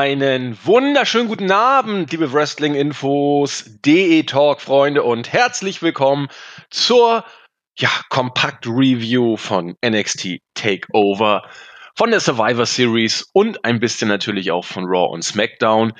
[0.00, 6.28] Einen wunderschönen guten Abend, liebe Wrestling-Infos, DE-Talk-Freunde und herzlich willkommen
[6.70, 7.22] zur
[7.76, 11.46] ja, Kompakt-Review von NXT Takeover,
[11.94, 15.92] von der Survivor Series und ein bisschen natürlich auch von Raw und SmackDown.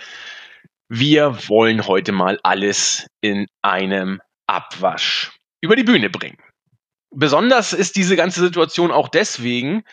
[0.89, 6.39] Wir wollen heute mal alles in einem Abwasch über die Bühne bringen.
[7.11, 9.85] Besonders ist diese ganze Situation auch deswegen,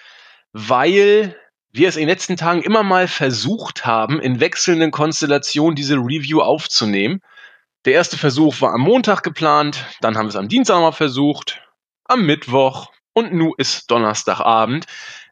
[0.54, 1.36] weil
[1.78, 6.42] wir es in den letzten Tagen immer mal versucht haben, in wechselnden Konstellationen diese Review
[6.42, 7.22] aufzunehmen.
[7.86, 11.62] Der erste Versuch war am Montag geplant, dann haben wir es am Dienstag mal versucht,
[12.06, 14.86] am Mittwoch und nun ist Donnerstagabend.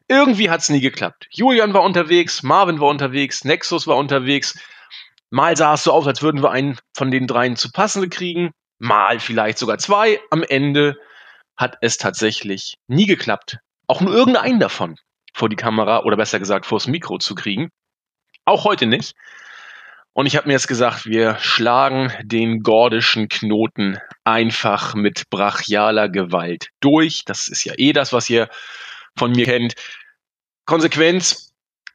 [0.08, 1.26] Irgendwie hat es nie geklappt.
[1.30, 4.58] Julian war unterwegs, Marvin war unterwegs, Nexus war unterwegs.
[5.30, 8.52] Mal sah es so aus, als würden wir einen von den dreien zu passende kriegen,
[8.78, 10.20] mal vielleicht sogar zwei.
[10.30, 10.96] Am Ende
[11.56, 13.58] hat es tatsächlich nie geklappt.
[13.88, 14.96] Auch nur irgendeinen davon
[15.36, 17.68] vor die Kamera oder besser gesagt vors Mikro zu kriegen.
[18.46, 19.14] Auch heute nicht.
[20.14, 26.68] Und ich habe mir jetzt gesagt, wir schlagen den gordischen Knoten einfach mit brachialer Gewalt
[26.80, 27.22] durch.
[27.26, 28.48] Das ist ja eh das, was ihr
[29.14, 29.74] von mir kennt.
[30.64, 31.52] Konsequenz,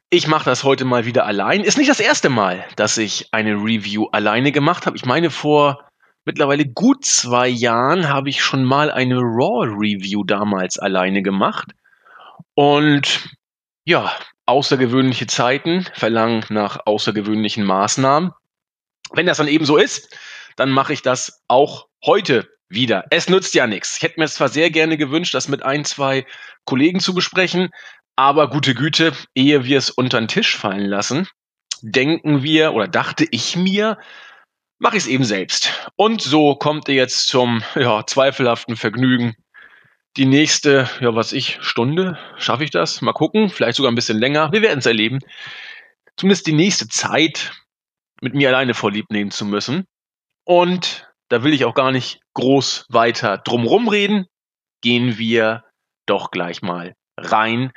[0.08, 1.64] ich mache das heute mal wieder allein.
[1.64, 4.96] Ist nicht das erste Mal, dass ich eine Review alleine gemacht habe.
[4.96, 5.88] Ich meine, vor
[6.24, 11.72] mittlerweile gut zwei Jahren habe ich schon mal eine Raw-Review damals alleine gemacht.
[12.54, 13.30] Und
[13.84, 14.12] ja,
[14.46, 18.32] außergewöhnliche Zeiten verlangen nach außergewöhnlichen Maßnahmen.
[19.12, 20.16] Wenn das dann eben so ist,
[20.56, 23.04] dann mache ich das auch heute wieder.
[23.10, 23.96] Es nützt ja nichts.
[23.96, 26.26] Ich hätte mir zwar sehr gerne gewünscht, das mit ein, zwei
[26.64, 27.70] Kollegen zu besprechen,
[28.16, 31.28] aber gute Güte, ehe wir es unter den Tisch fallen lassen,
[31.82, 33.98] denken wir oder dachte ich mir,
[34.78, 35.90] mache ich es eben selbst.
[35.96, 39.34] Und so kommt ihr jetzt zum ja, zweifelhaften Vergnügen,
[40.16, 43.00] die nächste, ja, was ich, Stunde, schaffe ich das?
[43.00, 44.52] Mal gucken, vielleicht sogar ein bisschen länger.
[44.52, 45.20] Wir werden es erleben.
[46.16, 47.52] Zumindest die nächste Zeit
[48.20, 49.86] mit mir alleine vorlieb nehmen zu müssen.
[50.44, 54.26] Und da will ich auch gar nicht groß weiter drumrum reden.
[54.82, 55.64] Gehen wir
[56.06, 57.72] doch gleich mal rein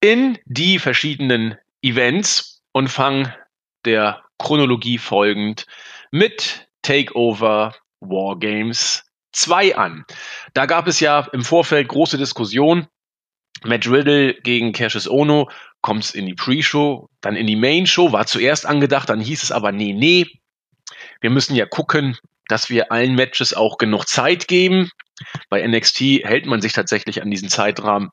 [0.00, 3.32] in die verschiedenen Events und fangen
[3.84, 5.66] der Chronologie folgend
[6.10, 10.04] mit Takeover Wargames 2 an.
[10.54, 12.86] Da gab es ja im Vorfeld große Diskussion.
[13.64, 15.50] Matt Riddle gegen Cassius Ono
[15.80, 19.72] kommt in die Pre-Show, dann in die Main-Show, war zuerst angedacht, dann hieß es aber,
[19.72, 20.26] nee, nee,
[21.20, 22.16] wir müssen ja gucken,
[22.48, 24.90] dass wir allen Matches auch genug Zeit geben.
[25.50, 28.10] Bei NXT hält man sich tatsächlich an diesen Zeitrahmen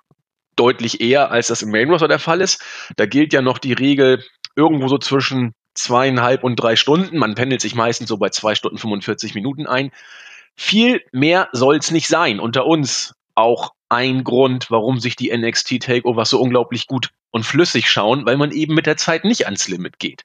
[0.56, 2.64] deutlich eher, als das im Main Roster der Fall ist.
[2.98, 4.24] Da gilt ja noch die Regel
[4.56, 7.18] irgendwo so zwischen zweieinhalb und drei Stunden.
[7.18, 9.92] Man pendelt sich meistens so bei zwei Stunden 45 Minuten ein.
[10.56, 12.40] Viel mehr soll's nicht sein.
[12.40, 17.90] Unter uns auch ein Grund, warum sich die NXT Takeovers so unglaublich gut und flüssig
[17.90, 20.24] schauen, weil man eben mit der Zeit nicht ans Limit geht.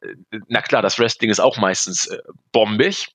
[0.00, 0.14] Äh,
[0.48, 2.18] na klar, das Wrestling ist auch meistens äh,
[2.52, 3.08] bombig,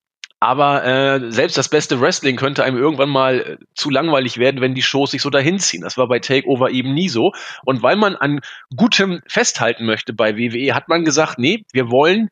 [0.44, 4.76] aber äh, selbst das beste Wrestling könnte einem irgendwann mal äh, zu langweilig werden, wenn
[4.76, 5.84] die Shows sich so dahinziehen.
[5.84, 7.32] Das war bei Takeover eben nie so.
[7.64, 8.42] Und weil man an
[8.76, 12.30] Gutem festhalten möchte bei WWE, hat man gesagt, nee, wir wollen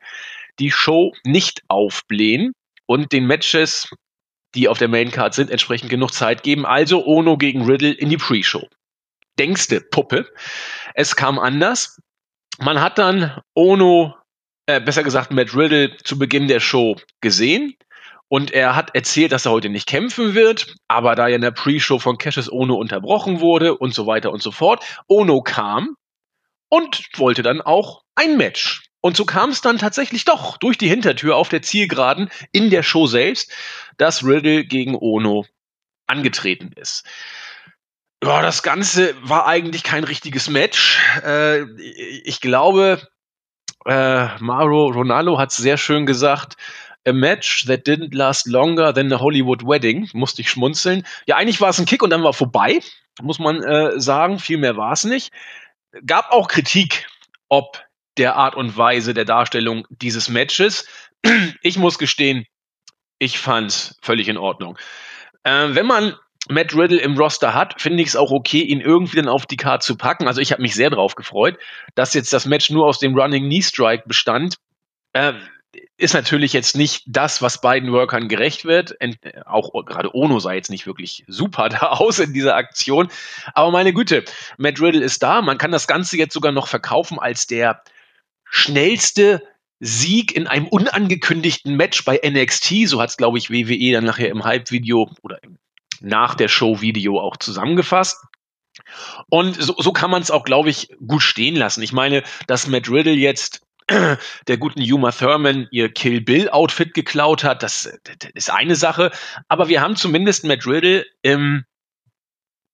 [0.58, 2.52] die Show nicht aufblähen
[2.84, 3.88] und den Matches
[4.54, 6.66] die auf der Maincard sind, entsprechend genug Zeit geben.
[6.66, 8.68] Also Ono gegen Riddle in die Pre-Show.
[9.38, 10.30] Denkste Puppe.
[10.94, 12.00] Es kam anders.
[12.58, 14.14] Man hat dann Ono,
[14.66, 17.74] äh, besser gesagt Matt Riddle zu Beginn der Show gesehen.
[18.28, 21.50] Und er hat erzählt, dass er heute nicht kämpfen wird, aber da ja in der
[21.50, 25.96] Pre-Show von Cassius Ono unterbrochen wurde und so weiter und so fort, Ono kam
[26.70, 28.84] und wollte dann auch ein Match.
[29.02, 32.84] Und so kam es dann tatsächlich doch durch die Hintertür auf der Zielgeraden in der
[32.84, 33.52] Show selbst,
[33.98, 35.44] dass Riddle gegen Ono
[36.06, 37.04] angetreten ist.
[38.22, 41.00] Ja, das Ganze war eigentlich kein richtiges Match.
[41.24, 41.62] Äh,
[42.24, 43.08] ich glaube,
[43.84, 46.56] äh, Mauro Ronaldo hat es sehr schön gesagt.
[47.04, 50.08] A match that didn't last longer than a Hollywood wedding.
[50.12, 51.04] Musste ich schmunzeln.
[51.26, 52.78] Ja, eigentlich war es ein Kick und dann war vorbei,
[53.20, 54.38] muss man äh, sagen.
[54.38, 55.32] Viel mehr war es nicht.
[56.06, 57.08] Gab auch Kritik,
[57.48, 57.82] ob
[58.18, 60.86] der Art und Weise der Darstellung dieses Matches.
[61.62, 62.46] Ich muss gestehen,
[63.18, 64.76] ich fand's völlig in Ordnung.
[65.44, 66.16] Äh, wenn man
[66.48, 69.56] Matt Riddle im Roster hat, finde ich es auch okay, ihn irgendwie dann auf die
[69.56, 70.26] Karte zu packen.
[70.26, 71.56] Also ich habe mich sehr darauf gefreut,
[71.94, 74.56] dass jetzt das Match nur aus dem Running Knee Strike bestand.
[75.12, 75.34] Äh,
[75.96, 79.00] ist natürlich jetzt nicht das, was beiden Workern gerecht wird.
[79.00, 83.08] Ent auch gerade Ono sah jetzt nicht wirklich super da aus in dieser Aktion.
[83.54, 84.24] Aber meine Güte,
[84.58, 85.42] Matt Riddle ist da.
[85.42, 87.82] Man kann das Ganze jetzt sogar noch verkaufen als der
[88.52, 89.42] schnellste
[89.80, 92.86] Sieg in einem unangekündigten Match bei NXT.
[92.86, 95.40] So hat es, glaube ich, WWE dann nachher im Hype-Video oder
[96.00, 98.22] nach der Show-Video auch zusammengefasst.
[99.28, 101.82] Und so, so kann man es auch, glaube ich, gut stehen lassen.
[101.82, 107.42] Ich meine, dass Matt Riddle jetzt der guten Yuma Thurman ihr Kill Bill Outfit geklaut
[107.42, 107.62] hat.
[107.62, 109.10] Das, das ist eine Sache.
[109.48, 111.64] Aber wir haben zumindest Matt Riddle im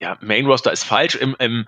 [0.00, 1.66] ja, Main Roster ist falsch, im, im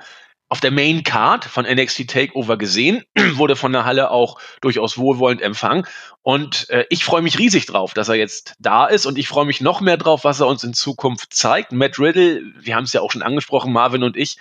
[0.50, 3.04] auf der Main Card von NXT Takeover gesehen,
[3.34, 5.86] wurde von der Halle auch durchaus wohlwollend empfangen.
[6.22, 9.46] Und äh, ich freue mich riesig drauf, dass er jetzt da ist und ich freue
[9.46, 11.70] mich noch mehr drauf, was er uns in Zukunft zeigt.
[11.70, 14.38] Matt Riddle, wir haben es ja auch schon angesprochen, Marvin und ich,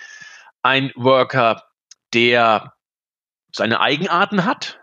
[0.62, 1.62] ein Worker,
[2.12, 2.74] der
[3.52, 4.80] seine Eigenarten hat,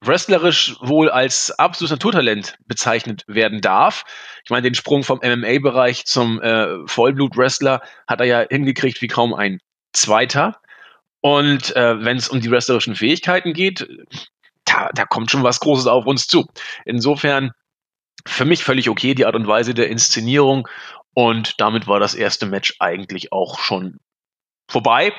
[0.00, 4.04] wrestlerisch wohl als absolutes Naturtalent bezeichnet werden darf.
[4.44, 9.34] Ich meine, den Sprung vom MMA-Bereich zum äh, Vollblut-Wrestler hat er ja hingekriegt wie kaum
[9.34, 9.58] ein
[9.92, 10.60] Zweiter.
[11.20, 13.88] Und äh, wenn es um die wrestlerischen Fähigkeiten geht,
[14.64, 16.46] da, da kommt schon was Großes auf uns zu.
[16.84, 17.52] Insofern
[18.26, 20.68] für mich völlig okay die Art und Weise der Inszenierung.
[21.14, 23.98] Und damit war das erste Match eigentlich auch schon
[24.70, 25.12] vorbei.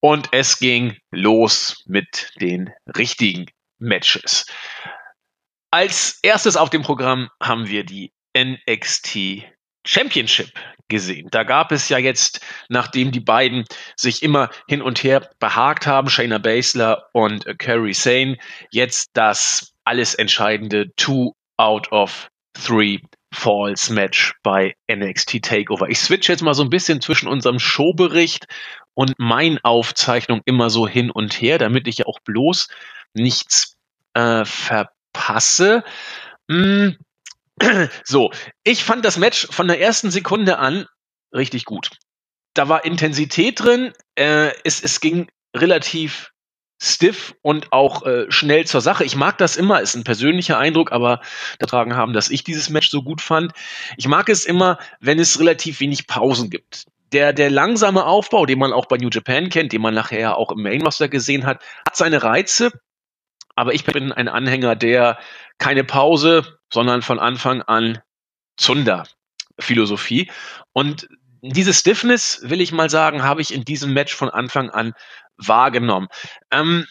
[0.00, 3.46] Und es ging los mit den richtigen
[3.78, 4.46] Matches.
[5.70, 9.44] Als erstes auf dem Programm haben wir die NXT
[9.84, 10.50] Championship
[10.88, 11.28] gesehen.
[11.30, 13.64] Da gab es ja jetzt, nachdem die beiden
[13.96, 18.36] sich immer hin und her behagt haben, Shayna Baszler und Kerry Sane,
[18.70, 23.00] jetzt das alles entscheidende Two out of Three
[23.32, 25.88] Falls Match bei NXT Takeover.
[25.88, 28.46] Ich switch jetzt mal so ein bisschen zwischen unserem Showbericht
[28.94, 32.68] und mein Aufzeichnung immer so hin und her, damit ich ja auch bloß
[33.12, 33.76] nichts
[34.14, 35.82] äh, verpasse.
[36.48, 36.96] Hm,
[38.04, 40.86] so, ich fand das Match von der ersten Sekunde an
[41.32, 41.90] richtig gut.
[42.54, 46.30] Da war Intensität drin, äh, es, es ging relativ
[46.82, 49.04] stiff und auch äh, schnell zur Sache.
[49.04, 51.20] Ich mag das immer, ist ein persönlicher Eindruck, aber
[51.58, 53.52] getragen haben, dass ich dieses Match so gut fand.
[53.96, 56.86] Ich mag es immer, wenn es relativ wenig Pausen gibt.
[57.12, 60.50] Der, der langsame Aufbau, den man auch bei New Japan kennt, den man nachher auch
[60.50, 62.72] im Main Roster gesehen hat, hat seine Reize.
[63.54, 65.18] Aber ich bin ein Anhänger der
[65.58, 68.02] keine Pause, sondern von Anfang an
[68.56, 69.06] Zunder
[69.58, 70.30] Philosophie.
[70.72, 71.08] Und
[71.40, 74.92] diese Stiffness, will ich mal sagen, habe ich in diesem Match von Anfang an
[75.36, 76.08] wahrgenommen.
[76.50, 76.86] Ähm,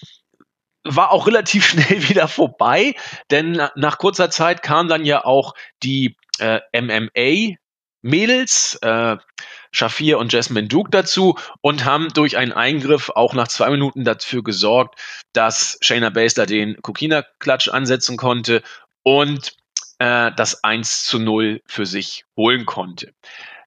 [0.86, 2.96] war auch relativ schnell wieder vorbei,
[3.30, 5.54] denn nach kurzer Zeit kam dann ja auch
[5.84, 7.58] die äh, MMA
[8.02, 9.18] Mädels, äh,
[9.72, 14.44] Shafir und Jasmine Duke dazu und haben durch einen Eingriff auch nach zwei Minuten dafür
[14.44, 15.00] gesorgt,
[15.34, 18.62] dass Shayna Baszler den Kokina-Klatsch ansetzen konnte
[19.04, 19.56] und
[20.00, 23.14] äh, das 1 zu 0 für sich holen konnte.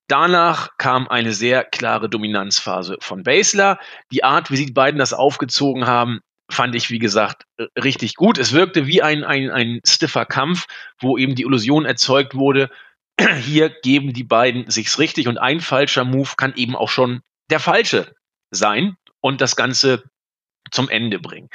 [0.07, 3.77] Danach kam eine sehr klare Dominanzphase von Baszler.
[4.11, 7.43] Die Art, wie sie beiden das aufgezogen haben, fand ich, wie gesagt,
[7.81, 8.37] richtig gut.
[8.37, 10.67] Es wirkte wie ein, ein, ein stiffer Kampf,
[10.99, 12.69] wo eben die Illusion erzeugt wurde,
[13.41, 17.59] hier geben die beiden sich's richtig und ein falscher Move kann eben auch schon der
[17.59, 18.13] falsche
[18.51, 20.03] sein und das Ganze
[20.71, 21.49] zum Ende bringen.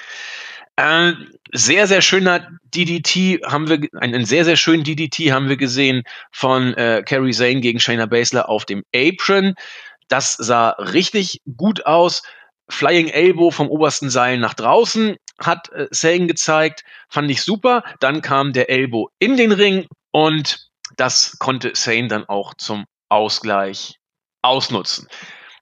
[0.77, 1.13] Äh,
[1.53, 6.75] sehr, sehr schöner DDT haben wir, einen sehr, sehr schönen DDT haben wir gesehen von
[6.75, 9.55] äh, Kerry Zane gegen Shayna Baszler auf dem Apron.
[10.09, 12.23] Das sah richtig gut aus.
[12.69, 17.85] Flying Elbow vom obersten Seil nach draußen hat äh, Zane gezeigt, fand ich super.
[18.01, 23.97] Dann kam der Elbow in den Ring und das konnte Zane dann auch zum Ausgleich
[24.41, 25.09] ausnutzen.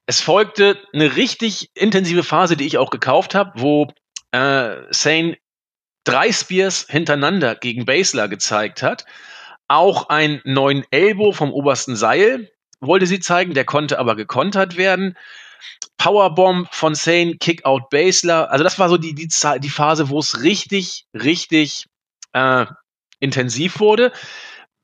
[0.06, 3.88] Es folgte eine richtig intensive Phase, die ich auch gekauft habe, wo
[4.32, 5.36] äh, Sane
[6.04, 9.04] drei Spears hintereinander gegen Basler gezeigt hat.
[9.68, 15.16] Auch einen neuen Elbow vom obersten Seil wollte sie zeigen, der konnte aber gekontert werden.
[15.98, 18.50] Powerbomb von Sane, Kickout Basler.
[18.50, 21.84] Also das war so die, die, die Phase, wo es richtig, richtig
[22.32, 22.66] äh,
[23.18, 24.12] intensiv wurde.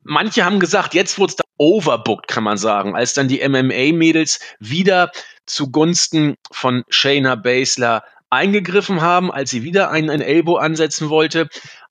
[0.02, 4.38] Manche haben gesagt, jetzt wurde es da overbooked, kann man sagen, als dann die MMA-Mädels
[4.60, 5.10] wieder
[5.46, 11.48] zugunsten von Shayna Baszler eingegriffen haben, als sie wieder einen, einen Elbow ansetzen wollte.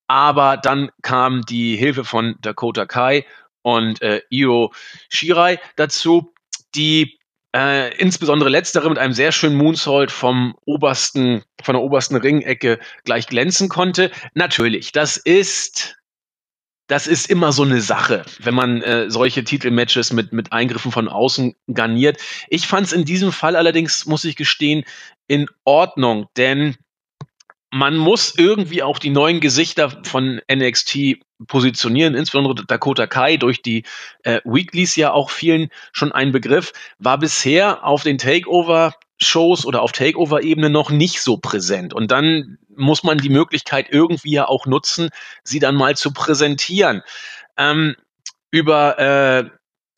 [0.08, 3.26] Aber dann kam die Hilfe von Dakota Kai
[3.62, 4.72] und äh, Io
[5.10, 6.34] Shirai dazu,
[6.76, 7.18] die
[7.56, 13.28] äh, insbesondere letztere mit einem sehr schönen Moonsault vom obersten, von der obersten Ringecke gleich
[13.28, 14.12] glänzen konnte.
[14.34, 15.96] Natürlich, das ist
[16.88, 21.08] das ist immer so eine Sache, wenn man äh, solche Titelmatches mit, mit Eingriffen von
[21.08, 22.18] außen garniert.
[22.50, 24.84] Ich fand es in diesem Fall allerdings, muss ich gestehen,
[25.28, 26.76] in Ordnung, denn
[27.72, 33.84] man muss irgendwie auch die neuen Gesichter von NXT positionieren, insbesondere Dakota Kai durch die
[34.24, 39.82] äh, Weeklies ja auch vielen schon ein Begriff, war bisher auf den Takeover Shows oder
[39.82, 41.94] auf Takeover-Ebene noch nicht so präsent.
[41.94, 45.10] Und dann muss man die Möglichkeit irgendwie ja auch nutzen,
[45.44, 47.02] sie dann mal zu präsentieren.
[47.58, 47.96] Ähm,
[48.52, 49.50] über äh,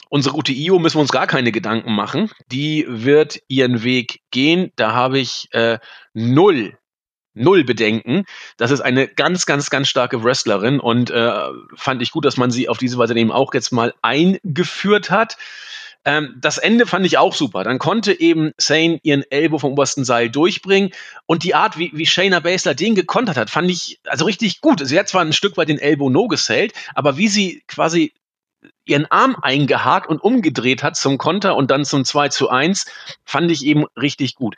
[0.10, 2.32] unsere gute IO müssen wir uns gar keine Gedanken machen.
[2.52, 4.72] Die wird ihren Weg gehen.
[4.76, 5.80] Da habe ich äh,
[6.14, 6.78] null
[7.38, 8.26] null Bedenken.
[8.58, 11.32] Das ist eine ganz, ganz, ganz starke Wrestlerin und äh,
[11.76, 15.38] fand ich gut, dass man sie auf diese Weise eben auch jetzt mal eingeführt hat.
[16.08, 17.66] Ähm, das Ende fand ich auch super.
[17.66, 20.92] Dann konnte eben Sane ihren Elbow vom obersten Seil durchbringen
[21.26, 24.80] und die Art, wie, wie Shayna Baszler den gekontert hat, fand ich also richtig gut.
[24.88, 28.14] Sie hat zwar ein Stück weit den Elbow no gesellt, aber wie sie quasi
[28.86, 32.86] ihren Arm eingehakt und umgedreht hat zum Konter und dann zum 2 zu 1,
[33.26, 34.56] fand ich eben richtig gut.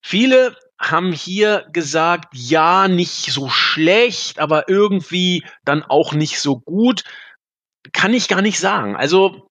[0.00, 7.04] Viele haben hier gesagt, ja, nicht so schlecht, aber irgendwie dann auch nicht so gut.
[7.92, 8.96] Kann ich gar nicht sagen.
[8.96, 9.48] Also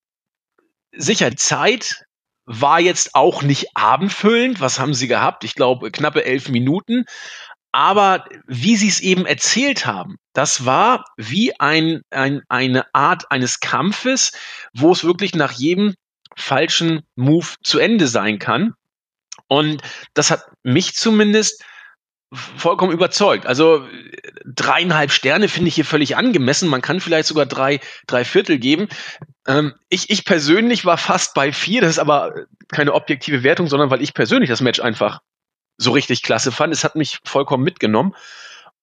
[0.97, 2.05] sicher, Zeit
[2.45, 4.61] war jetzt auch nicht abendfüllend.
[4.61, 5.43] Was haben sie gehabt?
[5.43, 7.05] Ich glaube, knappe elf Minuten.
[7.71, 13.59] Aber wie sie es eben erzählt haben, das war wie ein, ein, eine Art eines
[13.59, 14.31] Kampfes,
[14.73, 15.93] wo es wirklich nach jedem
[16.35, 18.73] falschen Move zu Ende sein kann.
[19.47, 19.81] Und
[20.13, 21.63] das hat mich zumindest
[22.33, 23.45] vollkommen überzeugt.
[23.45, 23.87] Also
[24.45, 26.69] dreieinhalb Sterne finde ich hier völlig angemessen.
[26.69, 28.87] Man kann vielleicht sogar drei, drei Viertel geben.
[29.47, 31.81] Ähm, ich, ich persönlich war fast bei vier.
[31.81, 32.33] Das ist aber
[32.69, 35.21] keine objektive Wertung, sondern weil ich persönlich das Match einfach
[35.77, 36.73] so richtig klasse fand.
[36.73, 38.13] Es hat mich vollkommen mitgenommen.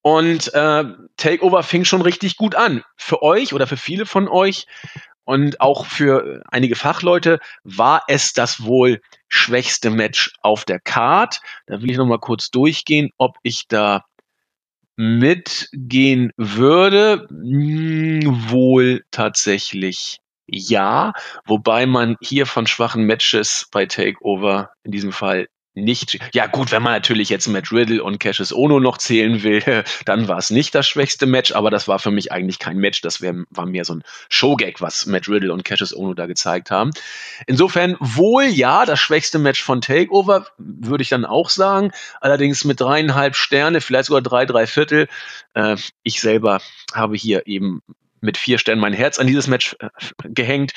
[0.00, 0.84] Und äh,
[1.16, 2.82] Takeover fing schon richtig gut an.
[2.96, 4.66] Für euch oder für viele von euch
[5.24, 11.40] und auch für einige Fachleute war es das wohl schwächste Match auf der Card.
[11.66, 14.04] Da will ich noch mal kurz durchgehen, ob ich da
[14.96, 17.26] mitgehen würde.
[17.30, 21.14] Hm, wohl tatsächlich ja,
[21.46, 26.82] wobei man hier von schwachen Matches bei Takeover in diesem Fall nicht, ja gut, wenn
[26.82, 29.62] man natürlich jetzt Matt Riddle und Cassius Ono noch zählen will,
[30.04, 33.00] dann war es nicht das schwächste Match, aber das war für mich eigentlich kein Match,
[33.00, 36.70] das wär, war mehr so ein Showgag, was Matt Riddle und Cassius Ono da gezeigt
[36.70, 36.90] haben.
[37.46, 41.90] Insofern wohl ja, das schwächste Match von Takeover, würde ich dann auch sagen,
[42.20, 45.08] allerdings mit dreieinhalb Sterne, vielleicht sogar drei, drei Viertel.
[45.54, 46.60] Äh, ich selber
[46.94, 47.82] habe hier eben
[48.20, 49.88] mit vier Sternen mein Herz an dieses Match äh,
[50.28, 50.72] gehängt.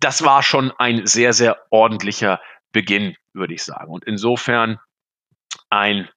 [0.00, 2.40] Das war schon ein sehr, sehr ordentlicher
[2.72, 3.92] Beginn, würde ich sagen.
[3.92, 4.78] Und insofern
[5.70, 6.08] ein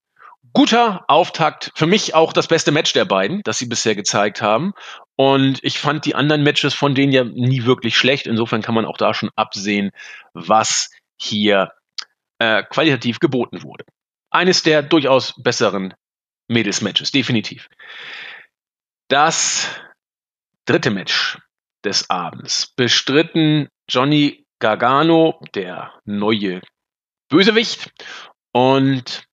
[0.54, 1.72] guter Auftakt.
[1.76, 4.74] Für mich auch das beste Match der beiden, das sie bisher gezeigt haben.
[5.16, 8.28] Und ich fand die anderen Matches von denen ja nie wirklich schlecht.
[8.28, 9.92] Insofern kann man auch da schon absehen,
[10.34, 11.74] was hier
[12.40, 13.86] äh, qualitativ geboten wurde.
[14.30, 15.94] Eines der durchaus besseren
[16.48, 17.70] Mädels-Matches, definitiv.
[19.08, 19.70] Das
[20.66, 21.40] dritte Match
[21.84, 26.62] des Abends bestritten Johnny Gargano, der neue
[27.30, 27.92] Bösewicht,
[28.58, 29.28] und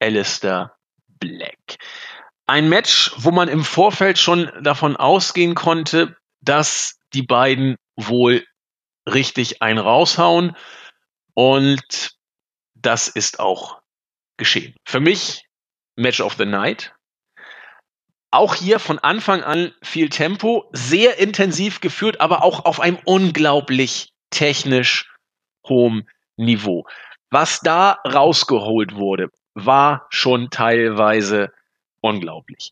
[0.00, 0.74] Alistair
[1.20, 1.76] Black.
[2.46, 8.44] Ein Match, wo man im Vorfeld schon davon ausgehen konnte, dass die beiden wohl
[9.06, 10.56] richtig ein raushauen.
[11.34, 12.16] Und
[12.74, 13.80] das ist auch
[14.36, 14.74] geschehen.
[14.84, 15.46] Für mich
[15.94, 16.92] Match of the Night.
[18.32, 24.12] Auch hier von Anfang an viel Tempo, sehr intensiv geführt, aber auch auf einem unglaublich
[24.30, 25.14] technisch
[25.68, 26.84] hohem Niveau.
[27.34, 31.52] Was da rausgeholt wurde, war schon teilweise
[32.00, 32.70] unglaublich.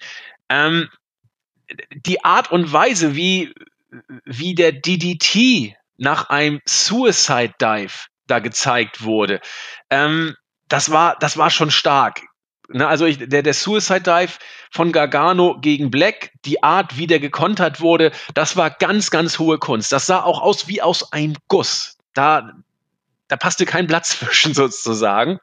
[0.49, 0.89] Ähm,
[1.91, 3.53] die Art und Weise, wie,
[4.25, 9.41] wie der DDT nach einem Suicide Dive da gezeigt wurde,
[9.91, 10.37] ähm,
[10.69, 12.21] das war, das war schon stark.
[12.69, 14.39] Ne, also ich, der, der Suicide Dive
[14.71, 19.59] von Gargano gegen Black, die Art, wie der gekontert wurde, das war ganz, ganz hohe
[19.59, 19.91] Kunst.
[19.91, 21.99] Das sah auch aus wie aus einem Guss.
[22.15, 22.53] Da,
[23.33, 25.39] da passte kein Blatt zwischen sozusagen.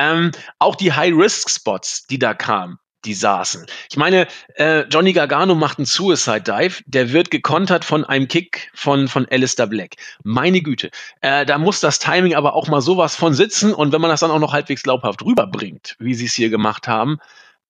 [0.00, 3.66] Ähm, auch die High-Risk-Spots, die da kamen, die saßen.
[3.88, 8.70] Ich meine, äh, Johnny Gargano macht einen Suicide Dive, der wird gekontert von einem Kick
[8.74, 9.94] von, von Alistair Black.
[10.24, 10.90] Meine Güte.
[11.20, 14.20] Äh, da muss das Timing aber auch mal sowas von sitzen und wenn man das
[14.20, 17.18] dann auch noch halbwegs glaubhaft rüberbringt, wie sie es hier gemacht haben,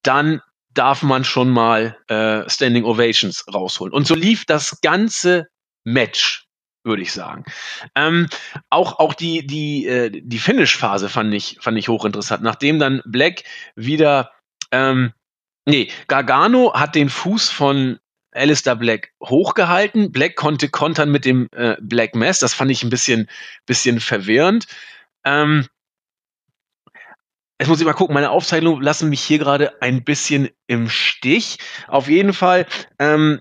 [0.03, 0.41] dann
[0.73, 3.93] darf man schon mal äh, Standing Ovations rausholen.
[3.93, 5.49] Und so lief das ganze
[5.85, 6.46] Match
[6.87, 7.45] würde ich sagen.
[7.95, 8.29] Ähm,
[8.71, 12.43] auch auch die die äh, die Finish-Phase fand ich fand ich hochinteressant.
[12.43, 13.43] Nachdem dann Black
[13.75, 14.31] wieder
[14.71, 15.13] ähm,
[15.69, 17.99] Nee, Gargano hat den Fuß von
[18.31, 20.13] Alistair Black hochgehalten.
[20.13, 22.39] Black konnte kontern mit dem äh, Black Mass.
[22.39, 23.29] Das fand ich ein bisschen,
[23.67, 24.67] bisschen verwirrend.
[25.25, 25.67] Ähm,
[27.59, 31.57] Jetzt muss ich mal gucken, meine Aufzeichnungen lassen mich hier gerade ein bisschen im Stich.
[31.89, 32.67] Auf jeden Fall,
[32.99, 33.41] ähm,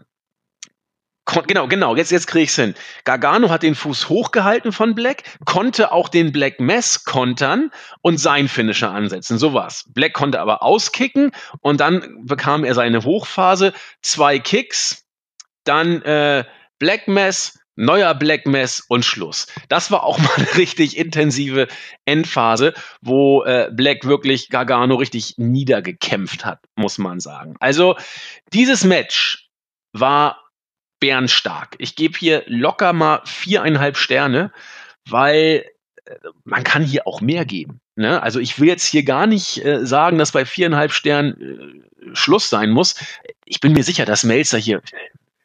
[1.48, 2.76] Genau, genau, jetzt, jetzt kriege ich es hin.
[3.04, 8.48] Gargano hat den Fuß hochgehalten von Black, konnte auch den Black Mess kontern und sein
[8.48, 9.40] Finisher ansetzen.
[9.40, 9.86] So war's.
[9.88, 15.06] Black konnte aber auskicken und dann bekam er seine Hochphase, zwei Kicks,
[15.64, 16.46] dann äh,
[16.78, 19.48] Black Mess, neuer Black Mess und Schluss.
[19.68, 21.68] Das war auch mal eine richtig intensive
[22.06, 27.56] Endphase, wo äh, Black wirklich Gargano richtig niedergekämpft hat, muss man sagen.
[27.60, 27.96] Also
[28.54, 29.50] dieses Match
[29.92, 30.45] war
[31.00, 31.76] bärenstark.
[31.80, 34.52] Ich gebe hier locker mal viereinhalb Sterne,
[35.08, 35.66] weil
[36.06, 37.80] äh, man kann hier auch mehr geben.
[37.96, 38.22] Ne?
[38.22, 42.50] Also ich will jetzt hier gar nicht äh, sagen, dass bei viereinhalb Sternen äh, Schluss
[42.50, 42.96] sein muss.
[43.46, 44.82] Ich bin mir sicher, dass Melzer hier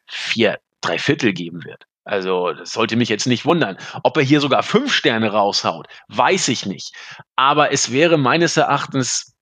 [0.07, 1.85] vier, drei Viertel geben wird.
[2.03, 3.77] Also, das sollte mich jetzt nicht wundern.
[4.03, 6.93] Ob er hier sogar fünf Sterne raushaut, weiß ich nicht.
[7.35, 9.35] Aber es wäre meines Erachtens,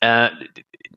[0.00, 0.30] äh,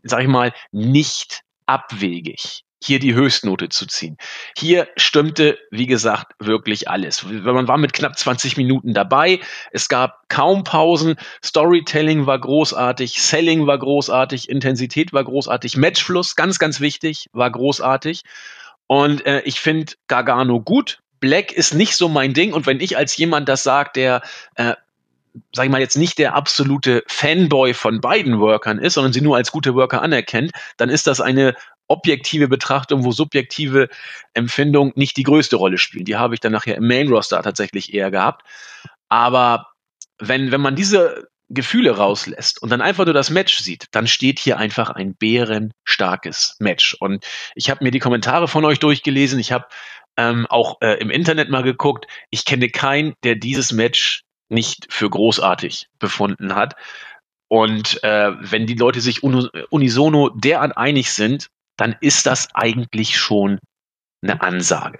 [0.03, 4.17] sag ich mal, nicht abwegig, hier die Höchstnote zu ziehen.
[4.57, 7.23] Hier stimmte, wie gesagt, wirklich alles.
[7.23, 9.39] Man war mit knapp 20 Minuten dabei.
[9.71, 11.15] Es gab kaum Pausen.
[11.43, 13.21] Storytelling war großartig.
[13.21, 14.49] Selling war großartig.
[14.49, 15.75] Intensität war großartig.
[15.75, 18.23] Matchfluss, ganz, ganz wichtig, war großartig.
[18.87, 20.99] Und äh, ich finde Gargano gut.
[21.19, 22.53] Black ist nicht so mein Ding.
[22.53, 24.21] Und wenn ich als jemand das sage, der,
[24.55, 24.73] äh,
[25.53, 29.35] sag ich mal, jetzt nicht der absolute Fanboy von beiden Workern ist, sondern sie nur
[29.35, 31.55] als gute Worker anerkennt, dann ist das eine
[31.89, 33.89] objektive Betrachtung, wo subjektive
[34.33, 36.05] Empfindungen nicht die größte Rolle spielen.
[36.05, 38.47] Die habe ich dann nachher im Main Roster tatsächlich eher gehabt.
[39.09, 39.67] Aber
[40.19, 44.39] wenn, wenn man diese Gefühle rauslässt und dann einfach nur das Match sieht, dann steht
[44.39, 46.95] hier einfach ein bärenstarkes Match.
[46.99, 49.39] Und ich habe mir die Kommentare von euch durchgelesen.
[49.39, 49.65] Ich habe
[50.15, 52.05] ähm, auch äh, im Internet mal geguckt.
[52.29, 56.75] Ich kenne keinen, der dieses Match nicht für großartig befunden hat.
[57.47, 63.59] Und äh, wenn die Leute sich unisono derart einig sind, dann ist das eigentlich schon
[64.21, 64.99] eine Ansage.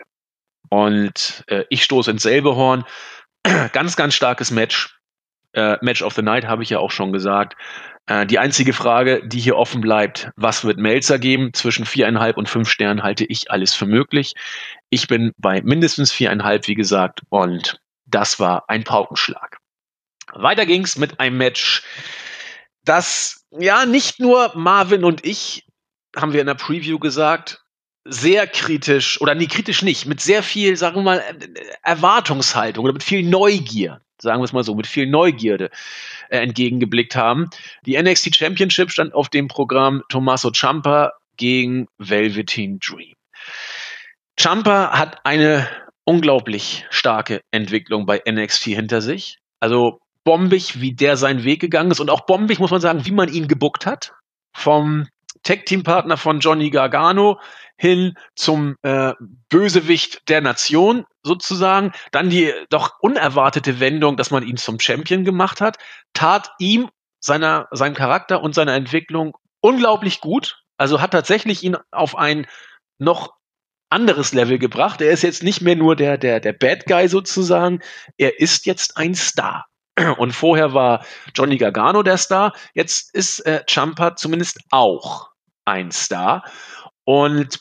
[0.70, 2.86] Und äh, ich stoße ins selbe Horn.
[3.74, 4.98] ganz, ganz starkes Match.
[5.54, 7.58] Äh, Match of the Night habe ich ja auch schon gesagt.
[8.06, 11.54] Äh, die einzige Frage, die hier offen bleibt, was wird Melzer geben?
[11.54, 14.34] Zwischen viereinhalb und fünf Sternen halte ich alles für möglich.
[14.90, 19.58] Ich bin bei mindestens viereinhalb, wie gesagt, und das war ein Paukenschlag.
[20.34, 21.84] Weiter ging's mit einem Match,
[22.84, 25.66] das ja nicht nur Marvin und ich,
[26.16, 27.64] haben wir in der Preview gesagt,
[28.06, 31.24] sehr kritisch, oder nee, kritisch nicht, mit sehr viel, sagen wir mal,
[31.84, 35.70] Erwartungshaltung oder mit viel Neugier sagen wir es mal so, mit viel Neugierde
[36.30, 37.50] äh, entgegengeblickt haben.
[37.86, 43.16] Die NXT Championship stand auf dem Programm Tommaso Ciampa gegen Velveteen Dream.
[44.38, 45.68] Ciampa hat eine
[46.04, 49.38] unglaublich starke Entwicklung bei NXT hinter sich.
[49.60, 53.12] Also bombig, wie der seinen Weg gegangen ist und auch bombig, muss man sagen, wie
[53.12, 54.14] man ihn gebuckt hat.
[54.54, 55.08] Vom
[55.44, 57.40] Tag-Team-Partner von Johnny Gargano
[57.78, 59.14] hin zum äh,
[59.50, 61.94] Bösewicht der Nation sozusagen.
[62.12, 65.78] Dann die doch unerwartete Wendung, dass man ihn zum Champion gemacht hat,
[66.14, 66.90] tat ihm
[67.20, 70.62] seiner, seinem Charakter und seiner Entwicklung unglaublich gut.
[70.78, 72.48] Also hat tatsächlich ihn auf ein
[72.98, 73.34] noch
[73.90, 75.02] anderes Level gebracht.
[75.02, 77.80] Er ist jetzt nicht mehr nur der, der, der Bad Guy sozusagen.
[78.18, 79.66] Er ist jetzt ein Star.
[80.18, 82.54] Und vorher war Johnny Gargano der Star.
[82.74, 85.30] Jetzt ist äh, Champa zumindest auch
[85.66, 86.44] ein Star.
[87.04, 87.60] Und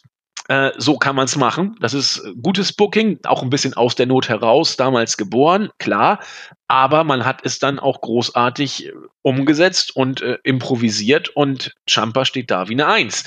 [0.48, 1.76] äh, so kann man es machen.
[1.80, 6.20] Das ist gutes Booking, auch ein bisschen aus der Not heraus, damals geboren, klar.
[6.68, 12.50] Aber man hat es dann auch großartig äh, umgesetzt und äh, improvisiert und Champa steht
[12.50, 13.24] da wie eine Eins.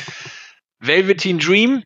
[0.79, 1.83] Velveteen Dream,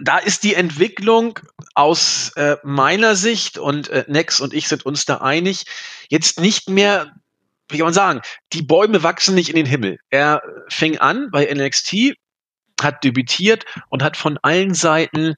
[0.00, 1.38] da ist die Entwicklung
[1.74, 5.64] aus äh, meiner Sicht und äh, Nex und ich sind uns da einig,
[6.08, 7.14] jetzt nicht mehr,
[7.68, 8.20] wie kann man sagen,
[8.52, 9.98] die Bäume wachsen nicht in den Himmel.
[10.10, 12.14] Er fing an bei NXT,
[12.80, 15.34] hat debütiert und hat von allen Seiten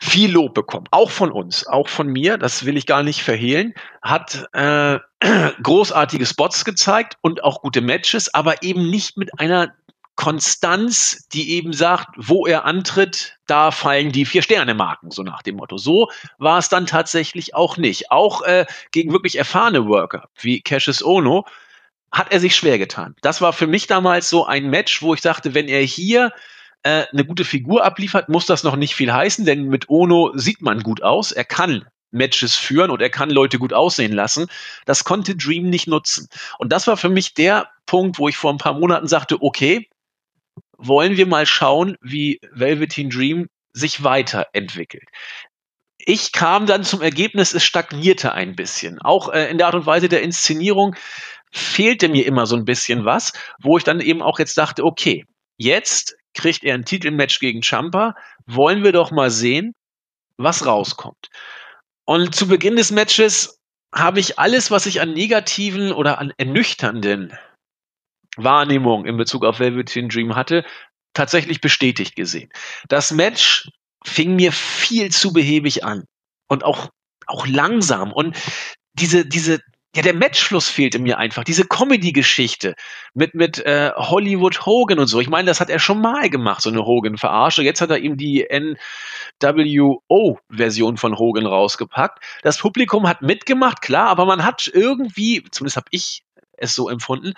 [0.00, 3.74] viel Lob bekommen, auch von uns, auch von mir, das will ich gar nicht verhehlen,
[4.00, 4.98] hat äh,
[5.62, 9.74] großartige Spots gezeigt und auch gute Matches, aber eben nicht mit einer
[10.18, 15.78] Konstanz, die eben sagt, wo er antritt, da fallen die Vier-Sterne-Marken, so nach dem Motto.
[15.78, 18.10] So war es dann tatsächlich auch nicht.
[18.10, 21.46] Auch äh, gegen wirklich erfahrene Worker wie Cassius Ono
[22.10, 23.14] hat er sich schwer getan.
[23.22, 26.32] Das war für mich damals so ein Match, wo ich dachte, wenn er hier
[26.82, 30.62] äh, eine gute Figur abliefert, muss das noch nicht viel heißen, denn mit Ono sieht
[30.62, 31.30] man gut aus.
[31.30, 34.48] Er kann Matches führen und er kann Leute gut aussehen lassen.
[34.84, 36.28] Das konnte Dream nicht nutzen.
[36.58, 39.88] Und das war für mich der Punkt, wo ich vor ein paar Monaten sagte, okay,
[40.78, 45.08] wollen wir mal schauen, wie Velveteen Dream sich weiterentwickelt.
[45.98, 49.00] Ich kam dann zum Ergebnis, es stagnierte ein bisschen.
[49.00, 50.94] Auch äh, in der Art und Weise der Inszenierung
[51.52, 55.24] fehlte mir immer so ein bisschen was, wo ich dann eben auch jetzt dachte, okay,
[55.56, 58.14] jetzt kriegt er ein Titelmatch gegen Champa,
[58.46, 59.74] wollen wir doch mal sehen,
[60.36, 61.28] was rauskommt.
[62.04, 63.58] Und zu Beginn des Matches
[63.92, 67.36] habe ich alles, was ich an negativen oder an ernüchternden
[68.38, 70.64] Wahrnehmungen in Bezug auf Velveteen Dream hatte,
[71.14, 72.50] tatsächlich bestätigt gesehen.
[72.88, 73.70] Das Match
[74.04, 76.04] fing mir viel zu behäbig an
[76.48, 76.88] und auch
[77.26, 78.36] auch langsam und
[78.94, 79.60] diese diese
[79.96, 81.44] ja, der Matchfluss fehlte mir einfach.
[81.44, 82.74] Diese Comedy-Geschichte
[83.14, 85.18] mit, mit äh, Hollywood Hogan und so.
[85.18, 87.62] Ich meine, das hat er schon mal gemacht, so eine Hogan-Verarsche.
[87.62, 88.46] Jetzt hat er ihm die
[89.42, 92.22] NWO-Version von Hogan rausgepackt.
[92.42, 96.22] Das Publikum hat mitgemacht, klar, aber man hat irgendwie, zumindest habe ich
[96.58, 97.32] es so empfunden,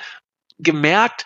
[0.62, 1.24] gemerkt,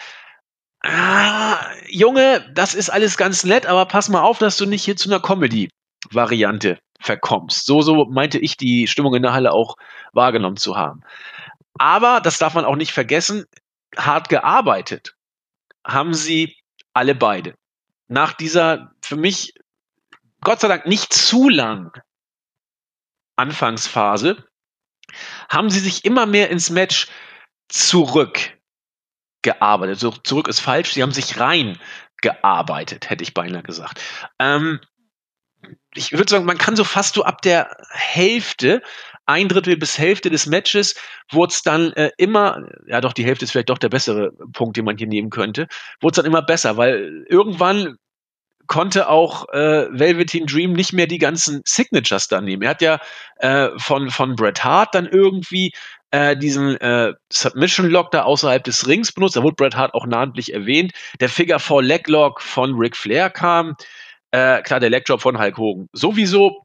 [0.83, 4.97] ah, Junge, das ist alles ganz nett, aber pass mal auf, dass du nicht hier
[4.97, 7.67] zu einer Comedy-Variante verkommst.
[7.67, 9.77] So, so meinte ich die Stimmung in der Halle auch
[10.13, 11.03] wahrgenommen zu haben.
[11.79, 13.47] Aber, das darf man auch nicht vergessen,
[13.97, 15.15] hart gearbeitet
[15.87, 16.57] haben sie
[16.93, 17.55] alle beide.
[18.09, 19.55] Nach dieser für mich
[20.41, 21.93] Gott sei Dank nicht zu lang
[23.37, 24.45] Anfangsphase
[25.49, 27.09] haben sie sich immer mehr ins Match
[27.69, 28.54] zurück
[29.45, 30.01] gearbeitet.
[30.01, 31.79] So, zurück ist falsch, sie haben sich rein
[32.21, 34.03] gearbeitet, hätte ich beinahe gesagt.
[34.41, 34.81] Ähm,
[35.95, 38.83] ich würde sagen, man kann so fast so ab der Hälfte,
[39.27, 40.97] ein Drittel bis Hälfte des Matches,
[41.31, 44.77] wurde es dann äh, immer, ja doch, die Hälfte ist vielleicht doch der bessere Punkt,
[44.77, 45.69] den man hier nehmen könnte,
[46.01, 47.97] wurde es dann immer besser, weil irgendwann
[48.67, 52.63] konnte auch äh, Velveteen Dream nicht mehr die ganzen Signatures dann nehmen.
[52.63, 52.99] Er hat ja
[53.37, 55.73] äh, von, von Bret Hart dann irgendwie
[56.15, 59.35] äh, diesen äh, Submission Lock da außerhalb des Rings benutzt.
[59.35, 60.93] Da wurde Bret Hart auch namentlich erwähnt.
[61.19, 63.75] Der Figure 4 Leg Lock von Ric Flair kam.
[64.31, 66.63] Äh, klar, der Leg Drop von Hulk Hogan sowieso.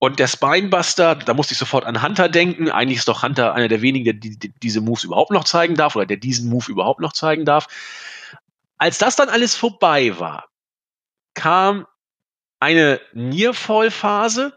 [0.00, 2.68] Und der Spinebuster, da musste ich sofort an Hunter denken.
[2.68, 5.76] Eigentlich ist doch Hunter einer der wenigen, der die, die, diese Moves überhaupt noch zeigen
[5.76, 7.68] darf oder der diesen Move überhaupt noch zeigen darf.
[8.76, 10.48] Als das dann alles vorbei war,
[11.34, 11.86] kam
[12.58, 14.52] eine Nearfall-Phase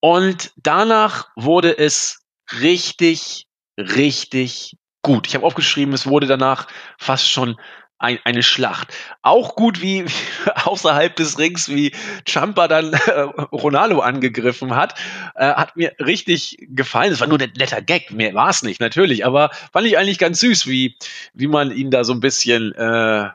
[0.00, 2.21] und danach wurde es
[2.60, 3.46] richtig,
[3.78, 5.26] richtig gut.
[5.26, 7.56] Ich habe aufgeschrieben, es wurde danach fast schon
[8.02, 8.94] ein, eine Schlacht.
[9.22, 10.04] Auch gut wie,
[10.64, 11.92] außerhalb des Rings, wie
[12.26, 13.20] Champa dann äh,
[13.52, 14.98] Ronaldo angegriffen hat,
[15.36, 17.12] äh, hat mir richtig gefallen.
[17.12, 20.18] Es war nur ein netter Gag, mehr war es nicht, natürlich, aber fand ich eigentlich
[20.18, 20.96] ganz süß, wie,
[21.32, 23.28] wie man ihn da so ein bisschen äh,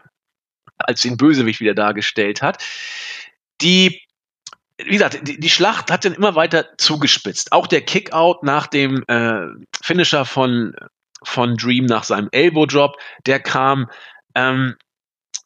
[0.77, 2.63] als den Bösewicht wieder dargestellt hat.
[3.61, 4.01] Die
[4.77, 7.51] wie gesagt, die, die Schlacht hat dann immer weiter zugespitzt.
[7.51, 9.47] Auch der Kickout nach dem äh,
[9.81, 10.75] Finisher von,
[11.23, 13.89] von Dream nach seinem Elbow-Drop, der kam
[14.35, 14.75] ähm,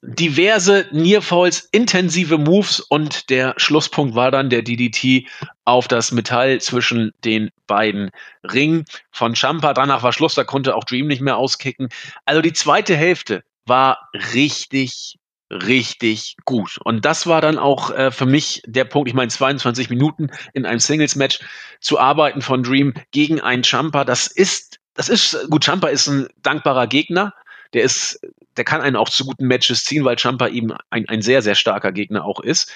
[0.03, 5.27] diverse Nearfalls, intensive Moves und der Schlusspunkt war dann der DDT
[5.63, 8.09] auf das Metall zwischen den beiden
[8.43, 9.73] Ringen von Champa.
[9.73, 11.89] Danach war Schluss, da konnte auch Dream nicht mehr auskicken.
[12.25, 15.17] Also die zweite Hälfte war richtig,
[15.51, 16.79] richtig gut.
[16.83, 20.65] Und das war dann auch äh, für mich der Punkt, ich meine 22 Minuten in
[20.65, 21.39] einem Singles-Match
[21.79, 26.27] zu arbeiten von Dream gegen einen Champa, das ist, das ist, gut, Champa ist ein
[26.41, 27.33] dankbarer Gegner,
[27.73, 28.19] der ist,
[28.57, 31.55] der kann einen auch zu guten Matches ziehen, weil Champa eben ein, ein sehr, sehr
[31.55, 32.71] starker Gegner auch ist.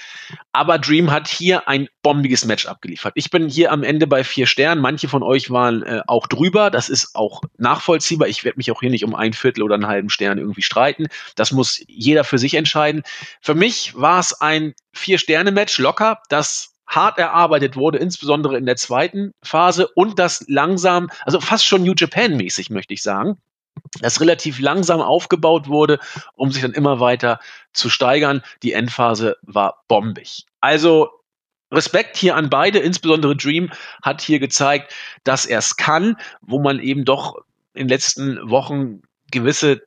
[0.52, 3.14] Aber Dream hat hier ein bombiges Match abgeliefert.
[3.16, 4.82] Ich bin hier am Ende bei vier Sternen.
[4.82, 6.70] Manche von euch waren äh, auch drüber.
[6.72, 8.28] Das ist auch nachvollziehbar.
[8.28, 11.08] Ich werde mich auch hier nicht um ein Viertel oder einen halben Stern irgendwie streiten.
[11.36, 13.04] Das muss jeder für sich entscheiden.
[13.42, 19.34] Für mich war es ein Vier-Sterne-Match locker, das hart erarbeitet wurde, insbesondere in der zweiten
[19.44, 23.38] Phase und das langsam, also fast schon New Japan mäßig, möchte ich sagen
[24.02, 26.00] das relativ langsam aufgebaut wurde,
[26.36, 27.40] um sich dann immer weiter
[27.74, 28.42] zu steigern.
[28.64, 30.46] Die Endphase war bombig.
[30.62, 31.10] Also
[31.72, 36.80] Respekt hier an beide, insbesondere Dream hat hier gezeigt, dass er es kann, wo man
[36.80, 37.38] eben doch
[37.74, 39.82] in den letzten Wochen gewisse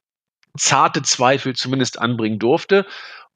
[0.57, 2.87] zarte Zweifel zumindest anbringen durfte.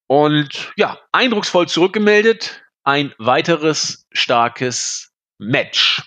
[0.07, 2.63] Und ja, eindrucksvoll zurückgemeldet.
[2.85, 6.03] Ein weiteres starkes Match.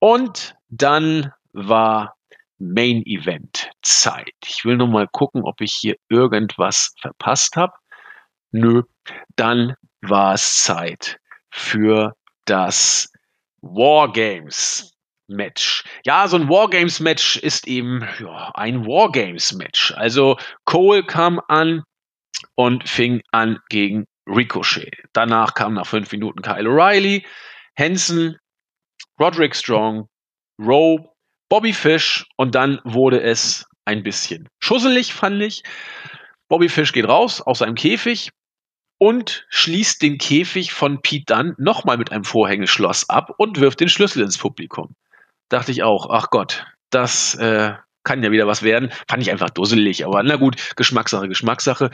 [0.00, 2.16] Und dann war
[2.72, 4.32] Main Event Zeit.
[4.46, 7.74] Ich will nur mal gucken, ob ich hier irgendwas verpasst habe.
[8.52, 8.82] Nö,
[9.36, 11.18] dann war es Zeit
[11.50, 13.10] für das
[13.60, 14.94] Wargames
[15.26, 15.84] Match.
[16.04, 19.92] Ja, so ein Wargames Match ist eben ja, ein Wargames Match.
[19.92, 21.82] Also Cole kam an
[22.54, 24.92] und fing an gegen Ricochet.
[25.12, 27.24] Danach kam nach fünf Minuten Kyle O'Reilly,
[27.78, 28.38] Hansen,
[29.18, 30.08] Roderick Strong,
[30.58, 31.13] Rowe
[31.48, 35.62] Bobby Fish und dann wurde es ein bisschen schusselig, fand ich.
[36.48, 38.30] Bobby Fish geht raus aus seinem Käfig
[38.98, 43.88] und schließt den Käfig von Pete Dunn nochmal mit einem Vorhängeschloss ab und wirft den
[43.88, 44.94] Schlüssel ins Publikum.
[45.48, 48.92] Dachte ich auch, ach Gott, das äh, kann ja wieder was werden.
[49.08, 51.90] Fand ich einfach dusselig, aber na gut, Geschmackssache, Geschmackssache.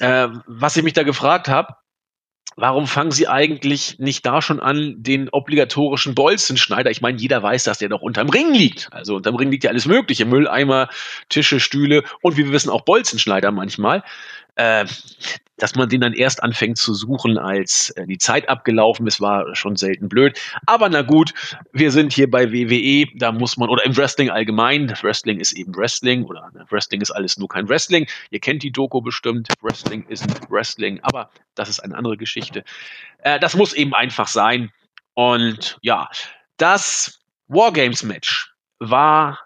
[0.00, 1.76] Äh, was ich mich da gefragt habe,
[2.56, 6.90] warum fangen Sie eigentlich nicht da schon an, den obligatorischen Bolzenschneider?
[6.90, 8.88] Ich meine, jeder weiß, dass der doch unterm Ring liegt.
[8.92, 10.24] Also unterm Ring liegt ja alles Mögliche.
[10.24, 10.88] Mülleimer,
[11.28, 14.02] Tische, Stühle und wie wir wissen auch Bolzenschneider manchmal.
[14.56, 14.86] Äh,
[15.56, 19.54] dass man den dann erst anfängt zu suchen, als äh, die Zeit abgelaufen ist, war
[19.54, 20.38] schon selten blöd.
[20.66, 21.32] Aber na gut,
[21.72, 25.74] wir sind hier bei WWE, da muss man, oder im Wrestling allgemein, Wrestling ist eben
[25.76, 28.06] Wrestling, oder ne, Wrestling ist alles nur kein Wrestling.
[28.30, 32.64] Ihr kennt die Doku bestimmt, Wrestling ist Wrestling, aber das ist eine andere Geschichte.
[33.18, 34.72] Äh, das muss eben einfach sein.
[35.14, 36.08] Und ja,
[36.56, 39.38] das Wargames-Match war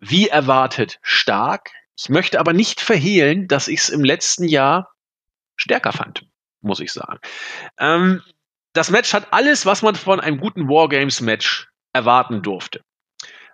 [0.00, 1.70] wie erwartet stark.
[1.98, 4.92] Ich möchte aber nicht verhehlen, dass ich es im letzten Jahr
[5.56, 6.24] stärker fand,
[6.60, 7.18] muss ich sagen.
[7.78, 8.22] Ähm,
[8.72, 12.82] das Match hat alles, was man von einem guten Wargames-Match erwarten durfte.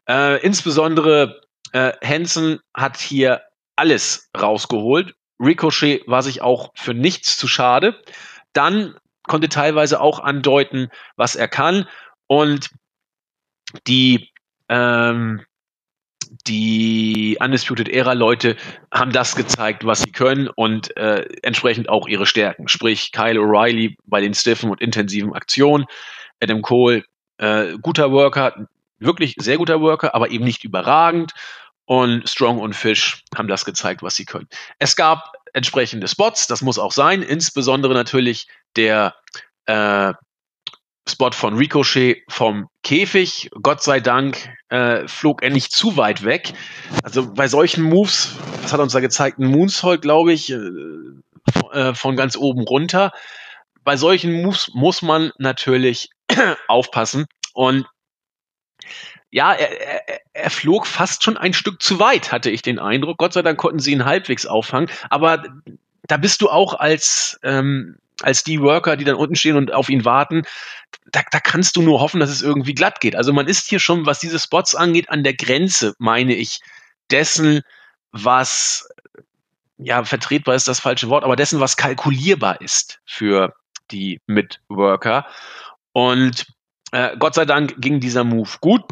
[0.07, 1.40] Äh, insbesondere
[1.72, 3.42] äh, Hansen hat hier
[3.76, 5.14] alles rausgeholt.
[5.40, 8.02] Ricochet war sich auch für nichts zu schade.
[8.52, 11.88] Dann konnte teilweise auch andeuten, was er kann.
[12.26, 12.70] Und
[13.87, 14.30] die
[14.68, 15.44] ähm,
[16.47, 18.57] die Undisputed Era Leute
[18.92, 22.68] haben das gezeigt, was sie können und äh, entsprechend auch ihre Stärken.
[22.68, 25.87] Sprich Kyle O'Reilly bei den stiffen und intensiven Aktionen,
[26.40, 27.05] Adam Cole
[27.38, 28.66] äh, guter Worker,
[28.99, 31.33] wirklich sehr guter Worker, aber eben nicht überragend.
[31.87, 34.49] Und Strong und Fish haben das gezeigt, was sie können.
[34.79, 39.14] Es gab entsprechende Spots, das muss auch sein, insbesondere natürlich der
[39.66, 40.14] äh,
[41.07, 43.51] Spot von Ricochet vom Käfig.
[43.62, 46.55] Gott sei Dank äh, flog er nicht zu weit weg.
[47.03, 49.38] Also bei solchen Moves, was hat uns da gezeigt?
[49.38, 50.59] Ein Moonsault, glaube ich, äh,
[51.73, 53.12] äh, von ganz oben runter.
[53.83, 56.09] Bei solchen Moves muss man natürlich
[56.69, 57.27] aufpassen.
[57.53, 57.87] Und
[59.31, 63.19] ja, er, er, er flog fast schon ein Stück zu weit, hatte ich den Eindruck.
[63.19, 64.88] Gott sei Dank konnten sie ihn halbwegs auffangen.
[65.11, 65.43] Aber
[66.07, 69.88] da bist du auch als ähm, als die Worker, die dann unten stehen und auf
[69.88, 70.42] ihn warten,
[71.11, 73.16] da, da kannst du nur hoffen, dass es irgendwie glatt geht.
[73.16, 76.61] Also man ist hier schon, was diese Spots angeht, an der Grenze, meine ich,
[77.11, 77.62] dessen,
[78.12, 78.88] was
[79.77, 83.55] ja vertretbar ist das falsche Wort, aber dessen, was kalkulierbar ist für
[83.90, 85.27] die Mitworker.
[85.92, 86.46] Und
[86.92, 88.83] äh, Gott sei Dank ging dieser Move gut.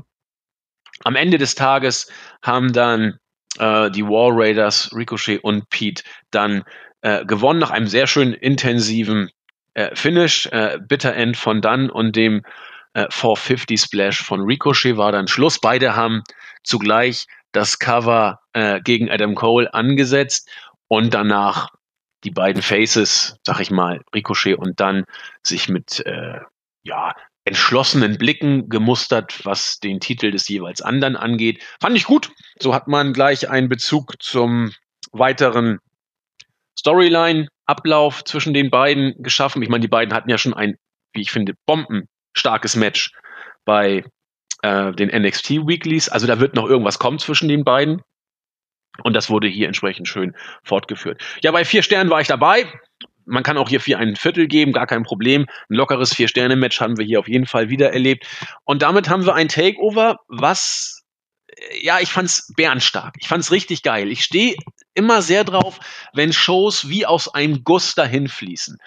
[1.05, 2.11] Am Ende des Tages
[2.43, 3.19] haben dann
[3.59, 6.65] äh, die War Raiders, Ricochet und Pete dann
[7.03, 9.31] äh, gewonnen nach einem sehr schön intensiven
[9.75, 10.47] äh, Finish.
[10.47, 12.43] Äh, Bitter End von Dunn und dem
[12.95, 15.61] äh, 450 Splash von Ricochet war dann Schluss.
[15.61, 16.23] Beide haben
[16.63, 20.51] zugleich das Cover äh, gegen Adam Cole angesetzt
[20.89, 21.71] und danach
[22.25, 25.05] die beiden Faces, sag ich mal, Ricochet und dann
[25.43, 26.41] sich mit äh,
[26.85, 31.63] ja, entschlossenen Blicken gemustert, was den Titel des jeweils anderen angeht.
[31.81, 32.31] Fand ich gut.
[32.61, 34.73] So hat man gleich einen Bezug zum
[35.11, 35.81] weiteren
[36.79, 39.63] Storyline-Ablauf zwischen den beiden geschaffen.
[39.63, 40.77] Ich meine, die beiden hatten ja schon ein,
[41.13, 43.13] wie ich finde, bombenstarkes Match
[43.65, 44.05] bei
[44.63, 46.09] äh, den NXT Weeklies.
[46.09, 48.03] Also da wird noch irgendwas kommen zwischen den beiden.
[49.03, 51.23] Und das wurde hier entsprechend schön fortgeführt.
[51.43, 52.67] Ja, bei vier Sternen war ich dabei.
[53.25, 55.47] Man kann auch hier vier ein Viertel geben, gar kein Problem.
[55.71, 58.27] Ein lockeres Vier-Sterne-Match haben wir hier auf jeden Fall wieder erlebt.
[58.65, 61.02] Und damit haben wir ein Takeover, was
[61.81, 63.15] ja, ich fand's bärenstark.
[63.21, 64.11] Ich fand's richtig geil.
[64.11, 64.57] Ich stehe
[64.95, 65.79] immer sehr drauf,
[66.13, 68.79] wenn Shows wie aus einem Guss dahin fließen.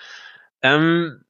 [0.61, 1.25] Ähm,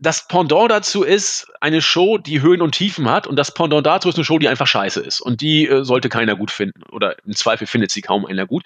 [0.00, 4.08] das Pendant dazu ist eine Show, die Höhen und Tiefen hat und das Pendant dazu
[4.08, 7.16] ist eine Show, die einfach scheiße ist und die äh, sollte keiner gut finden oder
[7.24, 8.64] im Zweifel findet sie kaum einer gut.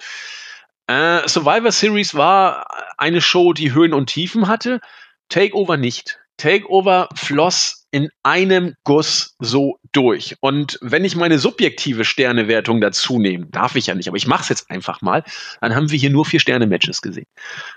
[0.89, 2.67] Äh, Survivor Series war
[2.99, 4.81] eine Show, die Höhen und Tiefen hatte,
[5.29, 6.19] Takeover nicht.
[6.37, 10.35] Takeover floss in einem Guss so durch.
[10.41, 14.43] Und wenn ich meine subjektive Sternewertung dazu nehme, darf ich ja nicht, aber ich mache
[14.43, 15.23] es jetzt einfach mal,
[15.61, 17.27] dann haben wir hier nur vier Sterne-Matches gesehen.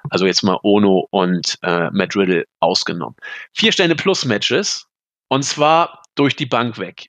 [0.09, 3.15] Also jetzt mal Ono und äh, Matt Riddle ausgenommen.
[3.53, 4.87] Vier Sterne plus Matches
[5.27, 7.07] und zwar durch die Bank weg.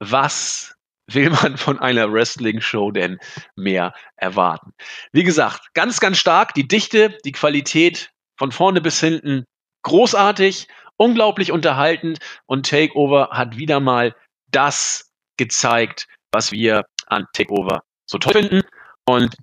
[0.00, 0.74] Was
[1.06, 3.18] will man von einer Wrestling-Show denn
[3.54, 4.72] mehr erwarten?
[5.12, 9.44] Wie gesagt, ganz, ganz stark die Dichte, die Qualität von vorne bis hinten
[9.82, 10.68] großartig
[11.00, 14.14] unglaublich unterhaltend und Takeover hat wieder mal
[14.50, 18.62] das gezeigt, was wir an Takeover so toll finden
[19.08, 19.34] und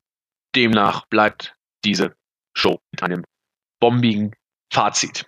[0.56, 2.16] demnach bleibt diese
[2.54, 3.24] Show mit einem
[3.80, 4.36] bombigen
[4.72, 5.26] Fazit.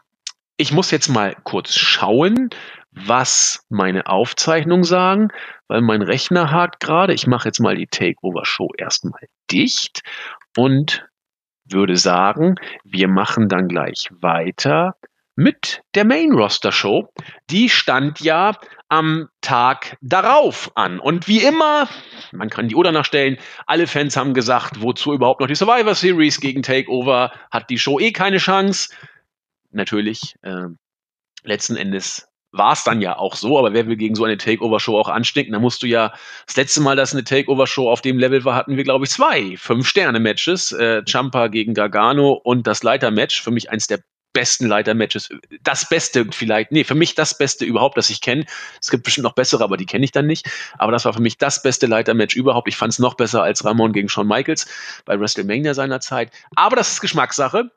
[0.58, 2.50] Ich muss jetzt mal kurz schauen,
[2.92, 5.30] was meine Aufzeichnungen sagen,
[5.68, 7.14] weil mein Rechner hakt gerade.
[7.14, 10.02] Ich mache jetzt mal die Takeover-Show erstmal dicht
[10.56, 11.08] und
[11.66, 14.96] würde sagen, wir machen dann gleich weiter
[15.40, 17.08] mit der Main Roster Show.
[17.50, 18.58] Die stand ja
[18.90, 21.00] am Tag darauf an.
[21.00, 21.88] Und wie immer,
[22.34, 25.96] man kann die Uhr danach stellen, alle Fans haben gesagt, wozu überhaupt noch die Survivor
[25.96, 28.90] Series gegen Takeover, hat die Show eh keine Chance.
[29.72, 30.66] Natürlich, äh,
[31.44, 35.00] letzten Endes war es dann ja auch so, aber wer will gegen so eine Takeover-Show
[35.00, 35.54] auch anstinken?
[35.54, 36.12] Da musst du ja,
[36.48, 39.56] das letzte Mal, dass eine Takeover-Show auf dem Level war, hatten wir, glaube ich, zwei
[39.56, 40.74] Fünf-Sterne-Matches.
[40.74, 43.42] Äh, Champa gegen Gargano und das Leiter-Match.
[43.42, 44.00] Für mich eins der
[44.34, 45.30] besten Leiter-Matches.
[45.62, 48.46] Das Beste vielleicht, nee, für mich das Beste überhaupt, das ich kenne.
[48.82, 50.50] Es gibt bestimmt noch bessere, aber die kenne ich dann nicht.
[50.78, 52.68] Aber das war für mich das beste Leiter-Match überhaupt.
[52.68, 54.68] Ich fand es noch besser als Ramon gegen Shawn Michaels
[55.06, 56.32] bei WrestleMania seiner Zeit.
[56.56, 57.72] Aber das ist Geschmackssache.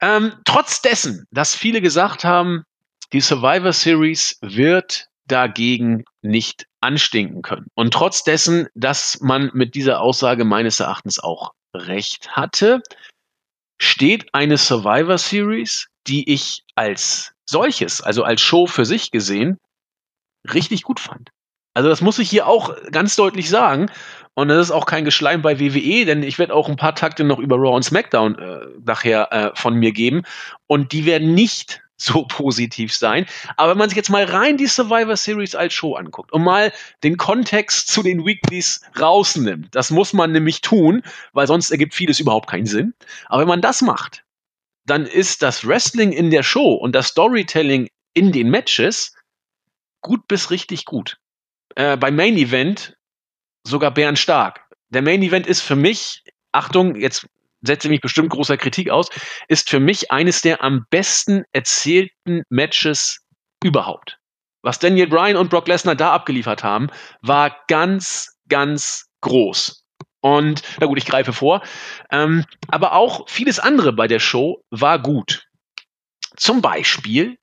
[0.00, 2.64] Ähm, trotz dessen, dass viele gesagt haben,
[3.12, 7.66] die Survivor Series wird dagegen nicht anstinken können.
[7.74, 12.82] Und trotz dessen, dass man mit dieser Aussage meines Erachtens auch recht hatte,
[13.80, 19.58] steht eine Survivor Series, die ich als solches, also als Show für sich gesehen,
[20.52, 21.30] richtig gut fand.
[21.74, 23.90] Also das muss ich hier auch ganz deutlich sagen.
[24.34, 27.24] Und das ist auch kein Geschleim bei WWE, denn ich werde auch ein paar Takte
[27.24, 30.22] noch über Raw und SmackDown äh, nachher äh, von mir geben.
[30.66, 33.26] Und die werden nicht so positiv sein.
[33.56, 36.72] Aber wenn man sich jetzt mal rein die Survivor Series als Show anguckt und mal
[37.02, 42.20] den Kontext zu den Weeklies rausnimmt, das muss man nämlich tun, weil sonst ergibt vieles
[42.20, 42.94] überhaupt keinen Sinn.
[43.26, 44.24] Aber wenn man das macht,
[44.86, 49.14] dann ist das Wrestling in der Show und das Storytelling in den Matches
[50.00, 51.18] gut bis richtig gut.
[51.76, 52.96] Äh, beim Main Event
[53.64, 54.64] sogar Bären stark.
[54.88, 57.26] Der Main Event ist für mich, Achtung, jetzt
[57.62, 59.08] setze mich bestimmt großer Kritik aus,
[59.48, 63.20] ist für mich eines der am besten erzählten Matches
[63.62, 64.18] überhaupt.
[64.62, 66.88] Was Daniel Bryan und Brock Lesnar da abgeliefert haben,
[67.22, 69.84] war ganz, ganz groß.
[70.20, 71.62] Und, na gut, ich greife vor.
[72.10, 75.46] Ähm, aber auch vieles andere bei der Show war gut.
[76.36, 77.38] Zum Beispiel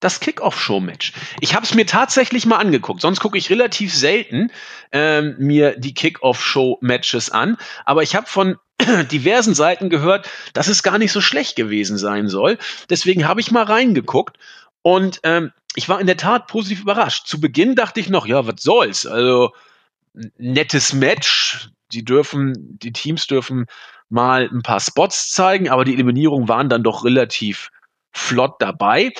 [0.00, 1.12] das Kickoff-Show-Match.
[1.40, 3.00] Ich habe es mir tatsächlich mal angeguckt.
[3.00, 4.52] Sonst gucke ich relativ selten
[4.92, 7.56] ähm, mir die Kickoff-Show-Matches an.
[7.84, 8.56] Aber ich habe von
[9.10, 12.58] diversen Seiten gehört, dass es gar nicht so schlecht gewesen sein soll.
[12.90, 14.38] Deswegen habe ich mal reingeguckt
[14.82, 17.26] und ähm, ich war in der Tat positiv überrascht.
[17.26, 19.06] Zu Beginn dachte ich noch, ja, was soll's?
[19.06, 19.52] Also
[20.38, 21.70] nettes Match.
[21.92, 23.66] Die dürfen, die Teams dürfen
[24.08, 27.70] mal ein paar Spots zeigen, aber die Eliminierungen waren dann doch relativ
[28.12, 29.12] flott dabei.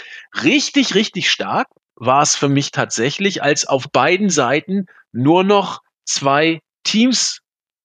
[0.42, 6.60] Richtig, richtig stark war es für mich tatsächlich, als auf beiden Seiten nur noch zwei
[6.84, 7.40] Teams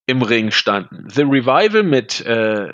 [0.05, 1.09] im Ring standen.
[1.09, 2.73] The Revival mit äh,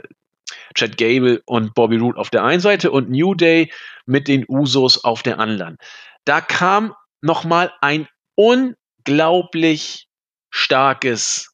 [0.76, 3.72] Chad Gable und Bobby Roode auf der einen Seite und New Day
[4.06, 5.78] mit den Usos auf der anderen.
[6.26, 10.08] Da kam noch mal ein unglaublich
[10.50, 11.54] starkes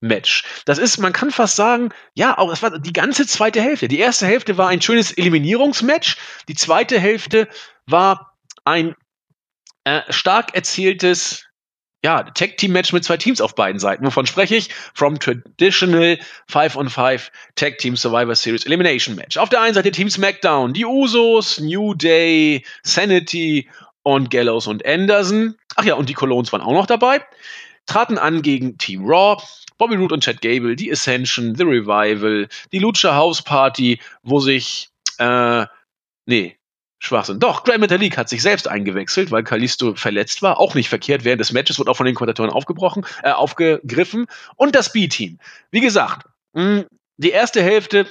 [0.00, 0.44] Match.
[0.66, 3.88] Das ist, man kann fast sagen, ja, auch es war die ganze zweite Hälfte.
[3.88, 6.16] Die erste Hälfte war ein schönes Eliminierungsmatch.
[6.48, 7.48] Die zweite Hälfte
[7.86, 8.94] war ein
[9.84, 11.46] äh, stark erzähltes
[12.04, 14.04] ja, Tag-Team-Match mit zwei Teams auf beiden Seiten.
[14.04, 14.68] Wovon spreche ich?
[14.92, 19.38] From Traditional 5 on 5 Tag-Team Survivor Series Elimination Match.
[19.38, 23.70] Auf der einen Seite Team SmackDown, die Usos, New Day, Sanity
[24.02, 25.56] und Gallows und Anderson.
[25.76, 27.22] Ach ja, und die Colognes waren auch noch dabei.
[27.86, 29.42] Traten an gegen Team Raw,
[29.78, 34.90] Bobby Roode und Chad Gable, die Ascension, The Revival, die Lucha House Party, wo sich,
[35.16, 35.64] äh,
[36.26, 36.58] nee,
[37.04, 37.38] Schwachsinn.
[37.38, 40.58] Doch, Grand Metalik hat sich selbst eingewechselt, weil Kalisto verletzt war.
[40.58, 41.24] Auch nicht verkehrt.
[41.24, 44.26] Während des Matches wurde auch von den Kommentatoren aufgebrochen, äh, aufgegriffen.
[44.56, 45.38] Und das B-Team.
[45.70, 46.84] Wie gesagt, mh,
[47.16, 48.06] die erste Hälfte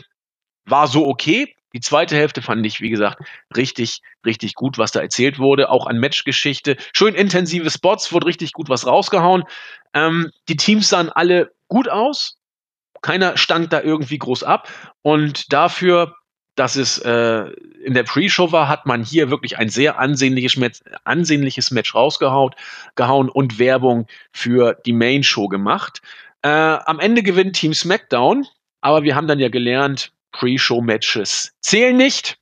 [0.65, 1.53] war so okay.
[1.73, 3.23] Die zweite Hälfte fand ich, wie gesagt,
[3.55, 5.69] richtig, richtig gut, was da erzählt wurde.
[5.69, 6.77] Auch an Matchgeschichte.
[6.93, 9.43] Schön intensive Spots, wurde richtig gut was rausgehauen.
[9.93, 12.37] Ähm, die Teams sahen alle gut aus.
[13.01, 14.69] Keiner stank da irgendwie groß ab.
[15.01, 16.15] Und dafür
[16.55, 17.51] dass es äh,
[17.83, 22.53] in der Pre-Show war, hat man hier wirklich ein sehr ansehnliches Match, ansehnliches Match rausgehauen
[22.95, 26.01] gehauen und Werbung für die Main-Show gemacht.
[26.43, 28.45] Äh, am Ende gewinnt Team SmackDown,
[28.81, 32.37] aber wir haben dann ja gelernt, Pre-Show-Matches zählen nicht.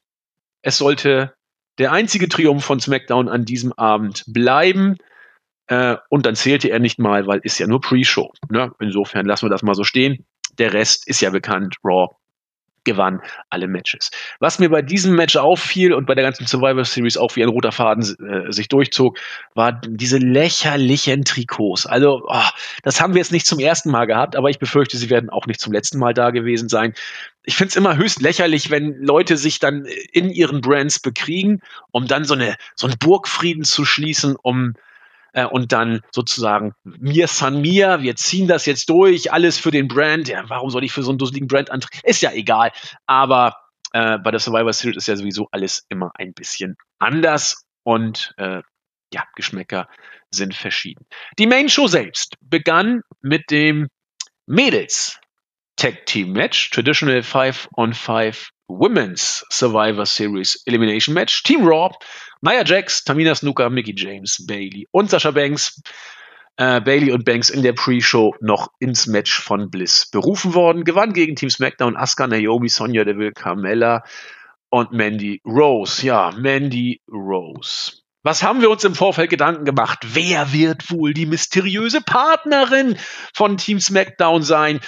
[0.61, 1.33] Es sollte
[1.77, 4.97] der einzige Triumph von SmackDown an diesem Abend bleiben.
[5.67, 8.33] Äh, und dann zählte er nicht mal, weil ist ja nur Pre-Show.
[8.49, 8.73] Ne?
[8.79, 10.25] Insofern lassen wir das mal so stehen.
[10.57, 11.77] Der Rest ist ja bekannt.
[11.83, 12.09] Raw
[12.83, 14.11] gewann alle Matches.
[14.39, 17.49] Was mir bei diesem Match auffiel und bei der ganzen Survivor Series auch wie ein
[17.49, 19.19] roter Faden äh, sich durchzog,
[19.53, 21.85] war diese lächerlichen Trikots.
[21.85, 22.49] Also, oh,
[22.83, 25.45] das haben wir jetzt nicht zum ersten Mal gehabt, aber ich befürchte, sie werden auch
[25.45, 26.93] nicht zum letzten Mal da gewesen sein.
[27.43, 31.61] Ich finde es immer höchst lächerlich, wenn Leute sich dann in ihren Brands bekriegen,
[31.91, 34.75] um dann so eine so einen Burgfrieden zu schließen, um
[35.33, 39.87] äh, und dann sozusagen mir san mir, wir ziehen das jetzt durch, alles für den
[39.87, 40.27] Brand.
[40.27, 42.07] Ja, warum soll ich für so einen dusseligen Brand antreten?
[42.07, 42.71] Ist ja egal.
[43.05, 43.57] Aber
[43.93, 48.61] äh, bei der Survivor Series ist ja sowieso alles immer ein bisschen anders und äh,
[49.13, 49.89] ja, Geschmäcker
[50.29, 51.05] sind verschieden.
[51.37, 53.87] Die Main Show selbst begann mit dem
[54.45, 55.19] Mädels
[55.75, 58.49] Tag Team Match, Traditional 5 on 5
[58.79, 61.43] Women's Survivor Series Elimination Match.
[61.43, 61.91] Team Raw,
[62.41, 65.81] Nia Jax, Tamina Snuka, Mickey James, Bailey und Sasha Banks.
[66.57, 70.83] Äh, Bailey und Banks in der Pre-Show noch ins Match von Bliss berufen worden.
[70.83, 74.03] Gewann gegen Team SmackDown Asuka, Naomi, Sonja Deville, Carmella
[74.69, 76.05] und Mandy Rose.
[76.05, 78.00] Ja, Mandy Rose.
[78.23, 79.99] Was haben wir uns im Vorfeld Gedanken gemacht?
[80.03, 82.97] Wer wird wohl die mysteriöse Partnerin
[83.33, 84.79] von Team SmackDown sein?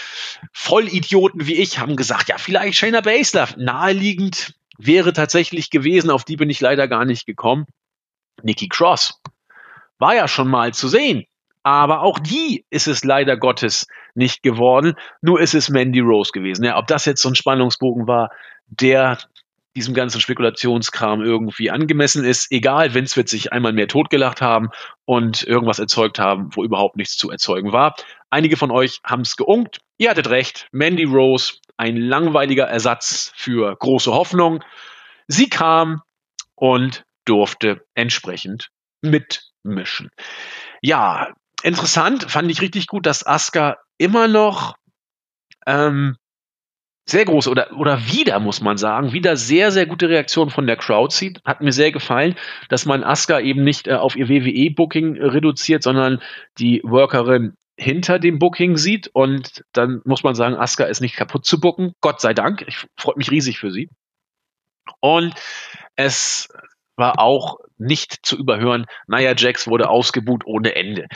[0.52, 3.50] Vollidioten wie ich haben gesagt, ja, vielleicht Shayna Baszler.
[3.58, 7.66] Naheliegend wäre tatsächlich gewesen, auf die bin ich leider gar nicht gekommen.
[8.44, 9.20] Nikki Cross.
[9.98, 11.26] War ja schon mal zu sehen.
[11.64, 14.94] Aber auch die ist es leider Gottes nicht geworden.
[15.22, 16.66] Nur ist es Mandy Rose gewesen.
[16.66, 18.30] Ja, ob das jetzt so ein Spannungsbogen war,
[18.68, 19.18] der
[19.76, 22.52] diesem ganzen Spekulationskram irgendwie angemessen ist.
[22.52, 24.70] Egal, Vince wird sich einmal mehr totgelacht haben
[25.06, 27.96] und irgendwas erzeugt haben, wo überhaupt nichts zu erzeugen war.
[28.30, 29.80] Einige von euch haben es geunkt.
[29.98, 30.68] Ihr hattet recht.
[30.72, 34.64] Mandy Rose, ein langweiliger Ersatz für große Hoffnung.
[35.28, 36.02] Sie kam
[36.56, 38.70] und durfte entsprechend
[39.02, 40.10] mitmischen.
[40.82, 44.76] Ja, interessant, fand ich richtig gut, dass Asuka immer noch
[45.66, 46.18] ähm,
[47.06, 50.78] sehr große oder, oder wieder, muss man sagen, wieder sehr, sehr gute Reaktion von der
[50.78, 51.42] Crowd sieht.
[51.44, 52.36] Hat mir sehr gefallen,
[52.70, 56.22] dass man Asuka eben nicht äh, auf ihr WWE-Booking reduziert, sondern
[56.60, 59.08] die Workerin hinter dem Booking sieht.
[59.08, 61.94] Und dann muss man sagen, Asuka ist nicht kaputt zu booken.
[62.00, 62.64] Gott sei Dank.
[62.68, 63.90] Ich freue mich riesig für sie.
[65.02, 65.34] Und
[65.96, 66.48] es
[66.96, 68.86] war auch nicht zu überhören.
[69.08, 71.08] Nia Jax wurde ausgebuht ohne Ende.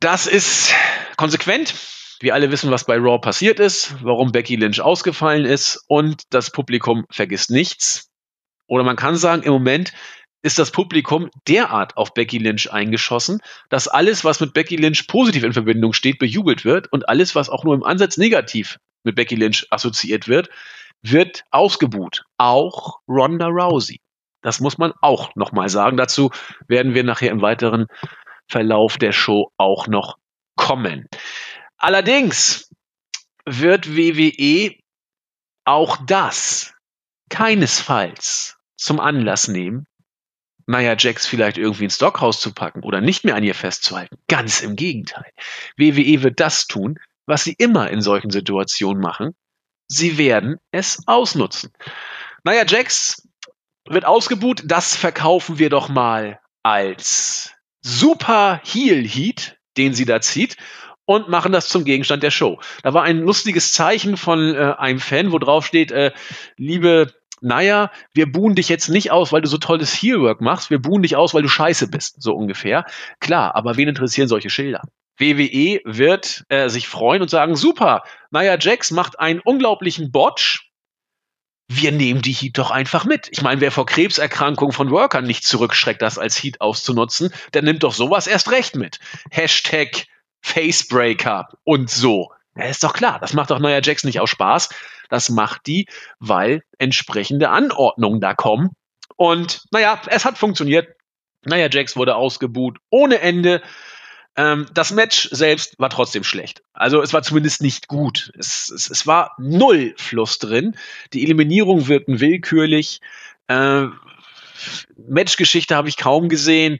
[0.00, 0.74] Das ist
[1.16, 1.74] konsequent
[2.20, 6.50] wir alle wissen, was bei Raw passiert ist, warum Becky Lynch ausgefallen ist und das
[6.50, 8.10] Publikum vergisst nichts.
[8.66, 9.92] Oder man kann sagen, im Moment
[10.42, 13.40] ist das Publikum derart auf Becky Lynch eingeschossen,
[13.70, 17.48] dass alles, was mit Becky Lynch positiv in Verbindung steht, bejubelt wird und alles, was
[17.48, 20.48] auch nur im Ansatz negativ mit Becky Lynch assoziiert wird,
[21.02, 22.24] wird ausgebuht.
[22.36, 24.00] Auch Ronda Rousey.
[24.42, 25.96] Das muss man auch nochmal sagen.
[25.96, 26.30] Dazu
[26.68, 27.86] werden wir nachher im weiteren
[28.48, 30.16] Verlauf der Show auch noch
[30.56, 31.08] kommen.
[31.78, 32.68] Allerdings
[33.44, 34.74] wird WWE
[35.64, 36.74] auch das
[37.30, 39.86] keinesfalls zum Anlass nehmen,
[40.66, 44.18] Nia Jax vielleicht irgendwie ins Stockhaus zu packen oder nicht mehr an ihr festzuhalten.
[44.28, 45.30] Ganz im Gegenteil.
[45.76, 49.34] WWE wird das tun, was sie immer in solchen Situationen machen.
[49.86, 51.72] Sie werden es ausnutzen.
[52.44, 53.26] Nia Jax
[53.86, 54.62] wird ausgebuht.
[54.66, 60.56] Das verkaufen wir doch mal als Super Heel Heat, den sie da zieht
[61.08, 62.60] und machen das zum Gegenstand der Show.
[62.82, 66.12] Da war ein lustiges Zeichen von äh, einem Fan, wo drauf steht, äh,
[66.58, 70.82] liebe naja, wir buhen dich jetzt nicht aus, weil du so tolles Heelwork machst, wir
[70.82, 72.84] buhen dich aus, weil du scheiße bist, so ungefähr.
[73.20, 74.82] Klar, aber wen interessieren solche Schilder?
[75.16, 80.68] WWE wird äh, sich freuen und sagen, super, Nia Jax macht einen unglaublichen Botch,
[81.68, 83.28] wir nehmen die Heat doch einfach mit.
[83.30, 87.82] Ich meine, wer vor Krebserkrankungen von Workern nicht zurückschreckt, das als Heat auszunutzen, der nimmt
[87.82, 88.98] doch sowas erst recht mit.
[89.30, 90.06] Hashtag
[90.40, 92.32] Facebreaker und so.
[92.56, 94.68] Ja, ist doch klar, das macht doch Neuer Jax nicht aus Spaß.
[95.08, 95.86] Das macht die,
[96.18, 98.70] weil entsprechende Anordnungen da kommen.
[99.16, 100.94] Und naja, es hat funktioniert.
[101.44, 103.62] Naja, Jax wurde ausgebuht ohne Ende.
[104.36, 106.62] Ähm, das Match selbst war trotzdem schlecht.
[106.72, 108.32] Also es war zumindest nicht gut.
[108.38, 110.76] Es, es, es war null Fluss drin.
[111.12, 113.00] Die Eliminierungen wirkten willkürlich.
[113.48, 113.86] Äh,
[115.08, 116.78] Matchgeschichte habe ich kaum gesehen.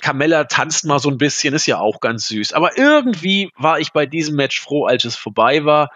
[0.00, 2.52] Carmella tanzt mal so ein bisschen, ist ja auch ganz süß.
[2.52, 5.90] Aber irgendwie war ich bei diesem Match froh, als es vorbei war.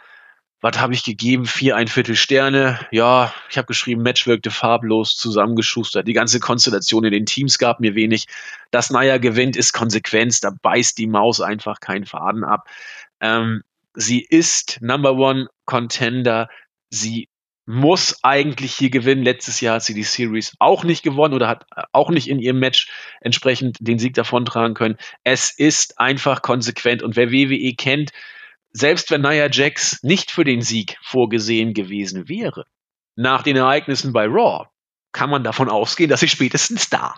[0.61, 1.45] Was habe ich gegeben?
[1.45, 2.81] Vier, ein Viertel Sterne.
[2.91, 6.09] Ja, ich habe geschrieben, Match wirkte farblos, zusammengeschustert.
[6.09, 8.27] Die ganze Konstellation in den Teams gab mir wenig.
[8.71, 10.41] Dass Naya gewinnt, ist Konsequenz.
[10.41, 12.67] Da beißt die Maus einfach keinen Faden ab.
[13.21, 16.49] Ähm, sie ist Number One Contender.
[16.89, 17.29] Sie
[17.67, 19.23] muss eigentlich hier gewinnen.
[19.23, 22.59] Letztes Jahr hat sie die Series auch nicht gewonnen oder hat auch nicht in ihrem
[22.59, 22.91] Match
[23.21, 24.97] entsprechend den Sieg davontragen können.
[25.23, 28.11] Es ist einfach konsequent und wer WWE kennt,
[28.71, 32.65] selbst wenn Nia Jax nicht für den Sieg vorgesehen gewesen wäre,
[33.17, 34.67] nach den Ereignissen bei Raw,
[35.13, 37.15] kann man davon ausgehen, dass sie spätestens da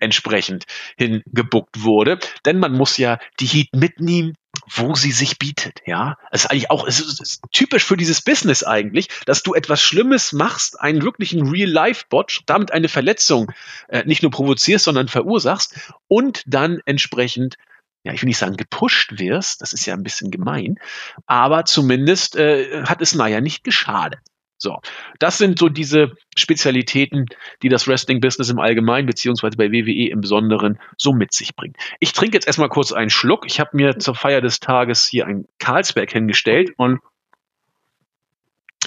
[0.00, 0.66] entsprechend
[0.98, 2.18] hingebuckt wurde.
[2.44, 4.34] Denn man muss ja die Heat mitnehmen,
[4.68, 6.16] wo sie sich bietet, ja.
[6.30, 9.82] Es ist eigentlich auch, es ist, ist typisch für dieses Business eigentlich, dass du etwas
[9.82, 13.50] Schlimmes machst, einen wirklichen Real-Life-Botch, damit eine Verletzung
[13.88, 17.56] äh, nicht nur provozierst, sondern verursachst und dann entsprechend
[18.04, 20.80] ja, ich will nicht sagen gepusht wirst, das ist ja ein bisschen gemein,
[21.26, 24.18] aber zumindest äh, hat es Naya nicht geschadet.
[24.62, 24.80] So,
[25.18, 27.26] das sind so diese Spezialitäten,
[27.62, 31.76] die das Wrestling-Business im Allgemeinen beziehungsweise bei WWE im Besonderen so mit sich bringt.
[31.98, 33.44] Ich trinke jetzt erstmal kurz einen Schluck.
[33.44, 37.00] Ich habe mir zur Feier des Tages hier ein Carlsberg hingestellt und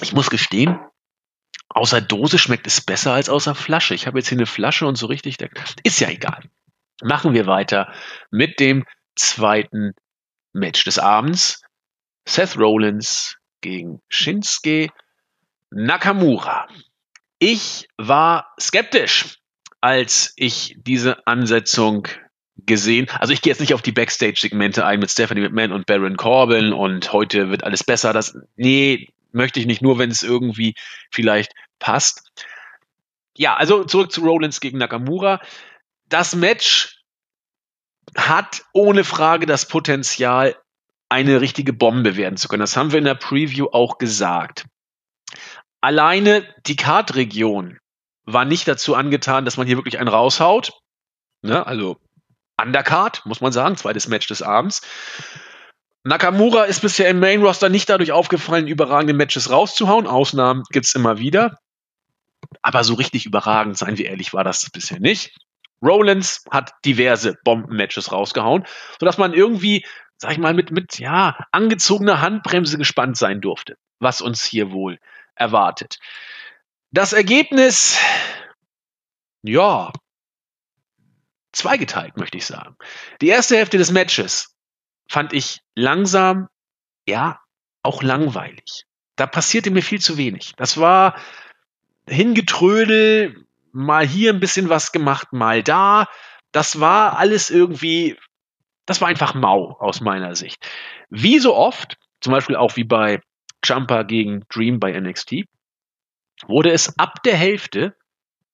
[0.00, 0.78] ich muss gestehen,
[1.68, 3.94] außer Dose schmeckt es besser als außer Flasche.
[3.94, 5.36] Ich habe jetzt hier eine Flasche und so richtig,
[5.82, 6.42] ist ja egal.
[7.02, 7.92] Machen wir weiter
[8.30, 9.92] mit dem zweiten
[10.54, 11.62] Match des Abends.
[12.26, 14.88] Seth Rollins gegen Shinsuke
[15.76, 16.68] Nakamura.
[17.38, 19.40] Ich war skeptisch,
[19.82, 22.08] als ich diese Ansetzung
[22.56, 23.08] gesehen.
[23.20, 26.72] Also ich gehe jetzt nicht auf die Backstage-Segmente ein mit Stephanie McMahon und Baron Corbin
[26.72, 28.14] und heute wird alles besser.
[28.14, 30.74] Das, nee, möchte ich nicht, nur wenn es irgendwie
[31.10, 32.32] vielleicht passt.
[33.36, 35.42] Ja, also zurück zu Rollins gegen Nakamura.
[36.08, 37.02] Das Match
[38.16, 40.56] hat ohne Frage das Potenzial,
[41.10, 42.60] eine richtige Bombe werden zu können.
[42.60, 44.64] Das haben wir in der Preview auch gesagt.
[45.86, 47.78] Alleine die Kartregion
[48.24, 50.72] war nicht dazu angetan, dass man hier wirklich einen raushaut.
[51.42, 51.64] Ne?
[51.64, 52.00] Also
[52.60, 54.82] Undercard, muss man sagen, zweites Match des Abends.
[56.02, 60.08] Nakamura ist bisher im Main Roster nicht dadurch aufgefallen, überragende Matches rauszuhauen.
[60.08, 61.56] Ausnahmen gibt's immer wieder.
[62.62, 65.36] Aber so richtig überragend, seien wir ehrlich, war das bisher nicht.
[65.80, 68.66] Rollins hat diverse Bomben-Matches rausgehauen,
[68.98, 74.20] sodass man irgendwie, sag ich mal, mit, mit, ja, angezogener Handbremse gespannt sein durfte, was
[74.20, 74.98] uns hier wohl
[75.36, 75.98] erwartet.
[76.90, 77.98] Das Ergebnis,
[79.42, 79.92] ja,
[81.52, 82.76] zweigeteilt, möchte ich sagen.
[83.20, 84.54] Die erste Hälfte des Matches
[85.08, 86.48] fand ich langsam,
[87.06, 87.40] ja,
[87.82, 88.84] auch langweilig.
[89.16, 90.52] Da passierte mir viel zu wenig.
[90.56, 91.18] Das war
[92.08, 96.06] hingetrödel, mal hier ein bisschen was gemacht, mal da.
[96.52, 98.18] Das war alles irgendwie,
[98.84, 100.66] das war einfach mau aus meiner Sicht.
[101.08, 103.20] Wie so oft, zum Beispiel auch wie bei
[103.66, 105.44] Jumper gegen Dream bei NXT,
[106.46, 107.96] wurde es ab der Hälfte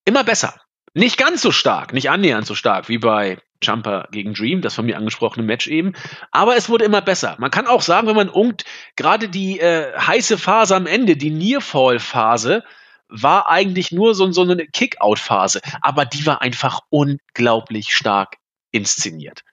[0.05, 0.55] immer besser.
[0.95, 4.85] Nicht ganz so stark, nicht annähernd so stark wie bei Jumper gegen Dream, das von
[4.85, 5.95] mir angesprochene Match eben.
[6.31, 7.37] Aber es wurde immer besser.
[7.39, 8.65] Man kann auch sagen, wenn man unkt,
[8.97, 12.65] gerade die äh, heiße Phase am Ende, die Nearfall-Phase,
[13.09, 15.61] war eigentlich nur so, so eine Kick-Out-Phase.
[15.81, 18.37] Aber die war einfach unglaublich stark
[18.71, 19.45] inszeniert.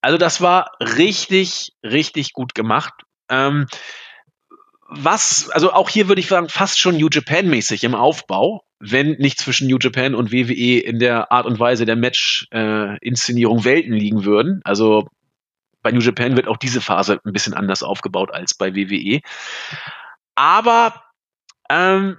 [0.00, 2.94] Also das war richtig, richtig gut gemacht.
[3.28, 3.66] Ähm,
[4.88, 9.38] was, also auch hier würde ich sagen, fast schon New Japan-mäßig im Aufbau, wenn nicht
[9.38, 14.24] zwischen New Japan und WWE in der Art und Weise der Match-Inszenierung äh, Welten liegen
[14.24, 14.60] würden.
[14.64, 15.08] Also
[15.82, 19.20] bei New Japan wird auch diese Phase ein bisschen anders aufgebaut als bei WWE.
[20.34, 21.04] Aber
[21.68, 22.18] ähm,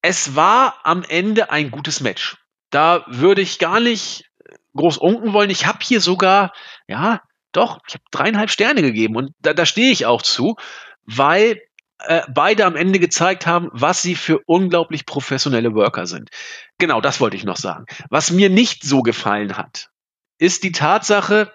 [0.00, 2.36] es war am Ende ein gutes Match.
[2.70, 4.30] Da würde ich gar nicht
[4.76, 5.50] groß unken wollen.
[5.50, 6.52] Ich habe hier sogar,
[6.86, 7.20] ja,
[7.56, 10.56] doch, ich habe dreieinhalb Sterne gegeben und da, da stehe ich auch zu,
[11.04, 11.60] weil
[12.00, 16.30] äh, beide am Ende gezeigt haben, was sie für unglaublich professionelle Worker sind.
[16.78, 17.86] Genau, das wollte ich noch sagen.
[18.10, 19.90] Was mir nicht so gefallen hat,
[20.38, 21.52] ist die Tatsache,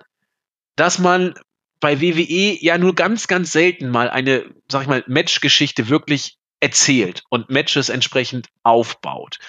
[0.75, 1.35] dass man
[1.79, 7.23] bei WWE ja nur ganz, ganz selten mal eine, sag ich mal, Matchgeschichte wirklich erzählt
[7.29, 9.39] und Matches entsprechend aufbaut.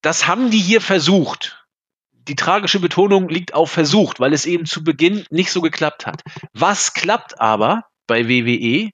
[0.00, 1.57] Das haben die hier versucht
[2.28, 6.22] die tragische Betonung liegt auf versucht, weil es eben zu Beginn nicht so geklappt hat.
[6.52, 8.90] Was klappt aber bei WWE?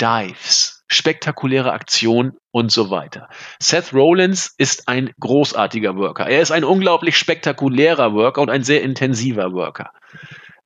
[0.00, 3.28] Dives, spektakuläre Aktion und so weiter.
[3.60, 6.26] Seth Rollins ist ein großartiger Worker.
[6.26, 9.92] Er ist ein unglaublich spektakulärer Worker und ein sehr intensiver Worker.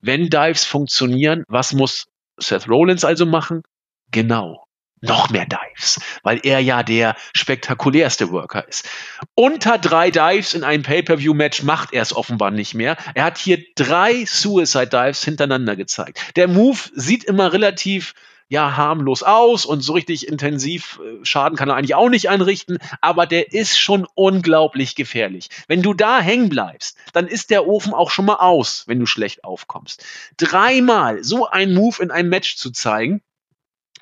[0.01, 2.05] Wenn Dives funktionieren, was muss
[2.37, 3.63] Seth Rollins also machen?
[4.11, 4.65] Genau,
[5.03, 8.87] noch mehr Dives, weil er ja der spektakulärste Worker ist.
[9.35, 12.97] Unter drei Dives in einem Pay-per-view-Match macht er es offenbar nicht mehr.
[13.13, 16.19] Er hat hier drei Suicide Dives hintereinander gezeigt.
[16.37, 18.13] Der Move sieht immer relativ
[18.49, 22.77] ja harmlos aus und so richtig intensiv äh, Schaden kann er eigentlich auch nicht anrichten,
[23.01, 25.49] aber der ist schon unglaublich gefährlich.
[25.67, 29.05] Wenn du da hängen bleibst, dann ist der Ofen auch schon mal aus, wenn du
[29.05, 30.05] schlecht aufkommst.
[30.37, 33.21] Dreimal so ein Move in einem Match zu zeigen,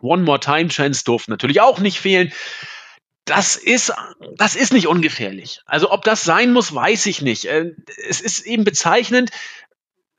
[0.02, 2.32] One More Time Chance durften natürlich auch nicht fehlen.
[3.26, 3.94] Das ist,
[4.36, 5.62] das ist nicht ungefährlich.
[5.66, 7.46] Also ob das sein muss, weiß ich nicht.
[7.46, 7.72] Äh,
[8.10, 9.32] es ist eben bezeichnend,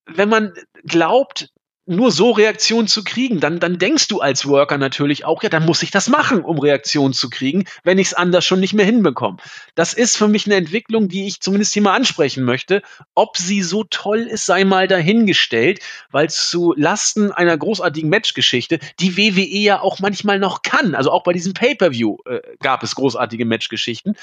[0.07, 0.55] wenn man
[0.85, 1.52] glaubt,
[1.85, 5.67] nur so Reaktionen zu kriegen, dann, dann denkst du als Worker natürlich auch, ja, dann
[5.67, 8.87] muss ich das machen, um Reaktionen zu kriegen, wenn ich es anders schon nicht mehr
[8.87, 9.39] hinbekomme.
[9.75, 12.83] Das ist für mich eine Entwicklung, die ich zumindest hier mal ansprechen möchte.
[13.15, 15.81] Ob sie so toll ist, sei mal dahingestellt,
[16.13, 20.95] weil zu Lasten einer großartigen Matchgeschichte, die WWE ja auch manchmal noch kann.
[20.95, 24.15] Also auch bei diesem Pay-Per-View äh, gab es großartige Matchgeschichten.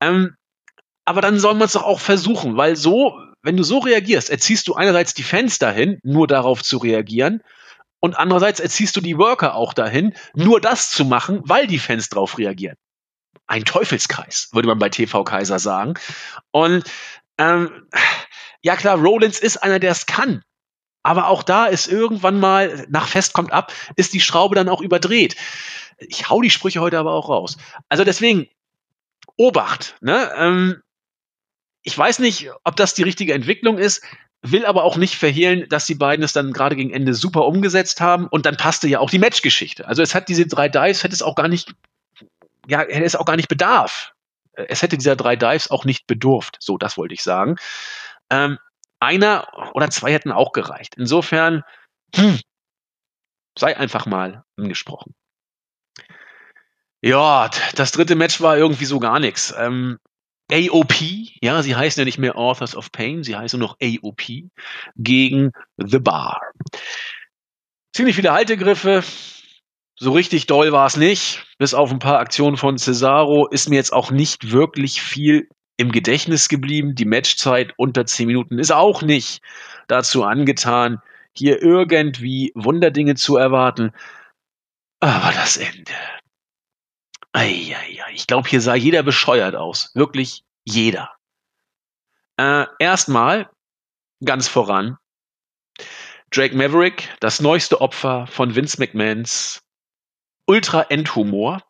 [0.00, 0.36] Ähm,
[1.04, 4.68] aber dann soll man es doch auch versuchen, weil so, wenn du so reagierst, erziehst
[4.68, 7.42] du einerseits die Fans dahin, nur darauf zu reagieren,
[8.00, 12.08] und andererseits erziehst du die Worker auch dahin, nur das zu machen, weil die Fans
[12.08, 12.76] darauf reagieren.
[13.46, 15.94] Ein Teufelskreis, würde man bei TV Kaiser sagen.
[16.50, 16.84] Und
[17.38, 17.86] ähm,
[18.60, 20.42] ja klar, Rollins ist einer, der es kann.
[21.04, 24.80] Aber auch da ist irgendwann mal, nach Fest kommt ab, ist die Schraube dann auch
[24.80, 25.36] überdreht
[26.08, 27.56] ich hau die Sprüche heute aber auch raus.
[27.88, 28.48] Also deswegen,
[29.36, 30.30] Obacht, ne?
[30.36, 30.82] Ähm,
[31.82, 34.02] ich weiß nicht, ob das die richtige Entwicklung ist,
[34.42, 38.00] will aber auch nicht verhehlen, dass die beiden es dann gerade gegen Ende super umgesetzt
[38.00, 39.86] haben und dann passte ja auch die Matchgeschichte.
[39.86, 41.74] Also es hat diese drei Dives, hätte es auch gar nicht,
[42.66, 44.12] ja, hätte es auch gar nicht bedarf.
[44.54, 46.56] Es hätte dieser drei Dives auch nicht bedurft.
[46.60, 47.56] So, das wollte ich sagen.
[48.30, 48.58] Ähm,
[49.00, 50.94] einer oder zwei hätten auch gereicht.
[50.96, 51.62] Insofern,
[52.14, 52.40] hm,
[53.58, 55.14] sei einfach mal angesprochen.
[57.00, 59.52] Ja, das dritte Match war irgendwie so gar nichts.
[59.56, 59.98] Ähm,
[60.52, 60.94] AOP,
[61.40, 64.22] ja, sie heißen ja nicht mehr Authors of Pain, sie heißen noch AOP
[64.96, 66.40] gegen The Bar.
[67.94, 69.02] Ziemlich viele Haltegriffe,
[70.02, 71.46] so richtig doll war es nicht.
[71.58, 75.92] Bis auf ein paar Aktionen von Cesaro ist mir jetzt auch nicht wirklich viel im
[75.92, 76.94] Gedächtnis geblieben.
[76.94, 79.42] Die Matchzeit unter 10 Minuten ist auch nicht
[79.88, 81.00] dazu angetan,
[81.34, 83.92] hier irgendwie Wunderdinge zu erwarten.
[85.00, 85.92] Aber das Ende.
[87.32, 89.90] Eieiei, ich glaube, hier sah jeder bescheuert aus.
[89.94, 91.10] Wirklich jeder.
[92.36, 93.50] Äh, erstmal,
[94.24, 94.98] ganz voran,
[96.30, 99.62] Drake Maverick, das neueste Opfer von Vince McMahons
[100.46, 101.62] Ultra-Endhumor.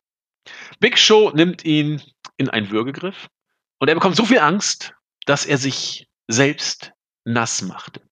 [0.81, 2.03] Big Show nimmt ihn
[2.37, 3.29] in einen Würgegriff
[3.79, 4.95] und er bekommt so viel Angst,
[5.27, 6.93] dass er sich selbst
[7.25, 8.03] nass machte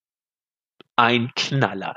[1.00, 1.94] ein Knaller.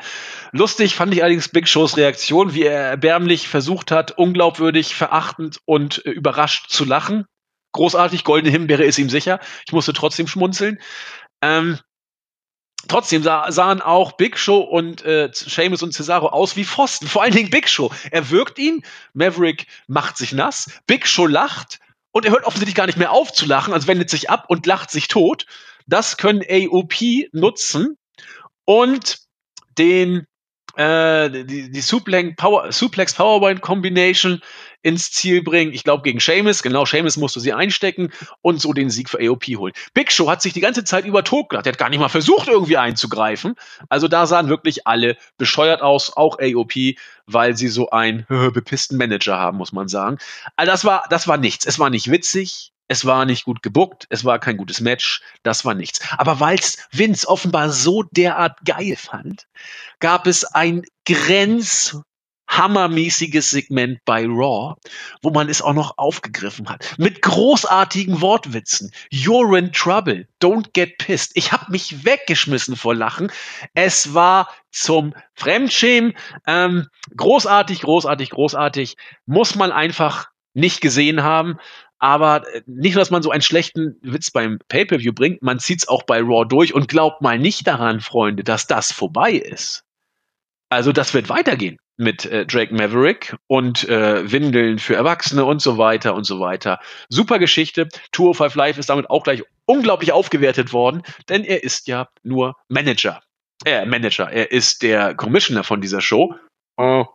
[0.53, 6.05] Lustig fand ich allerdings Big Shows Reaktion, wie er erbärmlich versucht hat, unglaubwürdig, verachtend und
[6.05, 7.25] äh, überrascht zu lachen.
[7.73, 9.39] Großartig, goldene Himbeere ist ihm sicher.
[9.65, 10.79] Ich musste trotzdem schmunzeln.
[11.41, 11.79] Ähm,
[12.87, 17.07] trotzdem sah, sahen auch Big Show und äh, Seamus und Cesaro aus wie Pfosten.
[17.07, 17.91] Vor allen Dingen Big Show.
[18.09, 18.83] Er wirkt ihn,
[19.13, 21.79] Maverick macht sich nass, Big Show lacht
[22.11, 24.65] und er hört offensichtlich gar nicht mehr auf zu lachen, also wendet sich ab und
[24.65, 25.45] lacht sich tot.
[25.87, 26.93] Das können AOP
[27.33, 27.97] nutzen,
[28.65, 29.19] und
[29.77, 30.27] den
[30.75, 34.41] äh, die, die Suplex, Power, Suplex Powerpoint Combination
[34.81, 35.71] ins Ziel bringen.
[35.71, 38.11] Ich glaube gegen Seamus, genau, Seamus musste sie einstecken
[38.41, 39.73] und so den Sieg für AOP holen.
[39.93, 41.51] Big Show hat sich die ganze Zeit über tot.
[41.51, 43.55] Der hat gar nicht mal versucht, irgendwie einzugreifen.
[43.87, 46.97] Also da sahen wirklich alle bescheuert aus, auch AOP,
[47.27, 50.17] weil sie so einen bepissten Manager haben, muss man sagen.
[50.57, 51.65] Also das war, das war nichts.
[51.65, 52.72] Es war nicht witzig.
[52.93, 55.99] Es war nicht gut gebuckt, es war kein gutes Match, das war nichts.
[56.19, 59.47] Aber weil es Vince offenbar so derart geil fand,
[59.99, 61.97] gab es ein Grenz
[62.47, 64.75] hammermäßiges Segment bei Raw,
[65.23, 66.93] wo man es auch noch aufgegriffen hat.
[66.99, 68.91] Mit großartigen Wortwitzen.
[69.11, 70.27] You're in trouble.
[70.39, 71.31] Don't get pissed.
[71.33, 73.31] Ich habe mich weggeschmissen vor Lachen.
[73.73, 76.13] Es war zum Fremdschämen.
[76.45, 78.97] Ähm, großartig, großartig, großartig.
[79.25, 81.57] Muss man einfach nicht gesehen haben.
[82.03, 85.87] Aber äh, nicht nur, dass man so einen schlechten Witz beim Pay-Per-View bringt, man zieht's
[85.87, 89.85] auch bei Raw durch und glaubt mal nicht daran, Freunde, dass das vorbei ist.
[90.67, 95.77] Also das wird weitergehen mit äh, Drake Maverick und äh, Windeln für Erwachsene und so
[95.77, 96.81] weiter und so weiter.
[97.07, 97.87] Super Geschichte.
[98.11, 103.21] 205 Live ist damit auch gleich unglaublich aufgewertet worden, denn er ist ja nur Manager.
[103.63, 104.29] Äh, Manager.
[104.29, 106.35] Er ist der Commissioner von dieser Show.
[106.75, 107.05] Oh.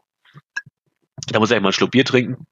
[1.26, 2.46] Da muss er mal einen Schluck Bier trinken.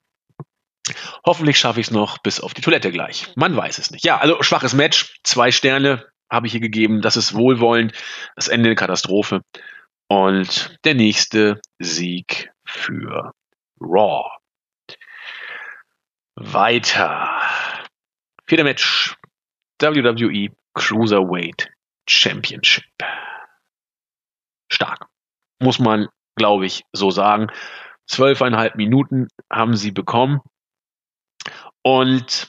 [1.25, 3.33] Hoffentlich schaffe ich es noch bis auf die Toilette gleich.
[3.37, 4.05] Man weiß es nicht.
[4.05, 5.19] Ja, also schwaches Match.
[5.25, 7.03] Zwei Sterne habe ich hier gegeben.
[7.03, 7.93] Das ist wohlwollend.
[8.35, 9.43] Das Ende eine Katastrophe.
[10.09, 13.33] Und der nächste Sieg für
[13.81, 14.29] Raw.
[16.37, 17.41] Weiter.
[18.47, 19.17] Vierter Match.
[19.81, 21.69] WWE Cruiserweight
[22.09, 22.85] Championship.
[24.71, 25.07] Stark.
[25.59, 27.49] Muss man, glaube ich, so sagen.
[28.07, 30.41] Zwölfeinhalb Minuten haben sie bekommen.
[31.87, 32.49] Und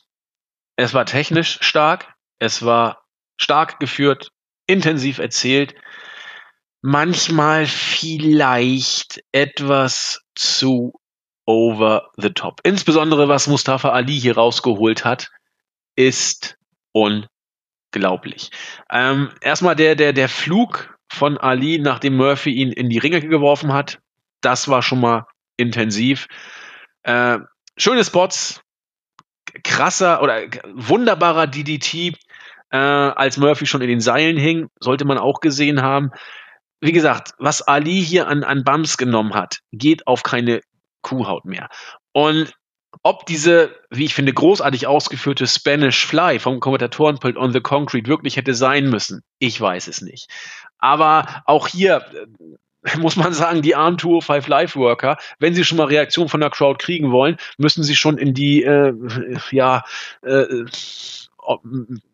[0.78, 3.04] es war technisch stark, es war
[3.40, 4.32] stark geführt,
[4.66, 5.76] intensiv erzählt,
[6.82, 11.00] manchmal vielleicht etwas zu
[11.46, 12.62] over the top.
[12.64, 15.30] Insbesondere was Mustafa Ali hier rausgeholt hat,
[15.96, 16.58] ist
[16.92, 18.50] unglaublich.
[18.90, 23.72] Ähm, erstmal der, der, der Flug von Ali, nachdem Murphy ihn in die Ringe geworfen
[23.72, 24.00] hat,
[24.42, 25.28] das war schon mal
[25.58, 26.26] intensiv.
[27.04, 27.38] Äh,
[27.78, 28.64] schöne Spots,
[29.64, 30.42] krasser oder
[30.74, 32.14] wunderbarer DDT,
[32.70, 36.12] äh, als Murphy schon in den Seilen hing, sollte man auch gesehen haben.
[36.82, 40.62] Wie gesagt, was Ali hier an, an Bums genommen hat, geht auf keine
[41.02, 41.70] Kuhhaut mehr.
[42.12, 42.54] Und
[43.04, 48.38] ob diese, wie ich finde, großartig ausgeführte Spanish Fly vom Kommentatorenpult on the Concrete wirklich
[48.38, 50.30] hätte sein müssen, ich weiß es nicht.
[50.80, 52.06] Aber auch hier
[52.98, 56.40] muss man sagen, die armen Tour Five Life Worker, wenn sie schon mal Reaktion von
[56.40, 58.94] der Crowd kriegen wollen, müssen sie schon in die äh,
[59.52, 59.84] ja
[60.24, 60.46] äh,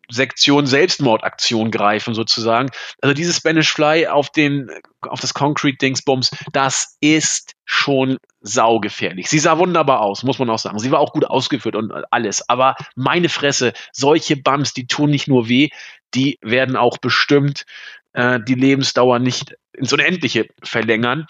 [0.09, 2.69] Sektion Selbstmordaktion greifen sozusagen.
[3.01, 4.69] Also dieses Spanish Fly auf den
[5.01, 9.29] auf das Concrete Dingsbums, das ist schon saugefährlich.
[9.29, 10.77] Sie sah wunderbar aus, muss man auch sagen.
[10.77, 12.47] Sie war auch gut ausgeführt und alles.
[12.47, 15.69] Aber meine Fresse, solche Bums, die tun nicht nur weh,
[16.13, 17.65] die werden auch bestimmt
[18.13, 21.27] äh, die Lebensdauer nicht ins Unendliche verlängern.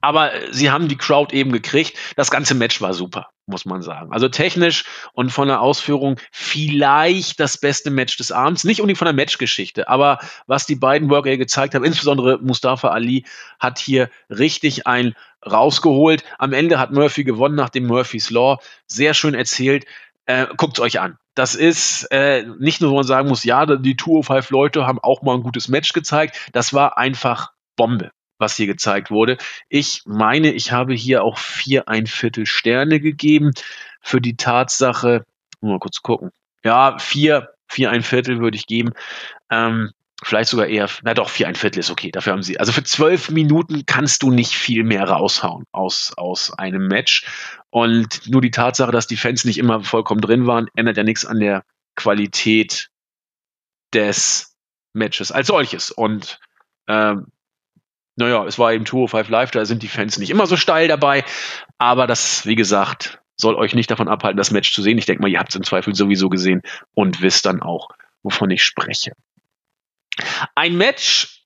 [0.00, 1.96] Aber sie haben die Crowd eben gekriegt.
[2.16, 4.12] Das ganze Match war super, muss man sagen.
[4.12, 8.64] Also technisch und von der Ausführung vielleicht das beste Match des Abends.
[8.64, 13.24] Nicht unbedingt von der Matchgeschichte, aber was die beiden Worker gezeigt haben, insbesondere Mustafa Ali,
[13.60, 15.14] hat hier richtig ein
[15.48, 16.24] rausgeholt.
[16.38, 18.58] Am Ende hat Murphy gewonnen nach dem Murphy's Law.
[18.88, 19.86] Sehr schön erzählt.
[20.26, 21.16] Äh, Guckt euch an.
[21.36, 24.86] Das ist äh, nicht nur, wo man sagen muss, ja, die Tour of Five Leute
[24.86, 26.50] haben auch mal ein gutes Match gezeigt.
[26.52, 29.38] Das war einfach Bombe was hier gezeigt wurde.
[29.68, 33.52] Ich meine, ich habe hier auch vier ein Viertel Sterne gegeben
[34.00, 35.24] für die Tatsache,
[35.60, 36.30] mal kurz gucken.
[36.62, 38.92] Ja, vier, vier ein Viertel würde ich geben.
[39.50, 39.90] Ähm,
[40.22, 42.10] vielleicht sogar eher, na doch, vier ein Viertel ist okay.
[42.10, 46.52] Dafür haben sie, also für zwölf Minuten kannst du nicht viel mehr raushauen aus, aus
[46.58, 47.26] einem Match.
[47.76, 51.26] Und nur die Tatsache, dass die Fans nicht immer vollkommen drin waren, ändert ja nichts
[51.26, 51.62] an der
[51.94, 52.88] Qualität
[53.92, 54.56] des
[54.94, 55.90] Matches als solches.
[55.90, 56.40] Und
[56.88, 57.26] ähm,
[58.14, 61.22] naja, es war eben 205 Live, da sind die Fans nicht immer so steil dabei,
[61.76, 64.96] aber das, wie gesagt, soll euch nicht davon abhalten, das Match zu sehen.
[64.96, 66.62] Ich denke mal, ihr habt es im Zweifel sowieso gesehen
[66.94, 67.90] und wisst dann auch,
[68.22, 69.12] wovon ich spreche.
[70.54, 71.44] Ein Match,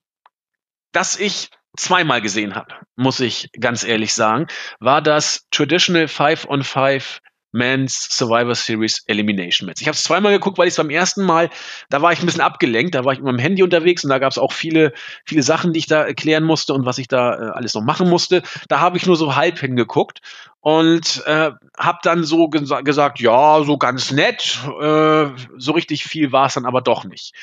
[0.93, 4.47] das ich zweimal gesehen habe, muss ich ganz ehrlich sagen,
[4.81, 7.21] war das Traditional 5 on 5
[7.53, 9.81] Men's Survivor Series Elimination Match.
[9.81, 11.51] Ich habe es zweimal geguckt, weil ich es beim ersten Mal,
[11.89, 14.19] da war ich ein bisschen abgelenkt, da war ich mit meinem Handy unterwegs und da
[14.19, 14.93] gab es auch viele,
[15.25, 18.09] viele Sachen, die ich da erklären musste und was ich da äh, alles noch machen
[18.09, 18.43] musste.
[18.69, 20.21] Da habe ich nur so halb hingeguckt
[20.61, 26.31] und äh, habe dann so gesa gesagt, ja, so ganz nett, äh, so richtig viel
[26.31, 27.35] war es dann aber doch nicht.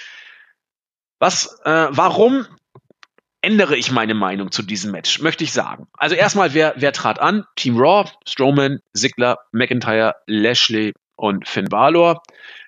[1.19, 2.45] Was, äh, warum
[3.47, 5.87] ändere ich meine Meinung zu diesem Match, möchte ich sagen.
[5.93, 7.45] Also erstmal, wer, wer trat an?
[7.55, 12.21] Team Raw, Strowman, Ziggler, McIntyre, Lashley und Finn Balor,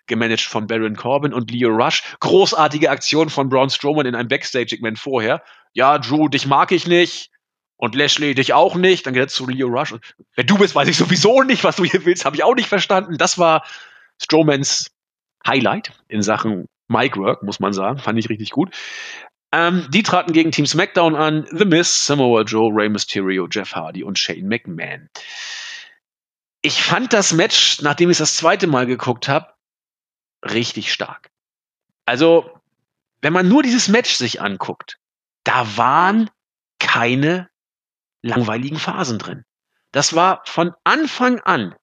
[0.08, 2.04] gemanagt von Baron Corbin und Leo Rush.
[2.22, 5.44] Großartige Aktion von Braun Strowman in einem Backstage-Segment vorher.
[5.74, 7.30] Ja, Drew, dich mag ich nicht.
[7.76, 9.06] Und Lashley, dich auch nicht.
[9.06, 9.92] Dann geht er zu Leo Rush.
[9.92, 11.66] Und wer du bist, weiß ich sowieso nicht.
[11.66, 13.18] Was du hier willst, habe ich auch nicht verstanden.
[13.18, 13.66] Das war
[14.22, 14.92] Strowmans
[15.46, 18.00] Highlight in Sachen Mic Work, muss man sagen.
[18.00, 18.74] Fand ich richtig gut.
[19.52, 21.48] Ähm, die traten gegen Team SmackDown an.
[21.52, 25.10] The Miz, Samoa Joe, Rey Mysterio, Jeff Hardy und Shane McMahon.
[26.62, 29.54] Ich fand das Match, nachdem ich es das zweite Mal geguckt habe,
[30.44, 31.32] richtig stark.
[32.06, 32.60] Also,
[33.22, 35.00] wenn man nur dieses Match sich anguckt,
[35.44, 36.30] da waren
[36.80, 37.50] keine
[38.22, 39.46] langweiligen Phasen drin.
[39.92, 41.76] Das war von Anfang an,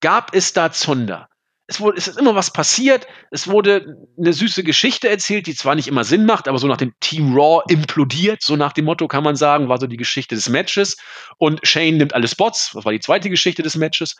[0.00, 1.28] gab es da Zunder
[1.66, 3.06] es, wurde, es ist immer was passiert.
[3.30, 6.76] Es wurde eine süße Geschichte erzählt, die zwar nicht immer Sinn macht, aber so nach
[6.76, 10.34] dem Team Raw implodiert, so nach dem Motto kann man sagen, war so die Geschichte
[10.34, 10.96] des Matches.
[11.38, 14.16] Und Shane nimmt alle Spots, das war die zweite Geschichte des Matches.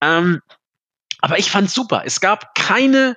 [0.00, 0.40] Ähm,
[1.20, 2.02] aber ich fand's super.
[2.04, 3.16] Es gab keine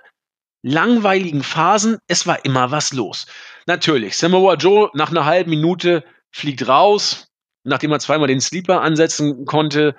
[0.63, 1.97] langweiligen Phasen.
[2.07, 3.27] Es war immer was los.
[3.67, 7.27] Natürlich, Samoa Joe nach einer halben Minute fliegt raus,
[7.63, 9.95] nachdem er zweimal den Sleeper ansetzen konnte,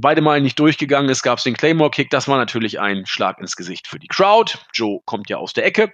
[0.00, 2.10] beide Mal nicht durchgegangen ist, gab es den Claymore-Kick.
[2.10, 4.58] Das war natürlich ein Schlag ins Gesicht für die Crowd.
[4.72, 5.92] Joe kommt ja aus der Ecke.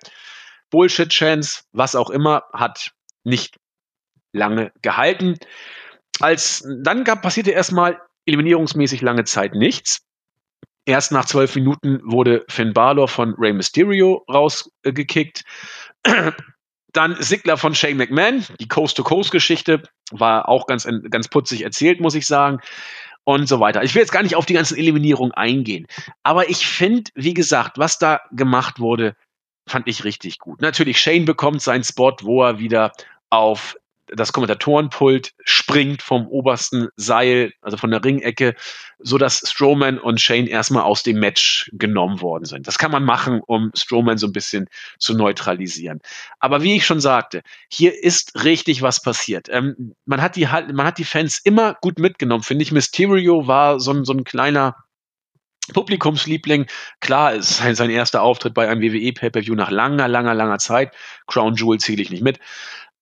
[0.71, 2.93] Bullshit-Chance, was auch immer, hat
[3.25, 3.57] nicht
[4.33, 5.37] lange gehalten.
[6.21, 10.03] Als dann gab, passierte erstmal eliminierungsmäßig lange Zeit nichts.
[10.87, 15.45] Erst nach zwölf Minuten wurde Finn Balor von Rey Mysterio rausgekickt.
[16.93, 18.45] Dann Sigler von Shane McMahon.
[18.59, 22.61] Die Coast-to-Coast-Geschichte war auch ganz, ganz putzig erzählt, muss ich sagen
[23.25, 23.83] und so weiter.
[23.83, 25.87] Ich will jetzt gar nicht auf die ganzen Eliminierungen eingehen.
[26.23, 29.15] Aber ich finde, wie gesagt, was da gemacht wurde,
[29.69, 30.61] fand ich richtig gut.
[30.61, 32.93] Natürlich, Shane bekommt seinen Spot, wo er wieder
[33.31, 33.77] auf
[34.15, 38.55] das Kommentatorenpult springt vom obersten Seil, also von der Ringecke,
[38.99, 42.67] so dass Strowman und Shane erstmal aus dem Match genommen worden sind.
[42.67, 44.67] Das kann man machen, um Strowman so ein bisschen
[44.99, 46.01] zu neutralisieren.
[46.39, 49.49] Aber wie ich schon sagte, hier ist richtig was passiert.
[49.51, 52.73] Ähm, man hat die, man hat die Fans immer gut mitgenommen, finde ich.
[52.73, 54.77] Mysterio war so ein, so ein kleiner
[55.73, 56.67] Publikumsliebling.
[57.01, 60.59] Klar, es ist sein, sein erster Auftritt bei einem WWE Pay-Per-View nach langer, langer, langer
[60.59, 60.95] Zeit.
[61.27, 62.39] Crown Jewel zähle ich nicht mit.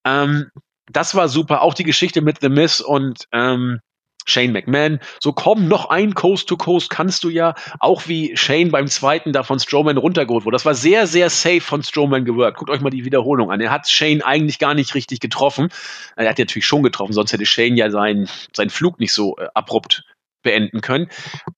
[0.04, 0.50] Ähm,
[0.90, 1.62] das war super.
[1.62, 3.80] Auch die Geschichte mit The Miss und ähm,
[4.28, 5.00] Shane McMahon.
[5.20, 7.54] So komm, noch ein Coast to Coast kannst du ja.
[7.80, 10.54] Auch wie Shane beim zweiten da von Strowman runtergeholt wurde.
[10.54, 12.58] Das war sehr, sehr safe von Strowman gewirkt.
[12.58, 13.60] Guckt euch mal die Wiederholung an.
[13.60, 15.70] Er hat Shane eigentlich gar nicht richtig getroffen.
[16.16, 19.48] Er hat natürlich schon getroffen, sonst hätte Shane ja seinen, seinen Flug nicht so äh,
[19.54, 20.04] abrupt
[20.42, 21.08] beenden können.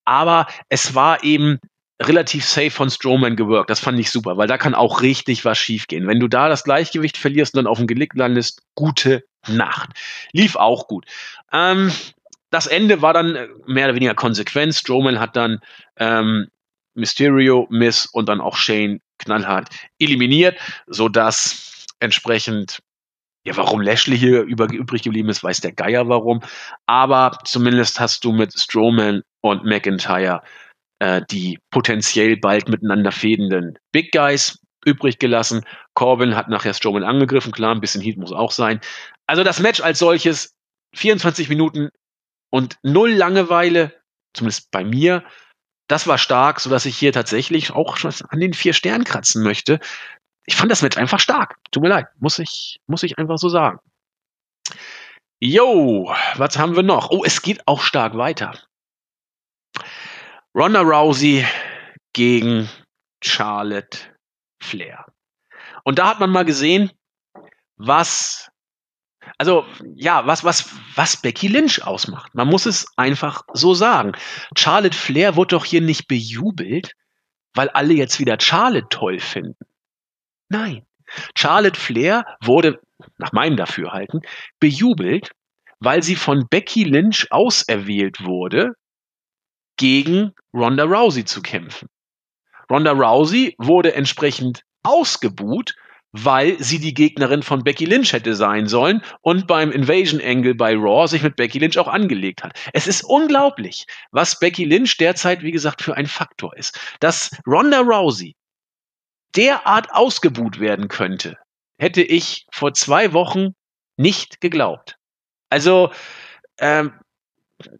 [0.04, 1.58] Aber es war eben
[2.01, 3.70] relativ safe von Strowman gewirkt.
[3.70, 6.07] Das fand ich super, weil da kann auch richtig was schiefgehen.
[6.07, 9.90] Wenn du da das Gleichgewicht verlierst und dann auf dem Gelick landest, gute Nacht.
[10.32, 11.07] Lief auch gut.
[11.53, 11.92] Ähm,
[12.51, 14.74] das Ende war dann mehr oder weniger konsequent.
[14.74, 15.61] Strowman hat dann
[15.96, 16.48] ähm,
[16.94, 22.80] Mysterio, Miss und dann auch Shane knallhart eliminiert, sodass entsprechend
[23.44, 26.42] ja, warum Lashley hier über, übrig geblieben ist, weiß der Geier warum.
[26.86, 30.42] Aber zumindest hast du mit Strowman und McIntyre
[31.01, 35.64] äh, die potenziell bald miteinander fädenden Big Guys übrig gelassen.
[35.94, 38.80] Corbin hat nachher Strowman angegriffen, klar, ein bisschen Heat muss auch sein.
[39.26, 40.55] Also das Match als solches,
[40.94, 41.90] 24 Minuten
[42.51, 43.92] und null Langeweile,
[44.34, 45.24] zumindest bei mir.
[45.88, 49.80] Das war stark, sodass ich hier tatsächlich auch schon an den vier Sternen kratzen möchte.
[50.46, 51.57] Ich fand das Match einfach stark.
[51.70, 53.78] Tut mir leid, muss ich, muss ich einfach so sagen.
[55.40, 57.11] Yo, was haben wir noch?
[57.11, 58.53] Oh, es geht auch stark weiter.
[60.55, 61.44] Ronda Rousey
[62.12, 62.68] gegen
[63.22, 63.98] Charlotte
[64.61, 65.07] Flair.
[65.84, 66.90] Und da hat man mal gesehen,
[67.76, 68.51] was,
[69.38, 72.34] also ja, was, was, was Becky Lynch ausmacht.
[72.34, 74.12] Man muss es einfach so sagen.
[74.57, 76.94] Charlotte Flair wurde doch hier nicht bejubelt,
[77.55, 79.64] weil alle jetzt wieder Charlotte toll finden.
[80.48, 80.84] Nein.
[81.36, 82.80] Charlotte Flair wurde,
[83.18, 84.20] nach meinem Dafürhalten,
[84.61, 85.30] bejubelt,
[85.78, 88.74] weil sie von Becky Lynch auserwählt wurde,
[89.80, 91.88] gegen Ronda Rousey zu kämpfen.
[92.70, 95.74] Ronda Rousey wurde entsprechend ausgebuht,
[96.12, 100.74] weil sie die Gegnerin von Becky Lynch hätte sein sollen und beim Invasion Angle bei
[100.74, 102.60] Raw sich mit Becky Lynch auch angelegt hat.
[102.74, 106.78] Es ist unglaublich, was Becky Lynch derzeit, wie gesagt, für ein Faktor ist.
[107.00, 108.36] Dass Ronda Rousey
[109.34, 111.38] derart ausgebuht werden könnte,
[111.78, 113.54] hätte ich vor zwei Wochen
[113.96, 114.98] nicht geglaubt.
[115.48, 115.90] Also,
[116.58, 116.92] ähm,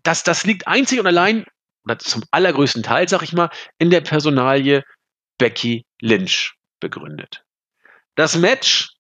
[0.03, 1.45] das, das liegt einzig und allein
[1.85, 4.83] oder zum allergrößten Teil, sag ich mal, in der Personalie
[5.39, 7.45] Becky Lynch begründet.
[8.15, 8.91] Das Match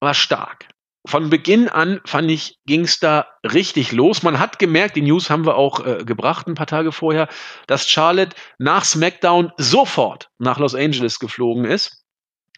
[0.00, 0.68] war stark.
[1.06, 4.22] Von Beginn an fand ich, ging es da richtig los.
[4.22, 7.28] Man hat gemerkt, die News haben wir auch äh, gebracht ein paar Tage vorher,
[7.66, 12.04] dass Charlotte nach SmackDown sofort nach Los Angeles geflogen ist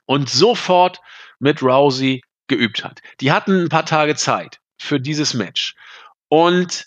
[0.06, 1.00] und sofort
[1.38, 3.00] mit Rousey geübt hat.
[3.20, 5.76] Die hatten ein paar Tage Zeit für dieses Match.
[6.28, 6.86] Und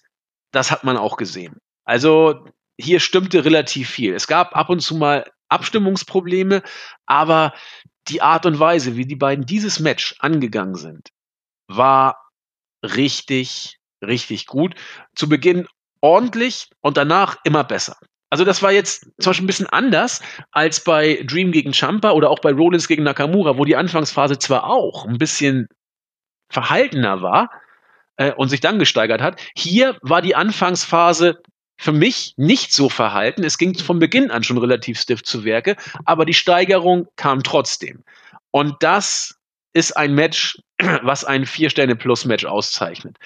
[0.51, 1.61] das hat man auch gesehen.
[1.85, 2.45] Also
[2.77, 4.13] hier stimmte relativ viel.
[4.13, 6.63] Es gab ab und zu mal Abstimmungsprobleme,
[7.05, 7.53] aber
[8.07, 11.09] die Art und Weise, wie die beiden dieses Match angegangen sind,
[11.67, 12.17] war
[12.83, 14.75] richtig, richtig gut.
[15.15, 15.67] Zu Beginn
[16.01, 17.97] ordentlich und danach immer besser.
[18.29, 20.21] Also das war jetzt zum Beispiel ein bisschen anders
[20.51, 24.65] als bei Dream gegen Champa oder auch bei Rollins gegen Nakamura, wo die Anfangsphase zwar
[24.65, 25.67] auch ein bisschen
[26.49, 27.51] verhaltener war
[28.17, 29.39] äh, und sich dann gesteigert hat.
[29.55, 31.43] Hier war die Anfangsphase
[31.77, 33.43] für mich nicht so verhalten.
[33.43, 38.03] Es ging von Beginn an schon relativ stiff zu Werke, aber die Steigerung kam trotzdem.
[38.51, 39.35] Und das
[39.73, 40.59] ist ein Match,
[41.01, 43.17] was ein Vier-Sterne-Plus-Match auszeichnet.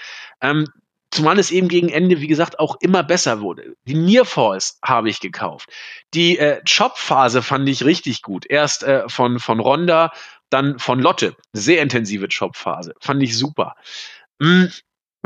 [0.41, 0.67] Ähm,
[1.11, 3.75] Zumal es eben gegen Ende, wie gesagt, auch immer besser wurde.
[3.85, 5.69] Die Nearfalls habe ich gekauft.
[6.13, 8.45] Die äh, Chop-Phase fand ich richtig gut.
[8.45, 10.11] Erst äh, von, von Ronda,
[10.49, 11.35] dann von Lotte.
[11.53, 12.93] Sehr intensive Chop-Phase.
[12.99, 13.75] Fand ich super.
[14.41, 14.69] Hm,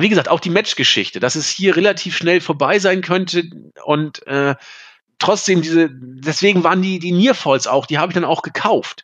[0.01, 3.43] wie gesagt, auch die Matchgeschichte, dass es hier relativ schnell vorbei sein könnte
[3.83, 4.55] und äh,
[5.19, 9.03] trotzdem diese, deswegen waren die, die Nearfalls auch, die habe ich dann auch gekauft.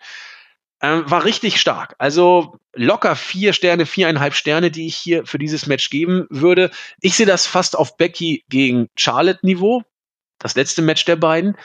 [0.80, 1.96] Ähm, war richtig stark.
[1.98, 6.70] Also locker vier Sterne, viereinhalb Sterne, die ich hier für dieses Match geben würde.
[7.02, 9.82] Ich sehe das fast auf Becky gegen Charlotte Niveau.
[10.38, 11.58] Das letzte Match der beiden.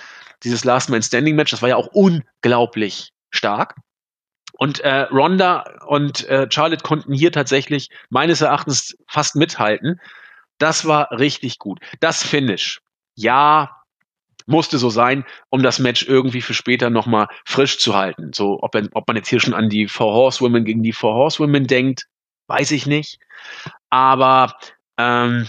[0.45, 3.75] Dieses Last Man Standing Match, das war ja auch unglaublich stark.
[4.53, 10.01] Und äh, Ronda und äh, Charlotte konnten hier tatsächlich meines Erachtens fast mithalten.
[10.59, 11.81] Das war richtig gut.
[12.01, 12.81] Das Finish.
[13.15, 13.83] Ja,
[14.47, 18.33] musste so sein, um das Match irgendwie für später nochmal frisch zu halten.
[18.33, 21.67] So, ob, ob man jetzt hier schon an die Four Horsewomen gegen die Four Horsewomen
[21.67, 22.07] denkt,
[22.47, 23.19] weiß ich nicht.
[23.91, 24.57] Aber
[24.99, 25.49] ähm,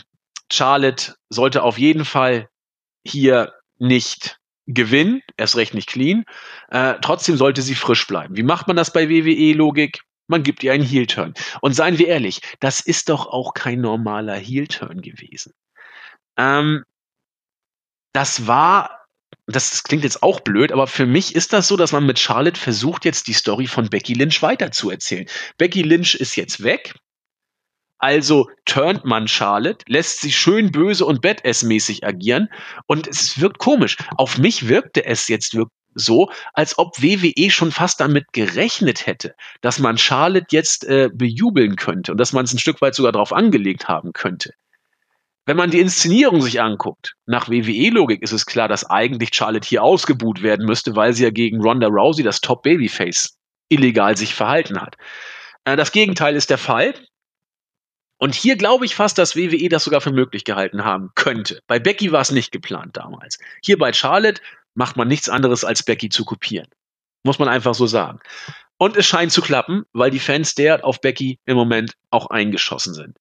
[0.51, 2.49] Charlotte sollte auf jeden Fall
[3.05, 6.25] hier nicht gewinnen, erst recht nicht clean.
[6.69, 8.35] Äh, trotzdem sollte sie frisch bleiben.
[8.35, 10.01] Wie macht man das bei WWE-Logik?
[10.27, 11.33] Man gibt ihr einen Heel-Turn.
[11.61, 15.53] Und seien wir ehrlich, das ist doch auch kein normaler Heel-Turn gewesen.
[16.37, 16.83] Ähm,
[18.13, 19.05] das war,
[19.47, 22.59] das klingt jetzt auch blöd, aber für mich ist das so, dass man mit Charlotte
[22.59, 25.27] versucht, jetzt die Story von Becky Lynch weiterzuerzählen.
[25.57, 26.95] Becky Lynch ist jetzt weg.
[28.03, 32.49] Also turnt man Charlotte, lässt sie schön böse und Badass-mäßig agieren
[32.85, 33.95] und es wirkt komisch.
[34.17, 35.57] Auf mich wirkte es jetzt
[35.95, 41.77] so, als ob WWE schon fast damit gerechnet hätte, dass man Charlotte jetzt äh, bejubeln
[41.77, 44.51] könnte und dass man es ein Stück weit sogar darauf angelegt haben könnte.
[45.45, 49.81] wenn man die Inszenierung sich anguckt, nach WWE-Logik ist es klar, dass eigentlich Charlotte hier
[49.81, 53.37] ausgebuht werden müsste, weil sie ja gegen Ronda Rousey, das Top-Babyface,
[53.69, 54.97] illegal sich verhalten hat.
[55.63, 56.95] Äh, das Gegenteil ist der Fall.
[58.23, 61.59] Und hier glaube ich fast, dass WWE das sogar für möglich gehalten haben könnte.
[61.67, 63.37] Bei Becky war es nicht geplant damals.
[63.61, 64.41] Hier bei Charlotte
[64.75, 66.69] macht man nichts anderes, als Becky zu kopieren.
[67.25, 68.21] Muss man einfach so sagen.
[68.77, 72.93] Und es scheint zu klappen, weil die Fans der auf Becky im Moment auch eingeschossen
[72.93, 73.17] sind.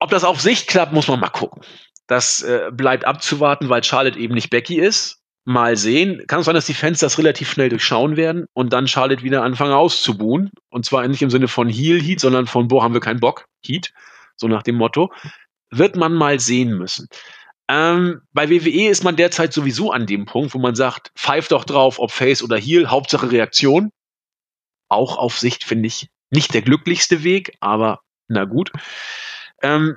[0.00, 1.62] Ob das auf Sicht klappt, muss man mal gucken.
[2.08, 5.20] Das äh, bleibt abzuwarten, weil Charlotte eben nicht Becky ist.
[5.48, 6.26] Mal sehen.
[6.26, 9.44] Kann es sein, dass die Fans das relativ schnell durchschauen werden und dann Charlotte wieder
[9.44, 10.50] anfangen auszubuhen.
[10.70, 13.46] Und zwar nicht im Sinne von Heel Heat, sondern von, boah, haben wir keinen Bock,
[13.64, 13.92] Heat.
[14.34, 15.12] So nach dem Motto.
[15.70, 17.08] Wird man mal sehen müssen.
[17.68, 21.64] Ähm, bei WWE ist man derzeit sowieso an dem Punkt, wo man sagt, pfeift doch
[21.64, 23.90] drauf, ob Face oder Heel, Hauptsache Reaktion.
[24.88, 28.72] Auch auf Sicht finde ich nicht der glücklichste Weg, aber na gut.
[29.62, 29.96] Ähm,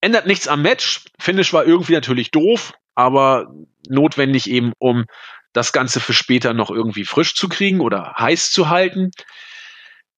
[0.00, 1.04] ändert nichts am Match.
[1.18, 3.52] Finish war irgendwie natürlich doof, aber
[3.88, 5.06] notwendig eben, um
[5.52, 9.10] das Ganze für später noch irgendwie frisch zu kriegen oder heiß zu halten.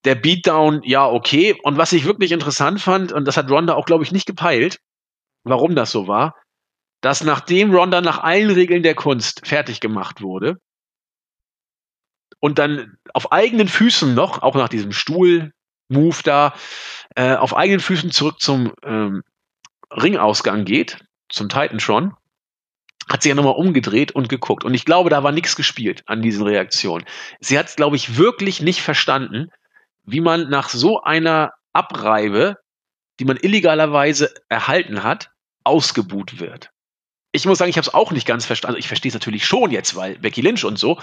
[0.05, 1.57] Der Beatdown, ja, okay.
[1.63, 4.79] Und was ich wirklich interessant fand, und das hat Ronda auch, glaube ich, nicht gepeilt,
[5.45, 6.35] warum das so war,
[7.01, 10.59] dass nachdem Ronda nach allen Regeln der Kunst fertig gemacht wurde
[12.41, 16.55] und dann auf eigenen Füßen noch, auch nach diesem Stuhl-Move da,
[17.15, 19.23] äh, auf eigenen Füßen zurück zum ähm,
[19.91, 22.15] Ringausgang geht, zum Titantron,
[23.13, 24.65] hat sie ja nochmal umgedreht und geguckt.
[24.65, 27.05] Und ich glaube, da war nichts gespielt an diesen Reaktionen.
[27.41, 29.51] Sie hat, glaube ich, wirklich nicht verstanden,
[30.05, 32.57] wie man nach so einer Abreibe,
[33.21, 35.31] die man illegalerweise erhalten hat,
[35.65, 36.71] ausgebuht wird
[37.33, 38.77] ich muss sagen, ich habe es auch nicht ganz verstanden.
[38.77, 40.99] Also ich verstehe es natürlich schon jetzt, weil Becky Lynch und so.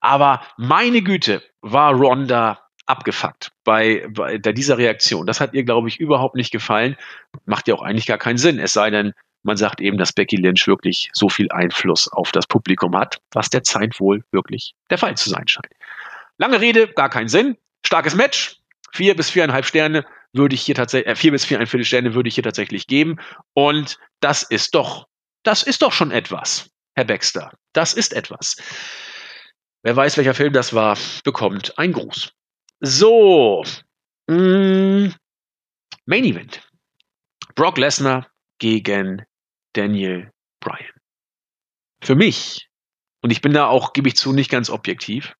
[0.00, 5.26] Aber meine Güte, war Ronda abgefuckt bei, bei dieser Reaktion.
[5.26, 6.96] Das hat ihr, glaube ich, überhaupt nicht gefallen.
[7.44, 8.58] Macht ja auch eigentlich gar keinen Sinn.
[8.58, 9.14] Es sei denn,
[9.44, 13.50] man sagt eben, dass Becky Lynch wirklich so viel Einfluss auf das Publikum hat, was
[13.50, 15.72] der Zeit wohl wirklich der Fall zu sein scheint.
[16.38, 17.56] Lange Rede, gar keinen Sinn.
[17.86, 18.56] Starkes Match.
[18.92, 22.34] Vier bis viereinhalb Sterne würde ich hier tatsächlich, äh, vier bis viereinviertel Sterne würde ich
[22.34, 23.20] hier tatsächlich geben.
[23.54, 25.06] Und das ist doch
[25.44, 27.52] das ist doch schon etwas, Herr Baxter.
[27.74, 28.56] Das ist etwas.
[29.82, 32.32] Wer weiß, welcher Film das war, bekommt einen Gruß.
[32.80, 33.62] So.
[34.26, 35.14] Mh, mm,
[36.06, 36.66] Main Event.
[37.54, 38.26] Brock Lesnar
[38.58, 39.22] gegen
[39.74, 40.92] Daniel Bryan.
[42.00, 42.68] Für mich,
[43.22, 45.34] und ich bin da auch, gebe ich zu, nicht ganz objektiv,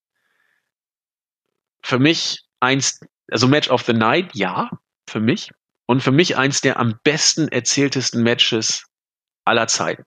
[1.83, 4.71] für mich eins, also Match of the Night, ja,
[5.09, 5.51] für mich.
[5.87, 8.85] Und für mich eins der am besten erzähltesten Matches
[9.45, 10.05] aller Zeiten.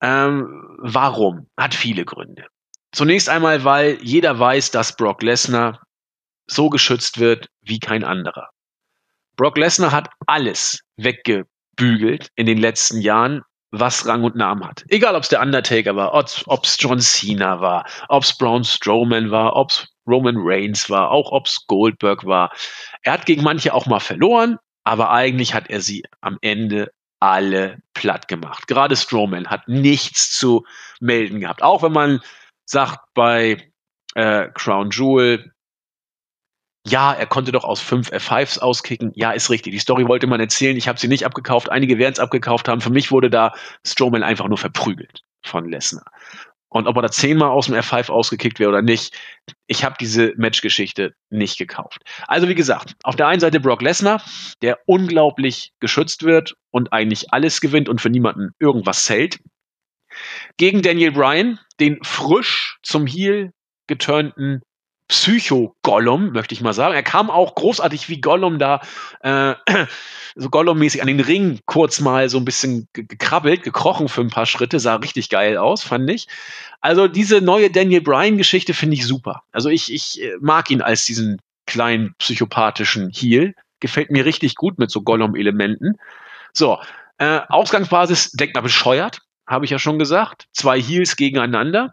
[0.00, 1.48] Ähm, warum?
[1.56, 2.46] Hat viele Gründe.
[2.92, 5.82] Zunächst einmal, weil jeder weiß, dass Brock Lesnar
[6.46, 8.50] so geschützt wird wie kein anderer.
[9.36, 10.80] Brock Lesnar hat alles
[11.76, 14.84] weggebügelt in den letzten Jahren, was Rang und Namen hat.
[14.88, 19.30] Egal, ob es der Undertaker war, ob es John Cena war, ob es Braun Strowman
[19.30, 22.52] war, ob es Roman Reigns war, auch ob es Goldberg war.
[23.02, 27.78] Er hat gegen manche auch mal verloren, aber eigentlich hat er sie am Ende alle
[27.94, 28.66] platt gemacht.
[28.66, 30.66] Gerade Strowman hat nichts zu
[31.00, 31.62] melden gehabt.
[31.62, 32.20] Auch wenn man
[32.66, 33.70] sagt bei
[34.14, 35.51] äh, Crown Jewel,
[36.86, 39.12] ja, er konnte doch aus fünf F5s auskicken.
[39.14, 39.72] Ja, ist richtig.
[39.72, 40.76] Die Story wollte man erzählen.
[40.76, 41.70] Ich habe sie nicht abgekauft.
[41.70, 42.80] Einige werden es abgekauft haben.
[42.80, 43.52] Für mich wurde da
[43.86, 46.04] Strowman einfach nur verprügelt von Lesnar.
[46.68, 49.14] Und ob er da zehnmal aus dem F5 ausgekickt wäre oder nicht,
[49.66, 52.02] ich habe diese Matchgeschichte nicht gekauft.
[52.26, 54.22] Also wie gesagt, auf der einen Seite Brock Lesnar,
[54.62, 59.38] der unglaublich geschützt wird und eigentlich alles gewinnt und für niemanden irgendwas zählt.
[60.56, 63.52] Gegen Daniel Bryan, den frisch zum Heel
[63.86, 64.62] geturnten
[65.12, 66.94] Psycho-Gollum, möchte ich mal sagen.
[66.94, 68.80] Er kam auch großartig wie Gollum da,
[69.20, 69.54] äh,
[70.36, 74.46] so Gollum-mäßig an den Ring kurz mal so ein bisschen gekrabbelt, gekrochen für ein paar
[74.46, 76.28] Schritte, sah richtig geil aus, fand ich.
[76.80, 79.42] Also diese neue Daniel Bryan-Geschichte finde ich super.
[79.52, 83.54] Also ich, ich äh, mag ihn als diesen kleinen psychopathischen Heel.
[83.80, 85.98] Gefällt mir richtig gut mit so Gollum-Elementen.
[86.54, 86.78] So,
[87.18, 90.46] äh, Ausgangsbasis, denkt mal bescheuert, habe ich ja schon gesagt.
[90.52, 91.92] Zwei Heels gegeneinander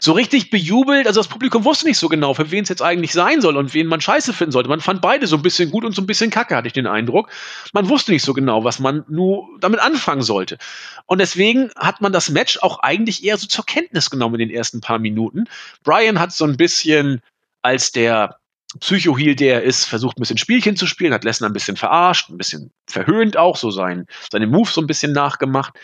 [0.00, 1.06] so richtig bejubelt.
[1.06, 3.74] Also das Publikum wusste nicht so genau, für wen es jetzt eigentlich sein soll und
[3.74, 4.68] wen man scheiße finden sollte.
[4.68, 6.86] Man fand beide so ein bisschen gut und so ein bisschen kacke, hatte ich den
[6.86, 7.30] Eindruck.
[7.72, 10.58] Man wusste nicht so genau, was man nur damit anfangen sollte.
[11.06, 14.56] Und deswegen hat man das Match auch eigentlich eher so zur Kenntnis genommen in den
[14.56, 15.44] ersten paar Minuten.
[15.82, 17.20] Brian hat so ein bisschen
[17.62, 18.36] als der
[18.80, 22.36] Psycho-Heal, der ist, versucht ein bisschen Spielchen zu spielen, hat Lesnar ein bisschen verarscht, ein
[22.38, 25.74] bisschen verhöhnt auch, so sein, seine Moves so ein bisschen nachgemacht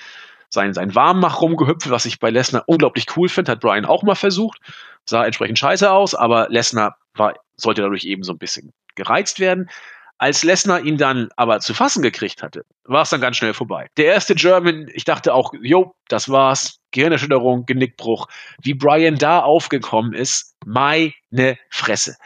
[0.53, 4.15] sein, sein Warmmach rumgehüpft, was ich bei Lesnar unglaublich cool finde, hat Brian auch mal
[4.15, 4.59] versucht.
[5.05, 9.71] Sah entsprechend scheiße aus, aber Lesnar war, sollte dadurch eben so ein bisschen gereizt werden.
[10.19, 13.89] Als Lesnar ihn dann aber zu fassen gekriegt hatte, war es dann ganz schnell vorbei.
[13.97, 16.79] Der erste German, ich dachte auch, jo, das war's.
[16.93, 18.29] Gehirnerschütterung, Genickbruch.
[18.61, 22.17] Wie Brian da aufgekommen ist, meine Fresse.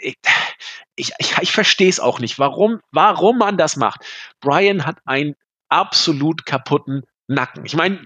[0.00, 0.16] Ich,
[0.96, 4.00] ich, ich, ich verstehe es auch nicht, warum, warum man das macht.
[4.40, 5.36] Brian hat einen
[5.68, 7.64] absolut kaputten Nacken.
[7.64, 8.00] Ich meine,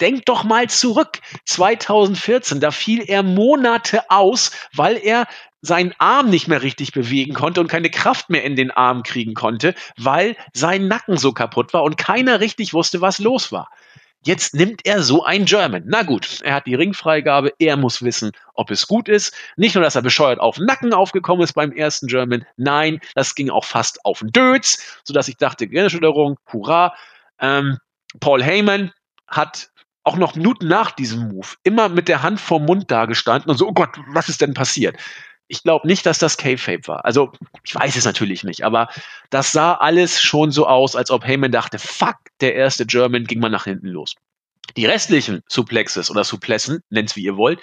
[0.00, 1.20] denk doch mal zurück.
[1.46, 5.26] 2014, da fiel er Monate aus, weil er
[5.60, 9.34] seinen Arm nicht mehr richtig bewegen konnte und keine Kraft mehr in den Arm kriegen
[9.34, 13.70] konnte, weil sein Nacken so kaputt war und keiner richtig wusste, was los war.
[14.24, 15.82] Jetzt nimmt er so ein German.
[15.86, 19.34] Na gut, er hat die Ringfreigabe, er muss wissen, ob es gut ist.
[19.56, 23.34] Nicht nur, dass er bescheuert auf den Nacken aufgekommen ist beim ersten German, nein, das
[23.34, 26.94] ging auch fast auf den Dötz, sodass ich dachte, Gehirnerschütterung, hurra.
[27.40, 27.78] Ähm,
[28.20, 28.92] Paul Heyman
[29.26, 29.70] hat
[30.04, 33.68] auch noch Minuten nach diesem Move immer mit der Hand vorm Mund dagestanden und so,
[33.68, 34.96] oh Gott, was ist denn passiert?
[35.48, 37.04] Ich glaube nicht, dass das K-Fape war.
[37.04, 37.32] Also,
[37.62, 38.88] ich weiß es natürlich nicht, aber
[39.30, 43.38] das sah alles schon so aus, als ob Heyman dachte, fuck, der erste German ging
[43.38, 44.14] mal nach hinten los.
[44.76, 47.60] Die restlichen Suplexes oder Suplessen, nennt's wie ihr wollt,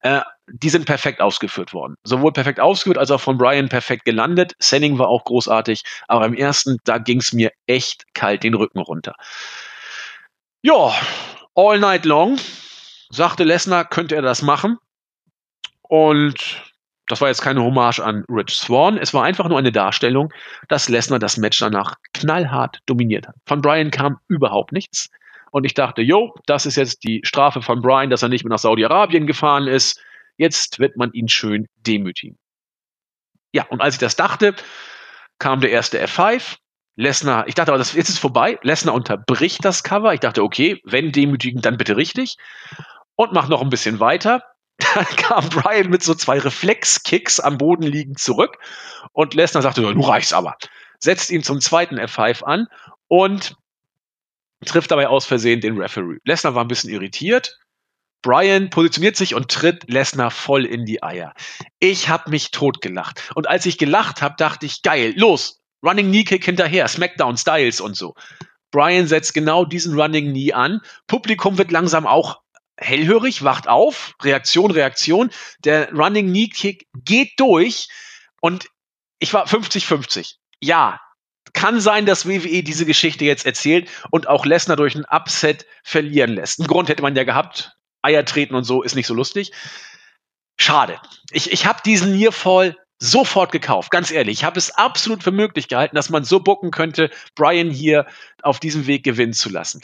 [0.00, 1.94] äh, die sind perfekt ausgeführt worden.
[2.02, 4.54] Sowohl perfekt ausgeführt als auch von Brian perfekt gelandet.
[4.58, 9.14] Senning war auch großartig, aber im ersten, da ging's mir echt kalt den Rücken runter.
[10.62, 10.92] Ja,
[11.54, 12.38] all night long,
[13.08, 14.76] sagte Lesnar, könnte er das machen.
[15.82, 16.62] Und
[17.06, 18.98] das war jetzt keine Hommage an Rich Swan.
[18.98, 20.32] Es war einfach nur eine Darstellung,
[20.68, 23.36] dass Lesnar das Match danach knallhart dominiert hat.
[23.46, 25.08] Von Brian kam überhaupt nichts.
[25.50, 28.50] Und ich dachte, jo, das ist jetzt die Strafe von Brian, dass er nicht mehr
[28.50, 30.00] nach Saudi-Arabien gefahren ist.
[30.36, 32.38] Jetzt wird man ihn schön demütigen.
[33.52, 34.54] Ja, und als ich das dachte,
[35.38, 36.58] kam der erste F5
[37.00, 38.58] Lesnar, ich dachte aber, das, jetzt ist vorbei.
[38.62, 40.12] Lesnar unterbricht das Cover.
[40.12, 42.36] Ich dachte, okay, wenn demütigend, dann bitte richtig.
[43.16, 44.44] Und mach noch ein bisschen weiter.
[44.94, 48.56] Dann kam Brian mit so zwei Reflexkicks am Boden liegend zurück.
[49.12, 50.56] Und Lesnar sagte, du reichst aber.
[50.98, 52.66] Setzt ihn zum zweiten F5 an
[53.08, 53.56] und
[54.64, 56.18] trifft dabei aus Versehen den Referee.
[56.24, 57.58] Lesnar war ein bisschen irritiert.
[58.22, 61.34] Brian positioniert sich und tritt Lesnar voll in die Eier.
[61.78, 63.30] Ich habe mich totgelacht.
[63.34, 67.80] Und als ich gelacht habe, dachte ich, geil, los, Running Knee Kick hinterher, Smackdown Styles
[67.80, 68.14] und so.
[68.70, 70.80] Brian setzt genau diesen Running Knee an.
[71.06, 72.40] Publikum wird langsam auch
[72.76, 75.30] hellhörig, wacht auf, Reaktion, Reaktion.
[75.64, 77.88] Der Running Knee Kick geht durch
[78.40, 78.68] und
[79.18, 80.36] ich war 50-50.
[80.60, 81.00] Ja,
[81.52, 86.30] kann sein, dass WWE diese Geschichte jetzt erzählt und auch Lesnar durch einen Upset verlieren
[86.30, 86.60] lässt.
[86.60, 87.72] Einen Grund hätte man ja gehabt.
[88.02, 89.52] Eier treten und so ist nicht so lustig.
[90.58, 91.00] Schade.
[91.32, 94.40] Ich, ich habe diesen Nearfall sofort gekauft, ganz ehrlich.
[94.40, 98.06] Ich habe es absolut für möglich gehalten, dass man so bucken könnte, Brian hier
[98.42, 99.80] auf diesem Weg gewinnen zu lassen.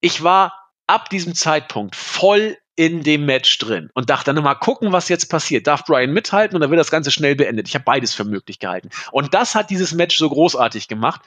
[0.00, 4.92] Ich war ab diesem Zeitpunkt voll in dem Match drin und dachte dann mal gucken,
[4.92, 5.66] was jetzt passiert.
[5.66, 7.68] Darf Brian mithalten und dann wird das Ganze schnell beendet.
[7.68, 8.88] Ich habe beides für möglich gehalten.
[9.12, 11.20] Und das hat dieses Match so großartig gemacht,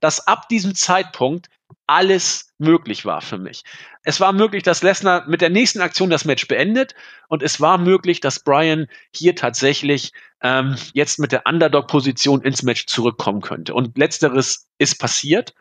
[0.00, 1.50] dass ab diesem Zeitpunkt
[1.86, 3.62] alles möglich war für mich.
[4.02, 6.94] Es war möglich, dass Lesnar mit der nächsten Aktion das Match beendet
[7.28, 10.12] und es war möglich, dass Brian hier tatsächlich
[10.42, 13.74] ähm, jetzt mit der Underdog-Position ins Match zurückkommen könnte.
[13.74, 15.54] Und letzteres ist passiert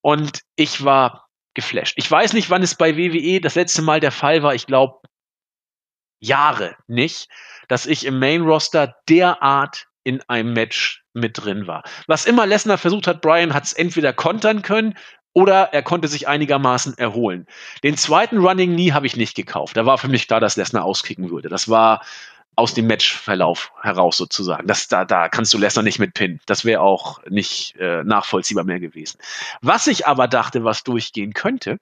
[0.00, 1.94] und ich war geflasht.
[1.96, 4.54] Ich weiß nicht, wann es bei WWE das letzte Mal der Fall war.
[4.54, 5.00] Ich glaube
[6.20, 7.28] Jahre nicht,
[7.68, 11.82] dass ich im Main Roster derart in einem Match mit drin war.
[12.06, 14.94] Was immer Lesnar versucht hat, Brian hat es entweder kontern können
[15.34, 17.46] oder er konnte sich einigermaßen erholen.
[17.82, 19.76] Den zweiten Running Knee habe ich nicht gekauft.
[19.76, 21.48] Da war für mich klar, dass Lesnar auskicken würde.
[21.48, 22.02] Das war
[22.56, 24.68] aus dem Matchverlauf heraus sozusagen.
[24.68, 26.40] Das, da, da kannst du Lesnar nicht mit pinnen.
[26.46, 29.18] Das wäre auch nicht äh, nachvollziehbar mehr gewesen.
[29.60, 31.78] Was ich aber dachte, was durchgehen könnte,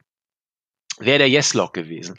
[0.98, 2.16] wäre der Yes-Lock gewesen.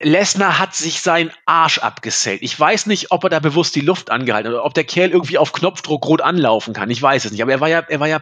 [0.00, 2.42] Lesnar hat sich seinen Arsch abgesellt.
[2.42, 5.10] Ich weiß nicht, ob er da bewusst die Luft angehalten hat oder ob der Kerl
[5.10, 6.88] irgendwie auf Knopfdruck rot anlaufen kann.
[6.88, 7.42] Ich weiß es nicht.
[7.42, 8.20] Aber er war ja, er war ja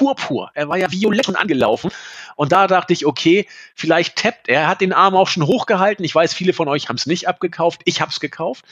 [0.00, 0.50] purpur.
[0.54, 1.90] Er war ja violett und angelaufen.
[2.34, 4.62] Und da dachte ich, okay, vielleicht tappt er.
[4.62, 6.06] Er hat den Arm auch schon hochgehalten.
[6.06, 7.82] Ich weiß, viele von euch haben es nicht abgekauft.
[7.84, 8.64] Ich habe es gekauft.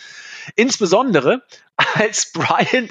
[0.57, 1.43] Insbesondere,
[1.95, 2.89] als Brian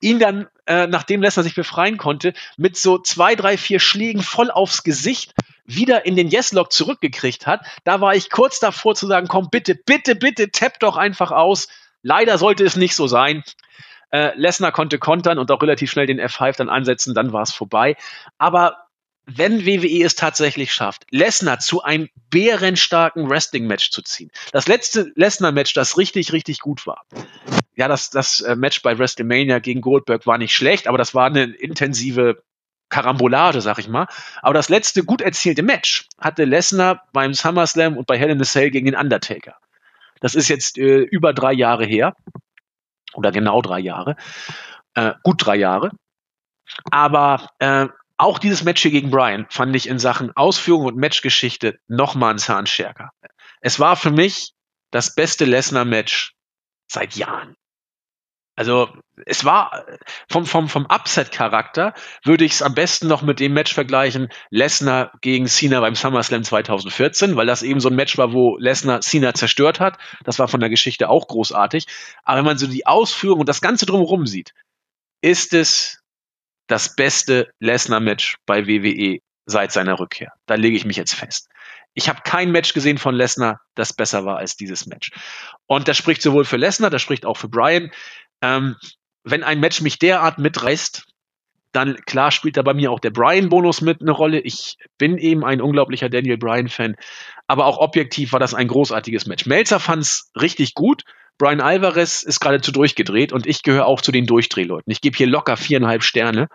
[0.00, 4.52] ihn dann, äh, nachdem Lesnar sich befreien konnte, mit so zwei, drei, vier Schlägen voll
[4.52, 5.34] aufs Gesicht
[5.66, 7.62] wieder in den Yes-Lock zurückgekriegt hat.
[7.82, 11.66] Da war ich kurz davor zu sagen, komm, bitte, bitte, bitte, tapp doch einfach aus.
[12.02, 13.42] Leider sollte es nicht so sein.
[14.10, 17.52] Äh, Lesnar konnte kontern und auch relativ schnell den F5 dann ansetzen, dann war es
[17.52, 17.96] vorbei.
[18.38, 18.76] Aber
[19.26, 24.30] wenn WWE es tatsächlich schafft, Lesnar zu einem bärenstarken Wrestling-Match zu ziehen.
[24.52, 27.04] Das letzte Lesnar-Match, das richtig, richtig gut war.
[27.76, 31.26] Ja, das, das äh, Match bei WrestleMania gegen Goldberg war nicht schlecht, aber das war
[31.26, 32.42] eine intensive
[32.88, 34.08] Karambolage, sag ich mal.
[34.42, 38.44] Aber das letzte gut erzielte Match hatte Lesnar beim SummerSlam und bei Hell in a
[38.44, 39.56] Cell gegen den Undertaker.
[40.20, 42.16] Das ist jetzt äh, über drei Jahre her
[43.14, 44.16] oder genau drei Jahre.
[44.94, 45.90] Äh, gut drei Jahre.
[46.90, 51.78] Aber äh, auch dieses Match hier gegen Brian fand ich in Sachen Ausführung und Matchgeschichte
[51.88, 53.10] nochmal einen Zahn stärker.
[53.60, 54.52] Es war für mich
[54.90, 56.34] das beste Lesnar-Match
[56.88, 57.56] seit Jahren.
[58.60, 58.90] Also
[59.24, 59.86] es war
[60.28, 65.12] vom, vom, vom Upset-Charakter würde ich es am besten noch mit dem Match vergleichen, Lesnar
[65.22, 69.32] gegen Cena beim SummerSlam 2014, weil das eben so ein Match war, wo Lesnar Cena
[69.32, 69.96] zerstört hat.
[70.24, 71.86] Das war von der Geschichte auch großartig.
[72.22, 74.52] Aber wenn man so die Ausführung und das Ganze drumherum sieht,
[75.22, 76.02] ist es
[76.66, 80.34] das beste Lesnar-Match bei WWE seit seiner Rückkehr.
[80.44, 81.48] Da lege ich mich jetzt fest.
[81.94, 85.12] Ich habe kein Match gesehen von Lesnar, das besser war als dieses Match.
[85.66, 87.90] Und das spricht sowohl für Lesnar, das spricht auch für Brian.
[88.42, 88.76] Ähm,
[89.24, 91.06] wenn ein Match mich derart mitreißt,
[91.72, 94.40] dann klar spielt da bei mir auch der Brian-Bonus mit eine Rolle.
[94.40, 96.96] Ich bin eben ein unglaublicher Daniel Bryan-Fan,
[97.46, 99.46] aber auch objektiv war das ein großartiges Match.
[99.46, 101.04] Melzer fand es richtig gut.
[101.38, 104.90] Brian Alvarez ist geradezu durchgedreht und ich gehöre auch zu den Durchdrehleuten.
[104.90, 106.48] Ich gebe hier locker viereinhalb Sterne.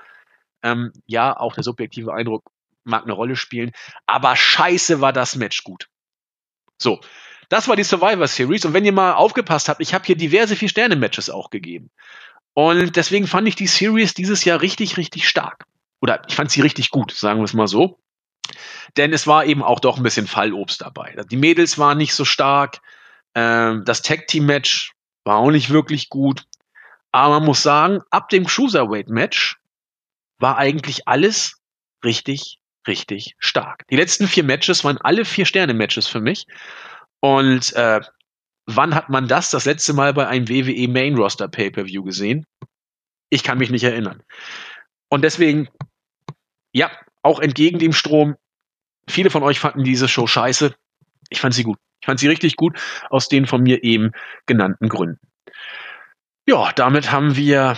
[0.62, 2.44] Ähm, ja, auch der subjektive Eindruck
[2.84, 3.72] mag eine Rolle spielen,
[4.06, 5.88] aber scheiße war das Match gut.
[6.78, 7.00] So,
[7.50, 10.56] das war die Survivor Series und wenn ihr mal aufgepasst habt, ich habe hier diverse
[10.56, 11.90] Vier-Sterne-Matches auch gegeben.
[12.54, 15.66] Und deswegen fand ich die Series dieses Jahr richtig, richtig stark.
[16.02, 18.00] Oder ich fand sie richtig gut, sagen wir es mal so.
[18.96, 21.16] Denn es war eben auch doch ein bisschen Fallobst dabei.
[21.30, 22.80] Die Mädels waren nicht so stark,
[23.34, 24.94] ähm, das Tag Team Match
[25.24, 26.44] war auch nicht wirklich gut.
[27.12, 29.58] Aber man muss sagen, ab dem Cruiserweight Match
[30.38, 31.62] war eigentlich alles
[32.04, 33.88] richtig, richtig stark.
[33.90, 36.46] Die letzten vier Matches waren alle vier Sterne Matches für mich.
[37.26, 38.02] Und äh,
[38.68, 42.46] wann hat man das das letzte Mal bei einem WWE Main Roster Pay-per-View gesehen?
[43.32, 44.22] Ich kann mich nicht erinnern.
[45.10, 45.68] Und deswegen,
[46.72, 46.92] ja,
[47.24, 48.36] auch entgegen dem Strom,
[49.10, 50.76] viele von euch fanden diese Show scheiße.
[51.30, 51.80] Ich fand sie gut.
[52.00, 52.80] Ich fand sie richtig gut,
[53.10, 54.12] aus den von mir eben
[54.46, 55.28] genannten Gründen.
[56.46, 57.76] Ja, damit haben wir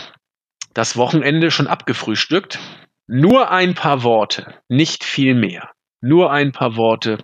[0.73, 2.59] das Wochenende schon abgefrühstückt.
[3.07, 5.71] Nur ein paar Worte, nicht viel mehr.
[6.01, 7.19] Nur ein paar Worte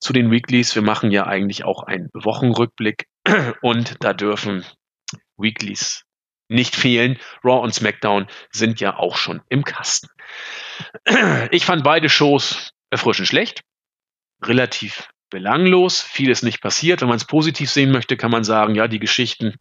[0.00, 0.74] zu den Weeklies.
[0.74, 3.06] Wir machen ja eigentlich auch einen Wochenrückblick
[3.62, 4.64] und da dürfen
[5.36, 6.04] Weeklies
[6.48, 7.18] nicht fehlen.
[7.44, 10.08] Raw und SmackDown sind ja auch schon im Kasten.
[11.50, 13.62] Ich fand beide Shows erfrischend schlecht,
[14.42, 17.00] relativ belanglos, vieles nicht passiert.
[17.00, 19.56] Wenn man es positiv sehen möchte, kann man sagen, ja, die Geschichten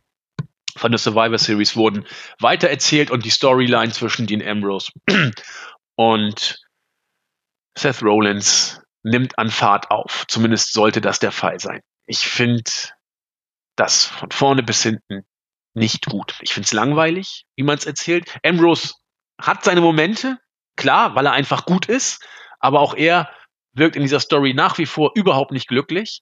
[0.75, 2.05] von der Survivor Series wurden
[2.39, 4.91] weitererzählt und die Storyline zwischen Dean Ambrose
[5.95, 6.59] und
[7.77, 10.25] Seth Rollins nimmt an Fahrt auf.
[10.27, 11.81] Zumindest sollte das der Fall sein.
[12.05, 12.69] Ich finde
[13.75, 15.25] das von vorne bis hinten
[15.73, 16.37] nicht gut.
[16.41, 18.37] Ich finde es langweilig, wie man es erzählt.
[18.43, 18.95] Ambrose
[19.39, 20.37] hat seine Momente,
[20.75, 22.25] klar, weil er einfach gut ist,
[22.59, 23.29] aber auch er
[23.73, 26.21] wirkt in dieser Story nach wie vor überhaupt nicht glücklich.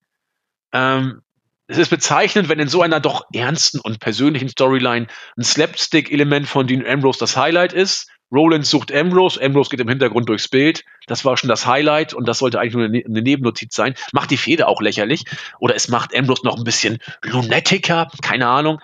[0.73, 1.21] Ähm,
[1.67, 5.07] es ist bezeichnend, wenn in so einer doch ernsten und persönlichen Storyline
[5.37, 8.09] ein Slapstick-Element von Dean Ambrose das Highlight ist.
[8.31, 10.83] Roland sucht Ambrose, Ambrose geht im Hintergrund durchs Bild.
[11.07, 13.95] Das war schon das Highlight und das sollte eigentlich nur eine, eine Nebennotiz sein.
[14.13, 15.23] Macht die Fehde auch lächerlich.
[15.59, 18.81] Oder es macht Ambrose noch ein bisschen lunatiker, keine Ahnung.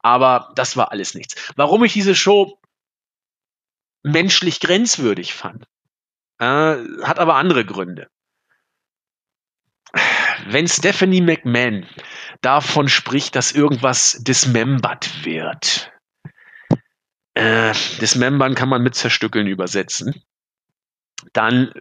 [0.00, 1.52] Aber das war alles nichts.
[1.56, 2.58] Warum ich diese Show
[4.02, 5.64] menschlich grenzwürdig fand,
[6.38, 8.08] äh, hat aber andere Gründe.
[10.46, 11.86] Wenn Stephanie McMahon
[12.40, 15.92] davon spricht, dass irgendwas dismembert wird,
[17.38, 20.22] äh, dismembern kann man mit zerstückeln übersetzen,
[21.32, 21.72] dann,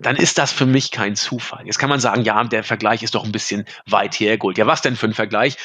[0.00, 1.66] dann ist das für mich kein Zufall.
[1.66, 4.58] Jetzt kann man sagen, ja, der Vergleich ist doch ein bisschen weit hergeholt.
[4.58, 5.56] Ja, was denn für ein Vergleich?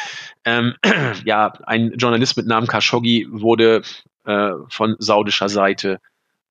[0.46, 0.76] Ähm,
[1.26, 3.82] ja, ein Journalist mit Namen Khashoggi wurde
[4.26, 6.00] äh, von saudischer Seite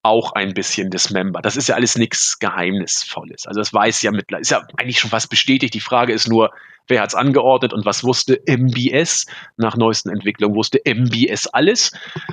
[0.04, 1.40] auch ein bisschen Dismember.
[1.40, 3.46] Das ist ja alles nichts Geheimnisvolles.
[3.46, 5.72] Also das weiß ja mittlerweile, ist ja eigentlich schon fast bestätigt.
[5.72, 6.50] Die Frage ist nur,
[6.88, 9.26] wer hat's angeordnet und was wusste MBS?
[9.56, 11.92] Nach neuesten Entwicklungen wusste MBS alles,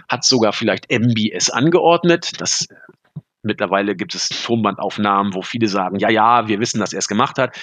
[0.10, 2.41] hat sogar vielleicht MBS angeordnet.
[2.41, 2.68] Das
[3.41, 7.38] mittlerweile gibt es Tonbandaufnahmen, wo viele sagen, ja, ja, wir wissen, dass er es gemacht
[7.38, 7.57] hat.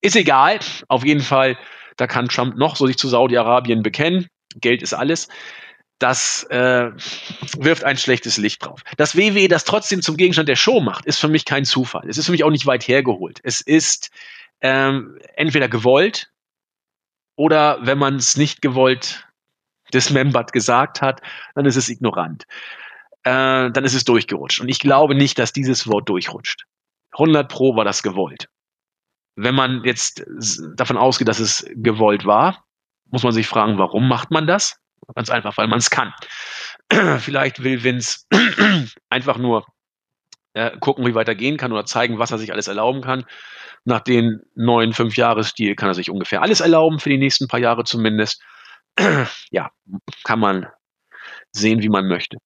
[0.00, 0.60] Ist egal.
[0.86, 1.58] Auf jeden Fall,
[1.96, 4.28] da kann Trump noch so sich zu Saudi-Arabien bekennen.
[4.60, 5.28] Geld ist alles
[5.98, 6.90] das äh,
[7.58, 8.82] wirft ein schlechtes Licht drauf.
[8.96, 12.08] Dass WWE das trotzdem zum Gegenstand der Show macht, ist für mich kein Zufall.
[12.08, 13.40] Es ist für mich auch nicht weit hergeholt.
[13.42, 14.10] Es ist
[14.60, 16.30] ähm, entweder gewollt
[17.36, 19.26] oder wenn man es nicht gewollt
[19.92, 21.20] dismembert gesagt hat,
[21.54, 22.44] dann ist es ignorant.
[23.22, 24.60] Äh, dann ist es durchgerutscht.
[24.60, 26.66] Und ich glaube nicht, dass dieses Wort durchrutscht.
[27.12, 28.48] 100 Pro war das gewollt.
[29.36, 30.24] Wenn man jetzt
[30.76, 32.64] davon ausgeht, dass es gewollt war,
[33.10, 34.80] muss man sich fragen, warum macht man das?
[35.14, 36.12] Ganz einfach, weil man es kann.
[37.18, 38.26] Vielleicht will Vince
[39.10, 39.66] einfach nur
[40.54, 43.24] äh, gucken, wie weiter gehen kann oder zeigen, was er sich alles erlauben kann.
[43.84, 47.60] Nach den neuen fünf Jahresstil kann er sich ungefähr alles erlauben, für die nächsten paar
[47.60, 48.42] Jahre zumindest.
[49.50, 49.70] ja,
[50.24, 50.66] kann man
[51.52, 52.38] sehen, wie man möchte.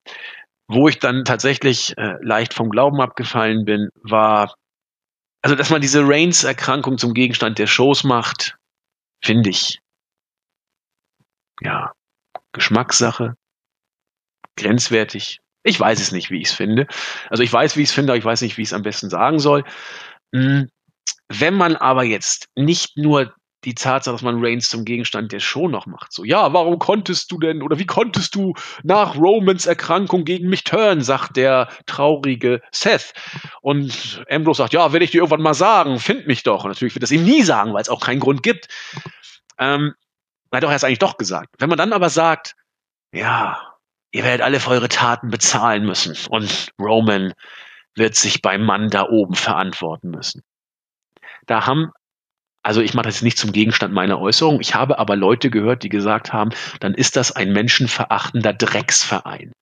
[0.67, 4.55] Wo ich dann tatsächlich äh, leicht vom Glauben abgefallen bin, war,
[5.43, 8.57] also dass man diese Reigns-Erkrankung zum Gegenstand der Shows macht,
[9.23, 9.79] finde ich,
[11.61, 11.93] ja,
[12.53, 13.35] Geschmackssache,
[14.57, 15.39] grenzwertig.
[15.63, 16.87] Ich weiß es nicht, wie ich es finde.
[17.31, 18.83] Also ich weiß, wie ich es finde, aber ich weiß nicht, wie ich es am
[18.83, 19.65] besten sagen soll.
[20.35, 20.69] Hm,
[21.29, 23.35] wenn man aber jetzt nicht nur
[23.65, 26.13] die Tatsache, dass man Reigns zum Gegenstand der Show noch macht.
[26.13, 28.55] So, ja, warum konntest du denn oder wie konntest du
[28.85, 33.13] nach Romans Erkrankung gegen mich turnen, sagt der traurige Seth.
[33.61, 36.65] Und Ambrose sagt, ja, werde ich dir irgendwann mal sagen, find mich doch.
[36.65, 38.69] Und natürlich wird das ihm nie sagen, weil es auch keinen Grund gibt.
[39.59, 39.95] Ähm,
[40.51, 41.55] er hat es eigentlich doch gesagt.
[41.59, 42.55] Wenn man dann aber sagt,
[43.13, 43.75] ja,
[44.13, 47.35] ihr werdet alle für eure Taten bezahlen müssen und Roman
[47.95, 50.43] wird sich beim Mann da oben verantworten müssen.
[51.47, 51.91] Da haben
[52.63, 54.61] also ich mache das nicht zum Gegenstand meiner Äußerung.
[54.61, 56.51] Ich habe aber Leute gehört, die gesagt haben,
[56.81, 59.53] dann ist das ein menschenverachtender Drecksverein.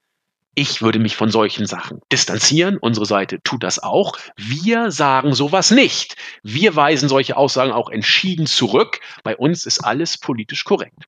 [0.58, 2.78] Ich würde mich von solchen Sachen distanzieren.
[2.78, 4.16] Unsere Seite tut das auch.
[4.36, 6.16] Wir sagen sowas nicht.
[6.42, 9.00] Wir weisen solche Aussagen auch entschieden zurück.
[9.22, 11.04] Bei uns ist alles politisch korrekt.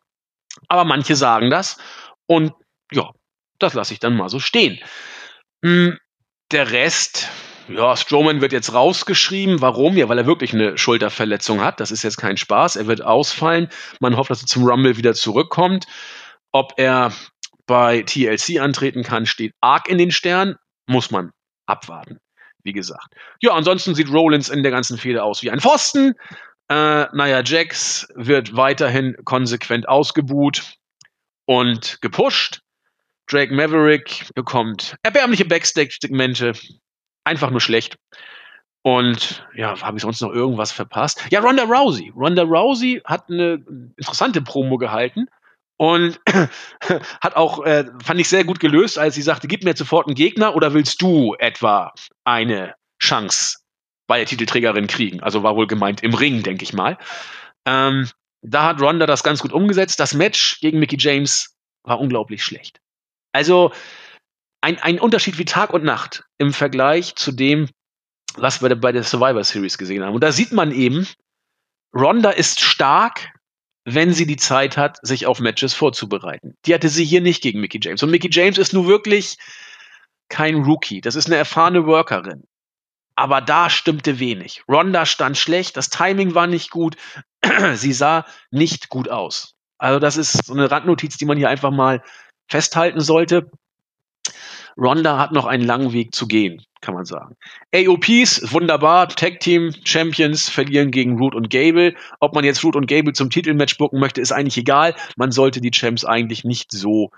[0.69, 1.79] Aber manche sagen das
[2.27, 2.53] und
[2.93, 3.11] ja,
[3.59, 4.81] das lasse ich dann mal so stehen.
[5.65, 5.99] Hm,
[6.53, 7.31] der Rest,
[7.69, 9.63] ja, Strowman wird jetzt rausgeschrieben.
[9.63, 9.97] Warum?
[9.97, 11.81] Ja, weil er wirklich eine Schulterverletzung hat.
[11.81, 12.77] Das ist jetzt kein Spaß.
[12.77, 13.69] Er wird ausfallen.
[14.01, 15.87] Man hofft, dass er zum Rumble wieder zurückkommt.
[16.53, 17.13] Ob er
[17.69, 20.57] bei TLC antreten kann, steht arg in den Sternen.
[20.89, 21.31] Muss man
[21.67, 22.19] abwarten.
[22.65, 23.15] Wie gesagt.
[23.41, 26.15] Ja, ansonsten sieht Rollins in der ganzen Fehde aus wie ein Pfosten.
[26.69, 30.75] Äh, naja, Jax wird weiterhin konsequent ausgebuht
[31.45, 32.63] und gepusht.
[33.27, 36.53] Drake Maverick bekommt erbärmliche Backstage-Segmente
[37.25, 37.97] einfach nur schlecht.
[38.83, 41.27] Und ja, habe ich sonst noch irgendwas verpasst?
[41.31, 42.11] Ja, Ronda Rousey.
[42.17, 43.63] Ronda Rousey hat eine
[43.99, 45.29] interessante Promo gehalten
[45.79, 46.21] und
[47.21, 50.17] hat auch, äh, fand ich sehr gut gelöst, als sie sagte, gib mir sofort einen
[50.17, 51.93] Gegner oder willst du etwa
[52.25, 53.59] eine Chance
[54.09, 55.21] bei der Titelträgerin kriegen?
[55.23, 56.99] Also war wohl gemeint im Ring, denke ich mal.
[57.65, 58.09] Ähm,
[58.43, 60.01] da hat Ronda das ganz gut umgesetzt.
[60.01, 62.81] Das Match gegen Mickey James war unglaublich schlecht.
[63.33, 63.73] Also
[64.61, 67.69] ein, ein Unterschied wie Tag und Nacht im Vergleich zu dem,
[68.35, 70.15] was wir bei der Survivor Series gesehen haben.
[70.15, 71.07] Und da sieht man eben,
[71.95, 73.31] Ronda ist stark,
[73.95, 76.55] wenn sie die Zeit hat, sich auf Matches vorzubereiten.
[76.67, 78.03] Die hatte sie hier nicht gegen Mickey James.
[78.03, 79.37] Und Mickey James ist nun wirklich
[80.29, 81.01] kein Rookie.
[81.01, 82.45] Das ist eine erfahrene Workerin.
[83.15, 84.63] Aber da stimmte wenig.
[84.69, 86.97] Ronda stand schlecht, das Timing war nicht gut,
[87.75, 89.55] sie sah nicht gut aus.
[89.77, 92.03] Also das ist so eine Randnotiz, die man hier einfach mal
[92.49, 93.51] festhalten sollte.
[94.77, 97.37] Ronda hat noch einen langen Weg zu gehen, kann man sagen.
[97.75, 99.09] AOPs, wunderbar.
[99.09, 101.95] Tag Team Champions verlieren gegen Root und Gable.
[102.21, 104.95] Ob man jetzt Root und Gable zum Titelmatch bucken möchte, ist eigentlich egal.
[105.17, 107.11] Man sollte die Champs eigentlich nicht so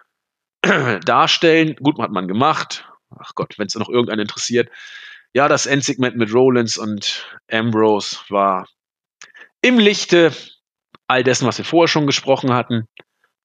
[1.05, 1.77] darstellen.
[1.77, 2.89] Gut, hat man gemacht.
[3.19, 4.71] Ach Gott, wenn es noch irgendeinen interessiert.
[5.33, 8.67] Ja, das Endsegment mit Rollins und Ambrose war
[9.63, 10.33] im Lichte
[11.07, 12.87] all dessen, was wir vorher schon gesprochen hatten.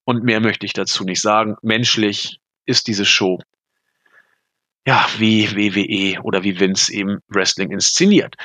[0.04, 1.56] Und mehr möchte ich dazu nicht sagen.
[1.62, 3.40] Menschlich ist diese Show
[4.86, 8.36] ja, wie WWE oder wie Vince eben Wrestling inszeniert.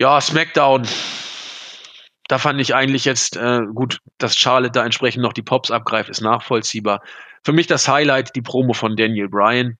[0.00, 0.86] Ja, SmackDown,
[2.28, 6.08] da fand ich eigentlich jetzt äh, gut, dass Charlotte da entsprechend noch die Pops abgreift,
[6.08, 7.02] ist nachvollziehbar.
[7.44, 9.76] Für mich das Highlight, die Promo von Daniel Bryan.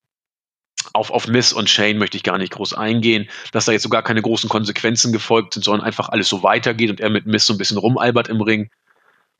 [0.93, 4.02] Auf, auf Miss und Shane möchte ich gar nicht groß eingehen, dass da jetzt sogar
[4.02, 7.55] keine großen Konsequenzen gefolgt sind, sondern einfach alles so weitergeht und er mit Miss so
[7.55, 8.70] ein bisschen rumalbert im Ring.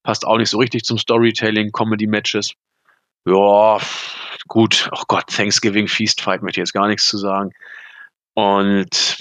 [0.03, 2.53] Passt auch nicht so richtig zum Storytelling, Comedy-Matches.
[3.27, 3.78] Ja,
[4.47, 7.51] gut, oh Gott, Thanksgiving Feast Fight möchte ich jetzt gar nichts zu sagen.
[8.35, 9.19] Und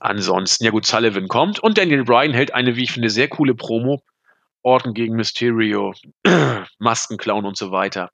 [0.00, 3.54] ansonsten, ja gut, Sullivan kommt und Daniel Bryan hält eine, wie ich finde, sehr coole
[3.54, 4.02] Promo.
[4.62, 5.92] Orton gegen Mysterio,
[6.78, 8.10] Maskenclown und so weiter.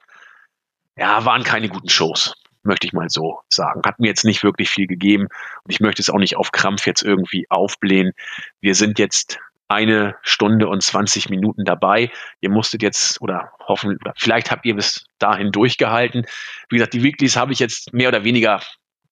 [0.97, 2.35] Ja, waren keine guten Shows,
[2.65, 3.83] möchte ich mal so sagen.
[3.87, 5.29] Hat mir jetzt nicht wirklich viel gegeben
[5.63, 8.13] und ich möchte es auch nicht auf Krampf jetzt irgendwie aufblähen.
[8.61, 9.39] Wir sind jetzt
[9.71, 12.11] eine Stunde und 20 Minuten dabei.
[12.41, 16.27] Ihr musstet jetzt oder hoffen, oder vielleicht habt ihr bis dahin durchgehalten.
[16.69, 18.61] Wie gesagt, die Weeklies habe ich jetzt mehr oder weniger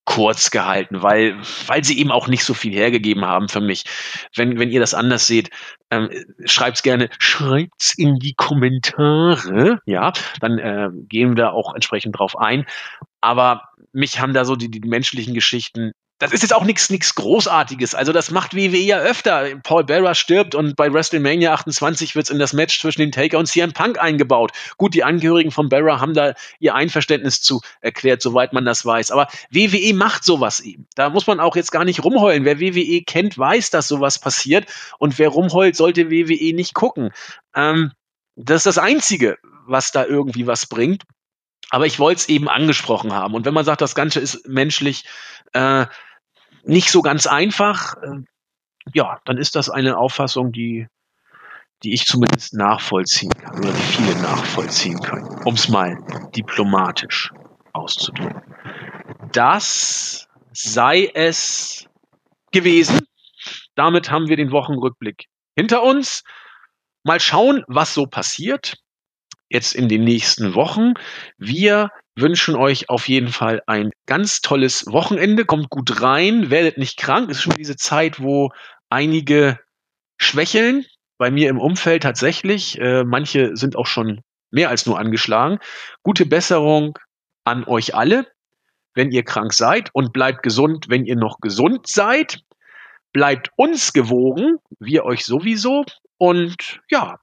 [0.05, 1.37] kurz gehalten, weil,
[1.67, 3.85] weil sie eben auch nicht so viel hergegeben haben für mich.
[4.35, 5.51] Wenn, wenn ihr das anders seht,
[5.91, 6.09] ähm,
[6.45, 12.39] schreibt's gerne, schreibt's in die Kommentare, ja, dann äh, gehen wir da auch entsprechend drauf
[12.39, 12.65] ein.
[13.21, 17.15] Aber mich haben da so die, die menschlichen Geschichten das ist jetzt auch nichts nichts
[17.15, 17.95] Großartiges.
[17.95, 19.57] Also das macht WWE ja öfter.
[19.63, 23.47] Paul Bearer stirbt und bei WrestleMania 28 wird's in das Match zwischen den Taker und
[23.47, 24.51] CM Punk eingebaut.
[24.79, 29.13] Gut, die Angehörigen von Bearer haben da ihr Einverständnis zu erklärt, soweit man das weiß.
[29.13, 30.89] Aber WWE macht sowas eben.
[30.97, 32.45] Da muss man auch jetzt gar nicht rumheulen.
[32.45, 34.67] Wer WWE kennt, weiß, dass sowas passiert.
[34.99, 37.11] Und wer rumheult, sollte WWE nicht gucken.
[37.55, 37.93] Ähm,
[38.35, 41.05] das ist das Einzige, was da irgendwie was bringt.
[41.71, 43.35] Aber ich wollte es eben angesprochen haben.
[43.35, 45.05] Und wenn man sagt, das Ganze ist menschlich
[45.53, 45.87] äh,
[46.69, 48.23] nicht so ganz einfach, äh,
[48.93, 50.87] ja, dann ist das eine Auffassung, die,
[51.83, 55.99] die ich zumindest nachvollziehen kann oder die viele nachvollziehen können, um es mal
[56.37, 57.33] diplomatisch
[57.73, 58.43] auszudrücken.
[59.33, 61.87] Das sei es
[62.53, 63.01] gewesen.
[63.75, 65.27] Damit haben wir den Wochenrückblick
[65.57, 66.23] hinter uns.
[67.03, 68.77] Mal schauen, was so passiert
[69.49, 70.95] jetzt in den nächsten Wochen.
[71.39, 71.91] Wir
[72.21, 75.45] wünschen euch auf jeden Fall ein ganz tolles Wochenende.
[75.45, 77.31] Kommt gut rein, werdet nicht krank.
[77.31, 78.51] Es ist schon diese Zeit, wo
[78.91, 79.59] einige
[80.17, 80.85] schwächeln.
[81.19, 82.79] Bei mir im Umfeld tatsächlich.
[82.81, 84.21] Äh, manche sind auch schon
[84.51, 85.59] mehr als nur angeschlagen.
[86.03, 86.99] Gute Besserung
[87.45, 88.27] an euch alle,
[88.95, 92.41] wenn ihr krank seid und bleibt gesund, wenn ihr noch gesund seid.
[93.13, 95.85] Bleibt uns gewogen, wir euch sowieso.
[96.19, 97.19] Und ja,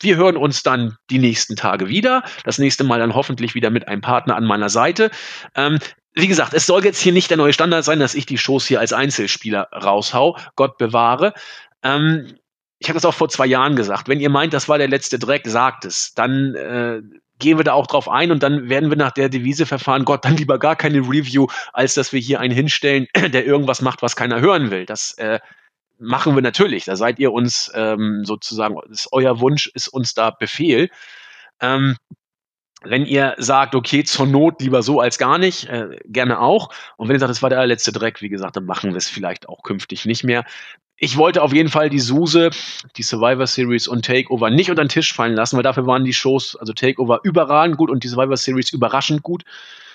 [0.00, 2.22] wir hören uns dann die nächsten Tage wieder.
[2.44, 5.10] Das nächste Mal dann hoffentlich wieder mit einem Partner an meiner Seite.
[5.54, 5.78] Ähm,
[6.14, 8.66] wie gesagt, es soll jetzt hier nicht der neue Standard sein, dass ich die Shows
[8.66, 10.36] hier als Einzelspieler raushau.
[10.56, 11.34] Gott bewahre.
[11.82, 12.34] Ähm,
[12.78, 14.08] ich habe das auch vor zwei Jahren gesagt.
[14.08, 16.14] Wenn ihr meint, das war der letzte Dreck, sagt es.
[16.14, 17.02] Dann äh,
[17.38, 20.24] gehen wir da auch drauf ein und dann werden wir nach der Devise verfahren, Gott,
[20.24, 24.16] dann lieber gar keine Review, als dass wir hier einen hinstellen, der irgendwas macht, was
[24.16, 24.86] keiner hören will.
[24.86, 25.40] Das äh,
[26.00, 26.84] machen wir natürlich.
[26.84, 30.90] Da seid ihr uns ähm, sozusagen, ist euer Wunsch ist uns da Befehl.
[31.60, 31.96] Ähm,
[32.82, 36.70] wenn ihr sagt, okay, zur Not lieber so als gar nicht, äh, gerne auch.
[36.96, 39.08] Und wenn ihr sagt, das war der letzte Dreck, wie gesagt, dann machen wir es
[39.08, 40.44] vielleicht auch künftig nicht mehr.
[40.96, 42.50] Ich wollte auf jeden Fall die Suse,
[42.96, 46.12] die Survivor Series und Takeover nicht unter den Tisch fallen lassen, weil dafür waren die
[46.12, 49.44] Shows, also Takeover überragend gut und die Survivor Series überraschend gut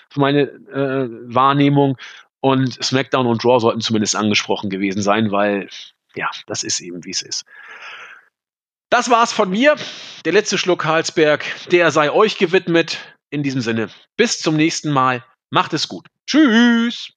[0.09, 1.97] für meine äh, Wahrnehmung.
[2.39, 5.67] Und SmackDown und Raw sollten zumindest angesprochen gewesen sein, weil
[6.15, 7.45] ja, das ist eben, wie es ist.
[8.89, 9.75] Das war's von mir.
[10.25, 12.97] Der letzte Schluck Karlsberg, der sei euch gewidmet.
[13.31, 15.25] In diesem Sinne, bis zum nächsten Mal.
[15.49, 16.07] Macht es gut.
[16.27, 17.14] Tschüss.